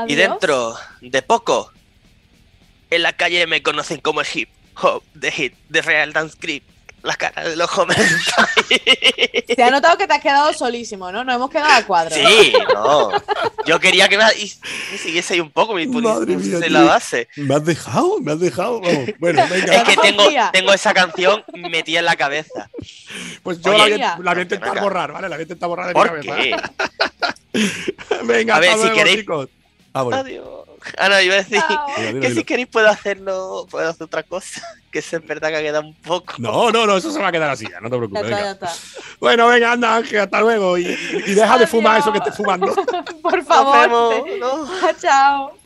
Y 0.07 0.15
dentro 0.15 0.75
de 1.01 1.21
poco, 1.21 1.71
en 2.89 3.03
la 3.03 3.13
calle 3.13 3.45
me 3.47 3.61
conocen 3.61 3.99
como 4.01 4.21
el 4.21 4.27
hip 4.33 4.49
hop, 4.81 5.03
de 5.13 5.31
hit, 5.31 5.53
de 5.69 5.81
real 5.81 6.13
dance 6.13 6.37
creep, 6.39 6.63
la 7.03 7.15
cara 7.15 7.47
de 7.47 7.55
los 7.55 7.75
Homer. 7.77 7.97
Se 9.55 9.63
ha 9.63 9.71
notado 9.71 9.97
que 9.97 10.07
te 10.07 10.13
has 10.13 10.21
quedado 10.21 10.53
solísimo, 10.53 11.11
¿no? 11.11 11.23
Nos 11.23 11.35
hemos 11.35 11.49
quedado 11.49 11.71
a 11.73 11.83
cuadro. 11.83 12.15
sí, 12.15 12.53
no. 12.73 13.11
Yo 13.65 13.79
quería 13.79 14.07
que 14.07 14.17
me, 14.17 14.23
siguiese 14.97 15.33
ahí 15.35 15.39
un 15.39 15.51
poco, 15.51 15.73
me 15.73 15.87
pusiese 15.87 16.69
la 16.69 16.83
base. 16.83 17.27
Me 17.35 17.55
has 17.55 17.65
dejado, 17.65 18.19
me 18.19 18.31
has 18.33 18.39
dejado. 18.39 18.79
Vamos, 18.81 19.05
bueno, 19.19 19.43
venga. 19.49 19.75
Es 19.75 19.83
que 19.83 19.97
tengo, 19.97 20.23
tengo 20.51 20.73
esa 20.73 20.93
canción 20.93 21.43
metida 21.53 21.99
en 21.99 22.05
la 22.05 22.15
cabeza. 22.15 22.69
Pues 23.43 23.59
yo 23.61 23.71
Oye, 23.71 23.77
la 23.77 23.83
voy, 23.83 23.91
a, 23.93 23.95
mira. 23.95 24.17
la 24.23 24.31
voy 24.33 24.39
a 24.39 24.43
intentar 24.43 24.79
borrar, 24.81 25.11
¿vale? 25.11 25.29
La 25.29 25.35
voy 25.35 25.41
a 25.41 25.43
intentar 25.43 25.69
borrar 25.69 25.87
de 25.87 25.93
mi 25.93 25.99
¿Por 25.99 26.25
cabeza. 26.25 26.71
qué? 27.53 27.59
Venga, 28.25 28.55
A 28.55 28.59
ver, 28.59 28.71
si 28.73 28.77
luego, 28.79 28.95
queréis- 28.95 29.19
chicos. 29.19 29.49
Ah, 29.93 30.03
bueno. 30.03 30.19
Adiós. 30.21 30.47
Ah, 30.97 31.09
no, 31.09 31.19
iba 31.19 31.33
a 31.33 31.37
decir 31.37 31.59
Chao. 31.67 31.87
Dilo, 31.97 32.07
dilo, 32.09 32.21
que 32.21 32.33
si 32.33 32.43
queréis 32.43 32.67
puedo 32.67 32.87
hacerlo, 32.87 33.67
puedo 33.69 33.89
hacer 33.89 34.03
otra 34.05 34.23
cosa. 34.23 34.61
Que 34.91 34.99
es 34.99 35.11
verdad 35.27 35.49
que 35.49 35.57
ha 35.57 35.61
quedado 35.61 35.85
un 35.87 35.93
poco. 35.95 36.33
No, 36.39 36.71
no, 36.71 36.85
no, 36.87 36.97
eso 36.97 37.11
se 37.11 37.19
va 37.19 37.27
a 37.27 37.31
quedar 37.31 37.49
así, 37.51 37.65
ya, 37.69 37.79
no 37.79 37.89
te 37.89 37.95
Ya 37.95 37.97
preocupes. 37.97 38.21
está, 38.23 38.29
ya 38.29 38.35
venga. 38.37 38.51
está. 38.51 38.73
Bueno, 39.19 39.47
venga, 39.47 39.71
anda, 39.73 39.95
Ángel, 39.97 40.19
hasta 40.21 40.41
luego. 40.41 40.77
Y, 40.77 40.85
y 41.27 41.33
deja 41.35 41.57
de 41.57 41.67
fumar 41.67 41.99
eso 41.99 42.11
que 42.11 42.17
estés 42.17 42.35
fumando. 42.37 42.73
Por 43.21 43.37
Nos 43.37 43.45
favor. 43.47 43.79
vemos, 43.79 44.25
¿no? 44.39 44.67
Chao. 45.01 45.58